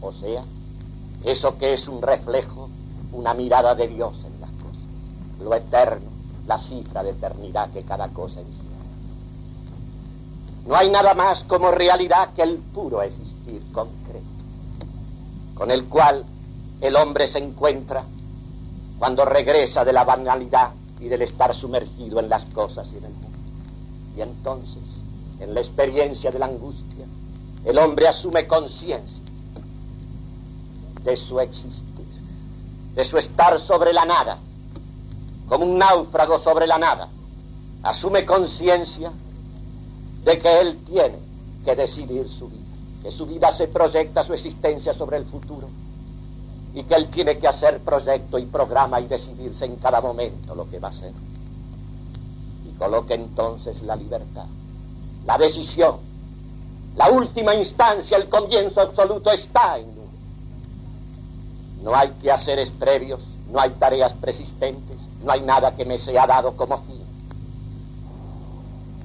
O 0.00 0.12
sea, 0.12 0.44
eso 1.24 1.56
que 1.56 1.72
es 1.72 1.88
un 1.88 2.02
reflejo, 2.02 2.68
una 3.12 3.34
mirada 3.34 3.74
de 3.74 3.88
Dios 3.88 4.24
en 4.24 4.40
las 4.40 4.50
cosas. 4.50 4.82
Lo 5.42 5.54
eterno, 5.54 6.10
la 6.46 6.58
cifra 6.58 7.02
de 7.02 7.10
eternidad 7.10 7.70
que 7.70 7.82
cada 7.82 8.08
cosa 8.08 8.40
encierra. 8.40 8.73
No 10.66 10.76
hay 10.76 10.88
nada 10.88 11.14
más 11.14 11.44
como 11.44 11.70
realidad 11.70 12.32
que 12.34 12.42
el 12.42 12.56
puro 12.56 13.02
existir 13.02 13.62
concreto, 13.72 14.24
con 15.54 15.70
el 15.70 15.84
cual 15.84 16.24
el 16.80 16.96
hombre 16.96 17.28
se 17.28 17.38
encuentra 17.38 18.02
cuando 18.98 19.24
regresa 19.26 19.84
de 19.84 19.92
la 19.92 20.04
banalidad 20.04 20.72
y 21.00 21.08
del 21.08 21.22
estar 21.22 21.54
sumergido 21.54 22.18
en 22.18 22.30
las 22.30 22.44
cosas 22.46 22.90
y 22.94 22.96
en 22.96 23.04
el 23.04 23.12
mundo. 23.12 23.38
Y 24.16 24.22
entonces, 24.22 24.82
en 25.40 25.52
la 25.52 25.60
experiencia 25.60 26.30
de 26.30 26.38
la 26.38 26.46
angustia, 26.46 27.04
el 27.64 27.78
hombre 27.78 28.08
asume 28.08 28.46
conciencia 28.46 29.22
de 31.02 31.16
su 31.16 31.40
existir, 31.40 32.06
de 32.94 33.04
su 33.04 33.18
estar 33.18 33.60
sobre 33.60 33.92
la 33.92 34.06
nada, 34.06 34.38
como 35.46 35.66
un 35.66 35.76
náufrago 35.76 36.38
sobre 36.38 36.66
la 36.66 36.78
nada. 36.78 37.08
Asume 37.82 38.24
conciencia 38.24 39.12
de 40.24 40.38
que 40.38 40.60
él 40.60 40.78
tiene 40.84 41.18
que 41.64 41.76
decidir 41.76 42.28
su 42.28 42.48
vida, 42.48 42.62
que 43.02 43.10
su 43.10 43.26
vida 43.26 43.52
se 43.52 43.68
proyecta 43.68 44.24
su 44.24 44.32
existencia 44.32 44.94
sobre 44.94 45.18
el 45.18 45.24
futuro 45.24 45.68
y 46.74 46.82
que 46.82 46.94
él 46.94 47.08
tiene 47.08 47.38
que 47.38 47.46
hacer 47.46 47.80
proyecto 47.80 48.38
y 48.38 48.46
programa 48.46 49.00
y 49.00 49.06
decidirse 49.06 49.64
en 49.64 49.76
cada 49.76 50.00
momento 50.00 50.54
lo 50.54 50.68
que 50.68 50.80
va 50.80 50.88
a 50.88 50.90
hacer. 50.90 51.12
Y 52.66 52.76
coloque 52.76 53.14
entonces 53.14 53.82
la 53.82 53.96
libertad, 53.96 54.46
la 55.24 55.38
decisión, 55.38 55.96
la 56.96 57.10
última 57.10 57.54
instancia, 57.54 58.16
el 58.16 58.28
comienzo 58.28 58.80
absoluto 58.80 59.30
está 59.30 59.78
en 59.78 59.86
uno. 59.90 60.04
No 61.82 61.94
hay 61.94 62.08
que 62.22 62.30
hacer 62.30 62.58
previos, 62.72 63.20
no 63.52 63.60
hay 63.60 63.70
tareas 63.70 64.14
persistentes, 64.14 65.08
no 65.22 65.32
hay 65.32 65.42
nada 65.42 65.74
que 65.74 65.84
me 65.84 65.98
sea 65.98 66.26
dado 66.26 66.56
como 66.56 66.78
fin. 66.78 66.93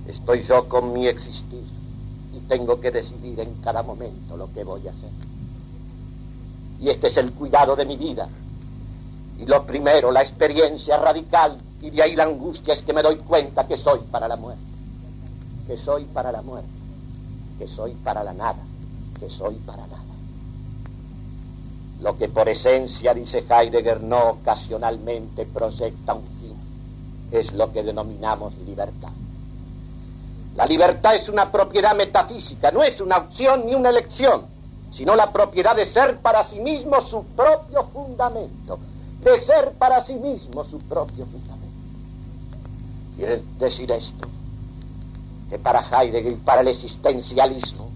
Estoy 0.09 0.41
yo 0.41 0.67
con 0.67 0.91
mi 0.91 1.07
existir 1.07 1.63
y 2.35 2.39
tengo 2.47 2.81
que 2.81 2.89
decidir 2.89 3.39
en 3.41 3.53
cada 3.61 3.83
momento 3.83 4.35
lo 4.35 4.51
que 4.51 4.63
voy 4.63 4.87
a 4.87 4.89
hacer. 4.89 5.11
Y 6.81 6.89
este 6.89 7.07
es 7.09 7.17
el 7.17 7.31
cuidado 7.31 7.75
de 7.75 7.85
mi 7.85 7.95
vida. 7.95 8.27
Y 9.37 9.45
lo 9.45 9.63
primero, 9.67 10.11
la 10.11 10.21
experiencia 10.21 10.97
radical, 10.97 11.59
y 11.79 11.91
de 11.91 12.01
ahí 12.01 12.15
la 12.15 12.23
angustia 12.23 12.73
es 12.73 12.81
que 12.81 12.91
me 12.91 13.03
doy 13.03 13.17
cuenta 13.17 13.67
que 13.67 13.77
soy 13.77 13.99
para 13.99 14.27
la 14.27 14.35
muerte, 14.35 14.63
que 15.67 15.77
soy 15.77 16.05
para 16.05 16.31
la 16.31 16.41
muerte, 16.41 16.71
que 17.59 17.67
soy 17.67 17.93
para 17.93 18.23
la 18.23 18.33
nada, 18.33 18.63
que 19.19 19.29
soy 19.29 19.57
para 19.57 19.85
nada. 19.85 20.03
Lo 22.01 22.17
que 22.17 22.29
por 22.29 22.49
esencia, 22.49 23.13
dice 23.13 23.45
Heidegger, 23.47 24.01
no 24.01 24.29
ocasionalmente 24.29 25.45
proyecta 25.45 26.15
un 26.15 26.25
fin, 26.41 26.55
es 27.31 27.53
lo 27.53 27.71
que 27.71 27.83
denominamos 27.83 28.57
libertad. 28.65 29.11
La 30.59 30.65
libertad 30.67 31.15
es 31.15 31.27
una 31.29 31.51
propiedad 31.51 31.95
metafísica, 31.95 32.69
no 32.69 32.83
es 32.83 33.01
una 33.01 33.17
opción 33.17 33.65
ni 33.65 33.73
una 33.73 33.89
elección 33.89 34.59
sino 34.91 35.15
la 35.15 35.31
propiedad 35.31 35.75
de 35.75 35.85
ser 35.85 36.17
para 36.17 36.43
sí 36.43 36.59
mismo 36.59 36.99
su 37.01 37.23
propio 37.23 37.83
fundamento, 37.85 38.79
de 39.21 39.39
ser 39.39 39.73
para 39.73 40.01
sí 40.01 40.15
mismo 40.15 40.63
su 40.63 40.79
propio 40.79 41.25
fundamento. 41.25 41.59
Quiere 43.15 43.43
decir 43.59 43.91
esto, 43.91 44.27
que 45.49 45.59
para 45.59 45.81
Heidegger 45.81 46.33
y 46.33 46.35
para 46.35 46.61
el 46.61 46.69
existencialismo, 46.69 47.89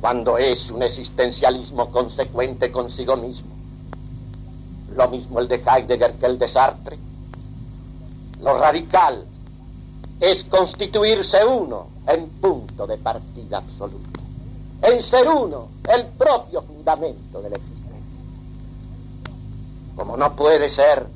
cuando 0.00 0.38
es 0.38 0.70
un 0.70 0.82
existencialismo 0.82 1.90
consecuente 1.90 2.70
consigo 2.70 3.16
mismo, 3.16 3.50
lo 4.94 5.08
mismo 5.08 5.40
el 5.40 5.48
de 5.48 5.56
Heidegger 5.56 6.14
que 6.14 6.26
el 6.26 6.38
de 6.38 6.48
Sartre, 6.48 6.98
lo 8.40 8.56
radical 8.58 9.26
es 10.20 10.44
constituirse 10.44 11.44
uno 11.44 11.86
en 12.06 12.28
punto 12.28 12.86
de 12.86 12.98
partida 12.98 13.58
absoluto, 13.58 14.20
en 14.82 15.02
ser 15.02 15.28
uno 15.28 15.68
el 15.88 16.06
propio 16.06 16.62
fundamento 16.62 17.40
de 17.40 17.50
la 17.50 17.56
existencia. 17.56 17.78
Como 19.94 20.16
no 20.16 20.34
puede 20.34 20.68
ser 20.68 21.06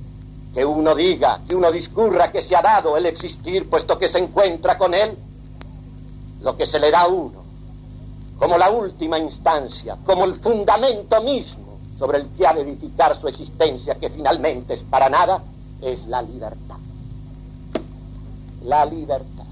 que 0.55 0.65
uno 0.65 0.95
diga, 0.95 1.41
que 1.49 1.55
uno 1.55 1.73
discurra 1.73 2.31
que 2.31 2.43
se 2.43 2.55
ha 2.55 2.63
dado 2.63 2.97
el 2.97 3.07
existir, 3.07 3.69
puesto 3.69 3.99
que 3.99 4.09
se 4.09 4.19
encuentra 4.19 4.77
con 4.77 4.93
él, 4.95 5.17
lo 6.43 6.57
que 6.57 6.67
se 6.67 6.79
le 6.79 6.91
da 6.91 7.03
a 7.03 7.07
uno, 7.09 7.43
como 8.39 8.59
la 8.59 8.71
última 8.71 9.19
instancia, 9.19 9.97
como 10.05 10.25
el 10.25 10.35
fundamento 10.35 11.23
mismo 11.23 11.79
sobre 11.99 12.19
el 12.19 12.29
que 12.37 12.47
ha 12.47 12.53
de 12.53 12.63
edificar 12.63 13.17
su 13.17 13.29
existencia, 13.29 13.95
que 13.95 14.11
finalmente 14.11 14.75
es 14.75 14.81
para 14.81 15.09
nada, 15.09 15.43
es 15.81 16.07
la 16.07 16.21
libertad. 16.21 16.82
La 18.65 18.85
libertad. 18.85 19.45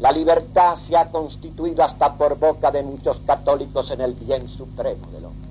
La 0.00 0.10
libertad 0.10 0.76
se 0.76 0.96
ha 0.96 1.10
constituido 1.10 1.82
hasta 1.82 2.14
por 2.14 2.38
boca 2.38 2.70
de 2.70 2.82
muchos 2.82 3.20
católicos 3.20 3.90
en 3.92 4.00
el 4.00 4.14
bien 4.14 4.48
supremo 4.48 5.06
del 5.12 5.24
hombre. 5.26 5.50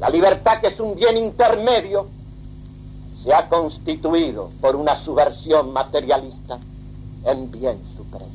La 0.00 0.10
libertad, 0.10 0.60
que 0.60 0.68
es 0.68 0.80
un 0.80 0.94
bien 0.94 1.16
intermedio, 1.16 2.06
se 3.22 3.34
ha 3.34 3.48
constituido 3.48 4.50
por 4.60 4.76
una 4.76 4.94
subversión 4.94 5.72
materialista 5.72 6.58
en 7.24 7.50
bien 7.50 7.80
supremo. 7.96 8.30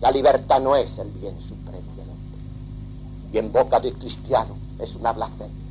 La 0.00 0.10
libertad 0.12 0.60
no 0.60 0.76
es 0.76 0.98
el 0.98 1.10
bien 1.10 1.40
supremo 1.40 1.92
del 1.96 2.08
hombre. 2.08 2.38
Y 3.32 3.38
en 3.38 3.50
boca 3.50 3.80
de 3.80 3.92
cristiano 3.92 4.56
es 4.78 4.94
una 4.94 5.12
blasfemia. 5.12 5.64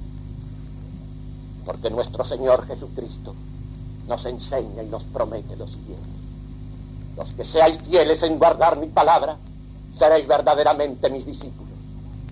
Porque 1.66 1.90
nuestro 1.90 2.26
Señor 2.26 2.66
Jesucristo 2.66 3.34
nos 4.08 4.26
enseña 4.26 4.84
y 4.84 4.88
nos 4.88 5.04
promete 5.04 5.56
lo 5.56 5.68
siguiente. 5.68 6.10
Los 7.16 7.30
que 7.34 7.44
seáis 7.44 7.80
fieles 7.80 8.24
en 8.24 8.38
guardar 8.38 8.78
mi 8.78 8.88
palabra, 8.88 9.38
seréis 9.92 10.28
verdaderamente 10.28 11.10
mis 11.10 11.26
discípulos. 11.26 11.74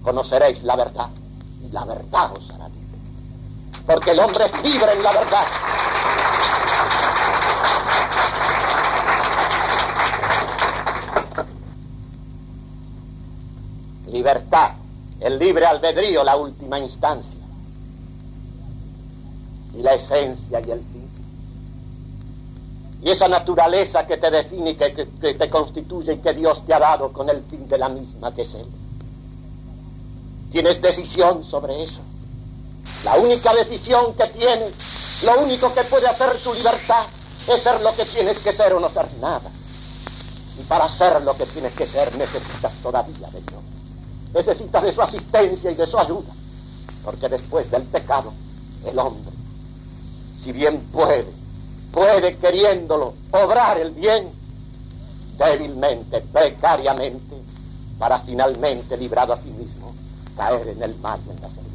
Conoceréis 0.01 0.63
la 0.63 0.75
verdad 0.75 1.09
y 1.61 1.71
la 1.71 1.83
verdad 1.85 2.31
os 2.37 2.49
hará 2.51 2.69
libre. 2.69 2.99
Porque 3.85 4.11
el 4.11 4.19
hombre 4.19 4.45
es 4.45 4.71
libre 4.71 4.93
en 4.93 5.03
la 5.03 5.11
verdad. 5.11 5.45
Libertad, 14.07 14.69
el 15.19 15.39
libre 15.39 15.65
albedrío, 15.65 16.23
la 16.23 16.37
última 16.37 16.79
instancia. 16.79 17.39
Y 19.73 19.81
la 19.81 19.93
esencia 19.95 20.61
y 20.65 20.71
el. 20.71 20.94
Y 23.05 23.11
esa 23.11 23.27
naturaleza 23.27 24.07
que 24.07 24.17
te 24.17 24.31
define 24.31 24.75
que 24.75 24.89
te 24.89 25.47
constituye 25.47 26.13
y 26.13 26.17
que 26.17 26.33
Dios 26.33 26.65
te 26.65 26.73
ha 26.73 26.79
dado 26.79 27.13
con 27.13 27.29
el 27.29 27.43
fin 27.43 27.67
de 27.67 27.77
la 27.77 27.87
misma 27.87 28.33
que 28.33 28.41
es 28.41 28.55
Él. 28.55 28.65
Tienes 30.51 30.81
decisión 30.81 31.43
sobre 31.43 31.83
eso. 31.83 32.01
La 33.03 33.13
única 33.17 33.53
decisión 33.53 34.15
que 34.15 34.25
tienes, 34.29 35.21
lo 35.23 35.39
único 35.43 35.71
que 35.71 35.83
puede 35.83 36.07
hacer 36.07 36.35
tu 36.39 36.51
libertad 36.55 37.05
es 37.47 37.61
ser 37.61 37.79
lo 37.81 37.95
que 37.95 38.05
tienes 38.05 38.39
que 38.39 38.51
ser 38.51 38.73
o 38.73 38.79
no 38.79 38.89
ser 38.89 39.07
nada. 39.21 39.51
Y 40.59 40.63
para 40.63 40.89
ser 40.89 41.21
lo 41.21 41.37
que 41.37 41.45
tienes 41.45 41.73
que 41.73 41.85
ser 41.85 42.11
necesitas 42.17 42.73
todavía 42.81 43.29
de 43.29 43.41
Dios. 43.41 43.61
Necesitas 44.33 44.81
de 44.81 44.91
su 44.91 45.03
asistencia 45.03 45.69
y 45.69 45.75
de 45.75 45.85
su 45.85 45.99
ayuda. 45.99 46.33
Porque 47.03 47.29
después 47.29 47.69
del 47.69 47.83
pecado, 47.83 48.33
el 48.83 48.97
hombre, 48.97 49.31
si 50.43 50.51
bien 50.51 50.79
puede, 50.91 51.44
puede 51.95 52.35
queriéndolo 52.35 53.13
obrar 53.31 53.79
el 53.79 53.91
bien, 53.91 54.29
débilmente, 55.37 56.19
precariamente, 56.19 57.35
para 57.97 58.19
finalmente 58.19 58.97
librado 58.97 59.31
a 59.31 59.37
sí 59.37 59.49
mismo 59.51 59.95
caer 60.35 60.67
en 60.67 60.83
el 60.83 60.93
mar 60.97 61.17
y 61.25 61.29
en 61.29 61.41
la 61.41 61.47
servidumbre. 61.47 61.71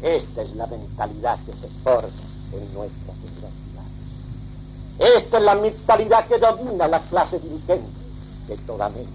Esta 0.00 0.40
es 0.40 0.56
la 0.56 0.66
mentalidad 0.66 1.38
que 1.44 1.52
se 1.52 1.68
forma 1.84 2.08
en 2.54 2.72
nuestras 2.72 3.16
universidades. 3.18 5.16
Esta 5.18 5.36
es 5.36 5.44
la 5.44 5.54
mentalidad 5.54 6.26
que 6.26 6.38
domina 6.38 6.88
la 6.88 7.00
clase 7.00 7.38
dirigente 7.40 8.00
de 8.46 8.56
toda 8.56 8.86
América, 8.86 9.12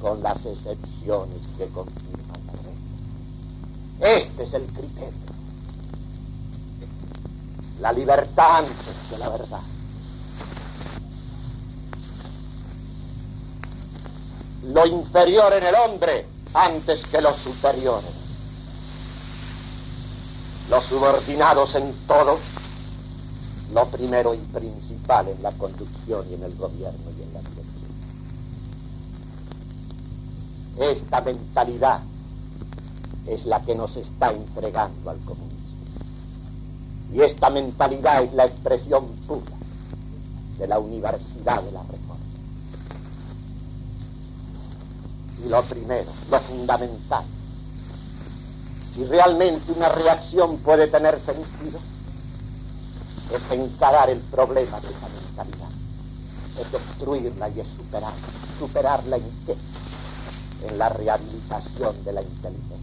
con 0.00 0.22
las 0.22 0.46
excepciones 0.46 1.42
que 1.58 1.66
confirman 1.66 2.46
la 2.46 2.52
regla. 2.52 4.16
Este 4.16 4.44
es 4.44 4.54
el 4.54 4.64
criterio. 4.64 5.23
La 7.84 7.92
libertad 7.92 8.56
antes 8.56 8.96
que 9.10 9.18
la 9.18 9.28
verdad. 9.28 9.60
lo 14.72 14.86
inferior 14.86 15.52
en 15.52 15.66
el 15.66 15.74
hombre 15.74 16.26
antes 16.54 17.06
que 17.06 17.20
lo 17.20 17.32
superior. 17.32 18.00
Los 20.70 20.84
subordinados 20.84 21.74
en 21.74 21.92
todo, 22.06 22.38
lo 23.74 23.86
primero 23.88 24.32
y 24.32 24.38
principal 24.38 25.28
en 25.28 25.42
la 25.42 25.52
conducción 25.52 26.24
y 26.30 26.34
en 26.34 26.44
el 26.44 26.54
gobierno 26.56 27.10
y 27.18 27.22
en 27.22 27.34
la 27.34 27.40
dirección. 27.40 27.84
Esta 30.78 31.20
mentalidad 31.20 32.00
es 33.26 33.44
la 33.44 33.60
que 33.60 33.74
nos 33.74 33.96
está 33.96 34.30
entregando 34.30 35.10
al 35.10 35.18
comunismo. 35.20 35.53
Y 37.14 37.20
esta 37.22 37.48
mentalidad 37.48 38.24
es 38.24 38.32
la 38.34 38.44
expresión 38.44 39.06
pura 39.28 39.54
de 40.58 40.66
la 40.66 40.80
universidad 40.80 41.62
de 41.62 41.70
la 41.70 41.80
reforma. 41.82 42.16
Y 45.44 45.48
lo 45.48 45.62
primero, 45.62 46.10
lo 46.28 46.40
fundamental, 46.40 47.24
si 48.92 49.04
realmente 49.04 49.70
una 49.70 49.90
reacción 49.90 50.58
puede 50.58 50.88
tener 50.88 51.20
sentido, 51.20 51.78
es 53.32 53.58
encarar 53.58 54.10
el 54.10 54.18
problema 54.18 54.80
de 54.80 54.88
esa 54.88 55.08
mentalidad, 55.08 55.70
es 56.60 56.72
destruirla 56.72 57.48
y 57.50 57.60
es 57.60 57.68
superarla. 57.68 58.28
¿Superarla 58.58 59.16
en 59.16 59.32
qué? 59.46 59.56
En 60.68 60.78
la 60.78 60.88
rehabilitación 60.88 62.04
de 62.04 62.12
la 62.12 62.22
inteligencia, 62.22 62.78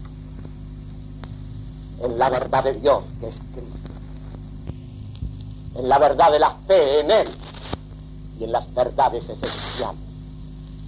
en 2.00 2.18
la 2.18 2.30
verdad 2.30 2.64
de 2.64 2.74
Dios 2.74 3.04
que 3.20 3.28
es 3.28 3.36
Cristo, 3.54 3.81
en 5.74 5.88
la 5.88 5.98
verdad 5.98 6.32
de 6.32 6.38
la 6.38 6.50
fe 6.66 7.00
en 7.00 7.10
Él 7.10 7.28
y 8.38 8.44
en 8.44 8.52
las 8.52 8.72
verdades 8.74 9.28
esenciales 9.28 10.00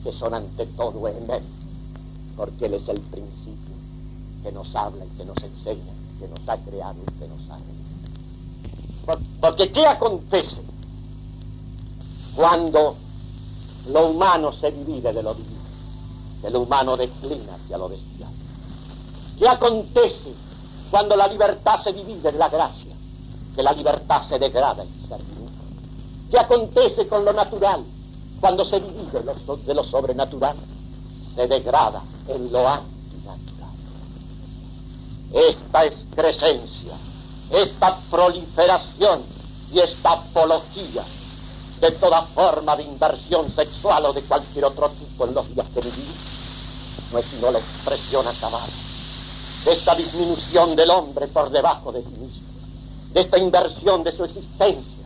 que 0.03 0.13
son 0.13 0.35
ante 0.35 0.67
todo 0.67 1.09
en 1.09 1.31
Él 1.31 1.43
porque 2.37 2.67
Él 2.67 2.75
es 2.75 2.89
el 2.89 3.01
principio 3.01 3.75
que 4.43 4.53
nos 4.53 4.75
habla 4.77 5.05
y 5.05 5.09
que 5.17 5.25
nos 5.25 5.43
enseña, 5.43 5.93
que 6.19 6.29
nos 6.29 6.41
ha 6.49 6.57
creado 6.59 6.97
y 7.03 7.19
que 7.19 7.29
nos 7.29 7.51
ha 7.51 7.57
reído. 7.57 9.25
Porque 9.41 9.73
¿qué 9.73 9.87
acontece 9.87 10.63
cuando 12.37 12.97
lo 13.89 14.09
humano 14.09 14.53
se 14.53 14.71
divide 14.71 15.13
de 15.13 15.23
lo 15.23 15.35
divino? 15.35 15.55
Que 16.43 16.51
lo 16.51 16.61
humano 16.61 16.97
declina 16.97 17.55
hacia 17.55 17.79
lo 17.79 17.89
bestial. 17.89 18.31
¿Qué 19.39 19.49
acontece 19.49 20.33
cuando 20.91 21.17
la 21.17 21.27
libertad 21.29 21.81
se 21.83 21.93
divide 21.93 22.33
de 22.33 22.39
la 22.39 22.49
gracia? 22.49 22.94
Que 23.55 23.63
la 23.63 23.73
libertad 23.73 24.23
se 24.29 24.39
degrada 24.39 24.83
en 24.83 25.09
servidumbre. 25.09 25.55
¿Qué 26.31 26.39
acontece 26.39 27.07
con 27.07 27.25
lo 27.25 27.33
natural 27.33 27.85
cuando 28.41 28.65
se 28.65 28.81
divide 28.81 29.23
de 29.65 29.75
lo 29.75 29.85
sobrenatural? 29.85 30.57
Se 31.35 31.47
degrada 31.47 32.03
en 32.29 32.51
lo 32.51 32.69
antinatural. 32.69 33.71
Esta 35.33 35.85
excrescencia, 35.85 36.95
esta 37.51 37.97
proliferación 38.11 39.23
y 39.73 39.79
esta 39.79 40.13
apología 40.13 41.05
de 41.81 41.91
toda 41.93 42.23
forma 42.23 42.77
de 42.77 42.85
inversión 42.85 43.53
sexual 43.55 44.07
o 44.07 44.13
de 44.13 44.23
cualquier 44.23 44.65
otro 44.65 44.89
tipo 44.91 45.27
en 45.27 45.35
los 45.35 45.55
días 45.55 45.67
que 45.75 45.81
vivimos, 45.81 46.17
no 47.13 47.19
es 47.19 47.27
sino 47.27 47.51
la 47.51 47.59
expresión 47.59 48.27
acabada 48.27 48.67
esta 49.67 49.95
disminución 49.95 50.77
del 50.77 50.91
hombre 50.91 51.27
por 51.29 51.51
debajo 51.51 51.91
de 51.93 52.03
sí 52.03 52.11
mismo, 52.11 52.49
de 53.15 53.21
esta 53.21 53.39
inversión 53.39 54.03
de 54.03 54.11
su 54.11 54.25
existencia, 54.25 55.05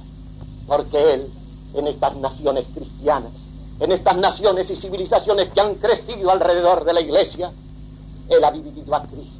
porque 0.67 1.15
él, 1.15 1.31
en 1.75 1.87
estas 1.87 2.17
naciones 2.17 2.65
cristianas, 2.75 3.33
en 3.81 3.93
estas 3.93 4.17
naciones 4.17 4.71
y 4.71 4.77
civilizaciones 4.77 5.51
que 5.51 5.61
han 5.61 5.75
crecido 5.75 6.31
alrededor 6.31 6.85
de 6.85 6.95
la 6.95 7.01
iglesia, 7.01 7.53
Él 8.29 8.43
ha 8.43 8.51
dividido 8.51 8.95
a 8.95 9.03
Cristo. 9.03 9.39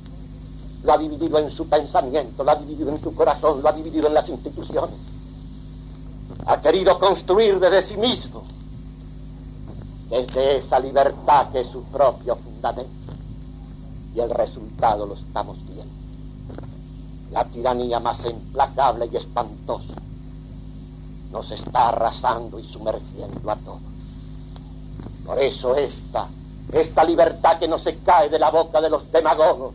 lo 0.85 0.93
ha 0.93 0.99
dividido 0.99 1.39
en 1.39 1.51
su 1.51 1.67
pensamiento, 1.67 2.45
lo 2.45 2.51
ha 2.53 2.55
dividido 2.55 2.91
en 2.91 3.03
su 3.03 3.13
corazón, 3.15 3.61
lo 3.63 3.69
ha 3.69 3.73
dividido 3.73 4.07
en 4.07 4.15
las 4.15 4.29
instituciones. 4.29 4.95
Ha 6.47 6.61
querido 6.61 6.99
construir 6.99 7.59
desde 7.59 7.83
sí 7.83 7.97
mismo, 7.97 8.45
desde 10.09 10.59
esa 10.59 10.79
libertad 10.79 11.49
que 11.51 11.63
es 11.63 11.67
su 11.67 11.83
propio 11.85 12.37
fundamento. 12.37 12.93
Y 14.15 14.21
el 14.21 14.31
resultado 14.31 15.05
lo 15.05 15.15
estamos 15.15 15.59
viendo. 15.67 15.98
La 17.31 17.45
tiranía 17.45 18.01
más 18.01 18.25
implacable 18.25 19.09
y 19.13 19.17
espantosa 19.17 19.95
nos 21.31 21.51
está 21.51 21.89
arrasando 21.89 22.59
y 22.59 22.65
sumergiendo 22.65 23.51
a 23.51 23.57
todos. 23.57 23.81
Por 25.27 25.39
eso 25.39 25.77
esta, 25.77 26.27
esta 26.73 27.05
libertad 27.05 27.59
que 27.59 27.69
no 27.69 27.79
se 27.79 27.99
cae 27.99 28.29
de 28.29 28.39
la 28.39 28.51
boca 28.51 28.81
de 28.81 28.89
los 28.91 29.11
demagogos 29.13 29.75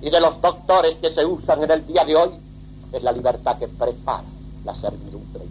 y 0.00 0.10
de 0.10 0.20
los 0.20 0.40
doctores 0.40 0.96
que 0.96 1.10
se 1.10 1.24
usan 1.24 1.62
en 1.62 1.70
el 1.70 1.86
día 1.86 2.04
de 2.04 2.16
hoy, 2.16 2.30
es 2.92 3.02
la 3.02 3.12
libertad 3.12 3.56
que 3.56 3.68
prepara 3.68 4.24
la 4.64 4.74
servidumbre. 4.74 5.44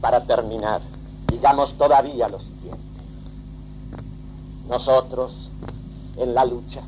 Para 0.00 0.20
terminar, 0.24 0.82
digamos 1.28 1.74
todavía 1.74 2.28
lo 2.28 2.38
siguiente. 2.38 2.82
Nosotros, 4.68 5.48
en 6.16 6.34
la 6.34 6.44
lucha, 6.44 6.82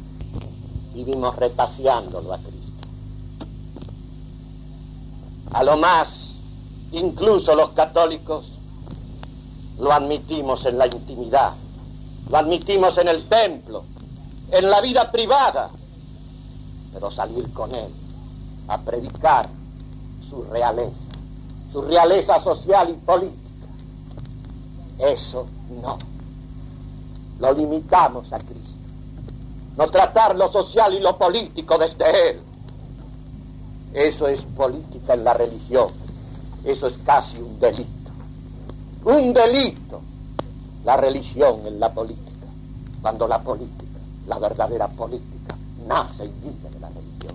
vivimos 1.05 1.37
retaseándolo 1.37 2.33
a 2.35 2.39
Cristo. 2.39 2.73
A 5.53 5.63
lo 5.63 5.77
más, 5.77 6.31
incluso 6.91 7.55
los 7.55 7.71
católicos, 7.71 8.47
lo 9.79 9.93
admitimos 9.93 10.67
en 10.67 10.77
la 10.77 10.87
intimidad, 10.87 11.53
lo 12.29 12.37
admitimos 12.37 12.99
en 12.99 13.09
el 13.09 13.29
templo, 13.29 13.85
en 14.51 14.69
la 14.69 14.81
vida 14.81 15.11
privada, 15.13 15.71
pero 16.93 17.13
salir 17.13 17.53
con 17.53 17.73
él 17.73 17.93
a 18.67 18.79
predicar 18.79 19.49
su 20.29 20.43
realeza, 20.51 21.13
su 21.71 21.81
realeza 21.83 22.43
social 22.43 22.91
y 22.91 22.95
política, 22.95 23.69
eso 24.99 25.47
no. 25.81 25.97
Lo 27.39 27.53
limitamos 27.53 28.33
a 28.33 28.39
Cristo. 28.39 28.68
No 29.79 29.87
tratar 29.87 30.35
lo 30.35 30.49
social 30.51 30.93
y 30.95 30.99
lo 30.99 31.17
político 31.17 31.79
desde 31.79 32.31
Él. 32.31 32.41
Eso 33.95 34.27
es 34.27 34.43
política 34.43 35.15
en 35.15 35.23
la 35.23 35.35
religión. 35.35 35.87
Eso 36.65 36.89
es 36.89 36.95
casi 37.07 37.41
un 37.41 37.61
delito. 37.61 38.11
Un 39.05 39.33
delito. 39.33 40.01
La 40.85 40.97
religión 40.97 41.65
en 41.65 41.79
la 41.79 41.93
política. 41.93 42.49
Cuando 43.01 43.29
la 43.29 43.41
política, 43.41 44.01
la 44.27 44.41
verdadera 44.41 44.89
política, 44.89 45.57
nace 45.87 46.25
y 46.25 46.33
vive 46.43 46.71
de 46.71 46.81
la 46.81 46.89
religión. 46.89 47.35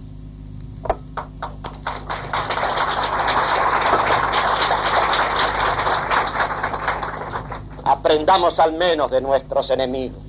Aprendamos 7.85 8.59
al 8.59 8.73
menos 8.73 9.09
de 9.09 9.21
nuestros 9.21 9.69
enemigos. 9.69 10.22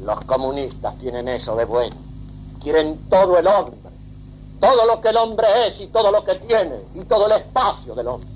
Los 0.00 0.20
comunistas 0.24 0.96
tienen 0.98 1.28
eso 1.28 1.56
de 1.56 1.64
bueno. 1.64 1.96
Quieren 2.62 2.98
todo 3.08 3.38
el 3.38 3.46
hombre, 3.46 3.76
todo 4.60 4.86
lo 4.86 5.00
que 5.00 5.08
el 5.08 5.16
hombre 5.16 5.46
es 5.66 5.80
y 5.80 5.86
todo 5.88 6.10
lo 6.10 6.24
que 6.24 6.34
tiene 6.36 6.80
y 6.94 7.00
todo 7.00 7.26
el 7.26 7.32
espacio 7.32 7.94
del 7.94 8.08
hombre. 8.08 8.28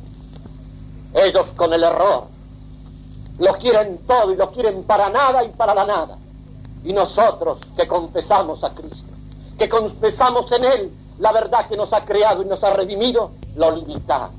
Ellos 1.14 1.52
con 1.56 1.72
el 1.72 1.82
error 1.82 2.26
lo 3.38 3.52
quieren 3.54 3.98
todo 4.06 4.32
y 4.32 4.36
lo 4.36 4.50
quieren 4.50 4.84
para 4.84 5.08
nada 5.08 5.42
y 5.44 5.48
para 5.48 5.74
la 5.74 5.84
nada. 5.84 6.18
Y 6.84 6.92
nosotros 6.92 7.58
que 7.76 7.86
confesamos 7.86 8.64
a 8.64 8.74
Cristo, 8.74 9.12
que 9.58 9.68
confesamos 9.68 10.50
en 10.52 10.64
Él 10.64 10.92
la 11.18 11.32
verdad 11.32 11.66
que 11.68 11.76
nos 11.76 11.92
ha 11.92 12.04
creado 12.04 12.42
y 12.42 12.46
nos 12.46 12.64
ha 12.64 12.74
redimido, 12.74 13.32
lo 13.54 13.70
limitamos. 13.70 14.30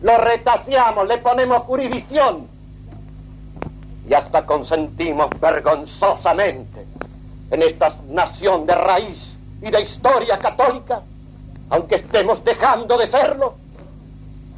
Lo 0.00 0.16
retaseamos, 0.18 1.06
le 1.08 1.18
ponemos 1.18 1.62
jurisdicción 1.64 2.48
y 4.08 4.14
hasta 4.14 4.44
consentimos 4.44 5.28
vergonzosamente 5.40 6.86
en 7.50 7.62
esta 7.62 7.94
nación 8.08 8.66
de 8.66 8.74
raíz 8.74 9.36
y 9.62 9.70
de 9.70 9.80
historia 9.80 10.38
católica, 10.38 11.02
aunque 11.70 11.96
estemos 11.96 12.44
dejando 12.44 12.98
de 12.98 13.06
serlo, 13.06 13.54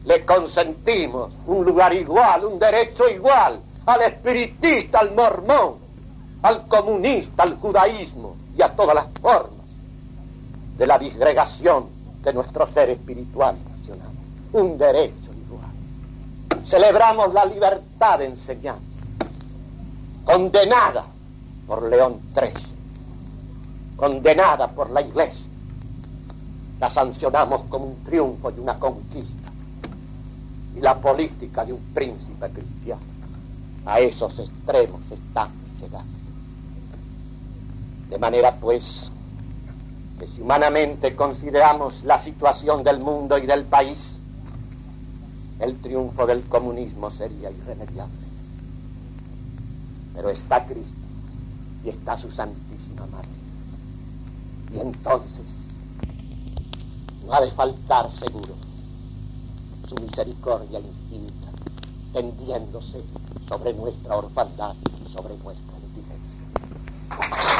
le 0.04 0.24
consentimos 0.24 1.32
un 1.46 1.64
lugar 1.64 1.92
igual, 1.92 2.44
un 2.44 2.58
derecho 2.58 3.08
igual 3.08 3.60
al 3.86 4.02
espiritista, 4.02 4.98
al 4.98 5.14
mormón, 5.14 5.76
al 6.42 6.66
comunista, 6.66 7.42
al 7.44 7.56
judaísmo 7.56 8.36
y 8.56 8.62
a 8.62 8.68
todas 8.68 8.94
las 8.94 9.06
formas 9.20 9.66
de 10.76 10.86
la 10.86 10.98
disgregación 10.98 11.88
de 12.22 12.32
nuestro 12.32 12.66
ser 12.66 12.90
espiritual 12.90 13.56
nacional. 13.78 14.10
Un 14.52 14.76
derecho 14.76 15.30
igual. 15.32 16.64
Celebramos 16.64 17.32
la 17.32 17.44
libertad 17.44 18.18
de 18.18 18.26
enseñanza, 18.26 18.85
condenada 20.26 21.04
por 21.68 21.88
León 21.88 22.20
XIII, 22.34 22.52
condenada 23.96 24.68
por 24.68 24.90
la 24.90 25.00
Iglesia. 25.00 25.46
La 26.80 26.90
sancionamos 26.90 27.62
como 27.70 27.86
un 27.86 28.04
triunfo 28.04 28.50
y 28.50 28.58
una 28.58 28.78
conquista 28.78 29.50
y 30.76 30.80
la 30.80 31.00
política 31.00 31.64
de 31.64 31.72
un 31.72 31.80
príncipe 31.94 32.50
cristiano. 32.50 33.00
A 33.86 34.00
esos 34.00 34.38
extremos 34.40 35.00
estamos 35.10 35.54
llegando. 35.80 36.18
De 38.10 38.18
manera 38.18 38.52
pues 38.56 39.08
que 40.18 40.26
si 40.26 40.40
humanamente 40.40 41.14
consideramos 41.14 42.02
la 42.02 42.18
situación 42.18 42.82
del 42.82 42.98
mundo 42.98 43.38
y 43.38 43.46
del 43.46 43.64
país, 43.64 44.18
el 45.60 45.76
triunfo 45.76 46.26
del 46.26 46.42
comunismo 46.42 47.10
sería 47.12 47.50
irremediable. 47.50 48.25
Pero 50.16 50.30
está 50.30 50.64
Cristo 50.64 51.06
y 51.84 51.90
está 51.90 52.16
su 52.16 52.32
Santísima 52.32 53.06
Madre. 53.06 53.28
Y 54.72 54.80
entonces 54.80 55.66
no 57.24 57.34
ha 57.34 57.40
de 57.42 57.50
faltar 57.50 58.10
seguro 58.10 58.54
su 59.88 59.94
misericordia 59.96 60.80
infinita, 60.80 61.48
tendiéndose 62.12 63.04
sobre 63.48 63.74
nuestra 63.74 64.16
orfandad 64.16 64.74
y 65.04 65.08
sobre 65.08 65.36
nuestra 65.36 65.76
indigencia. 65.78 67.55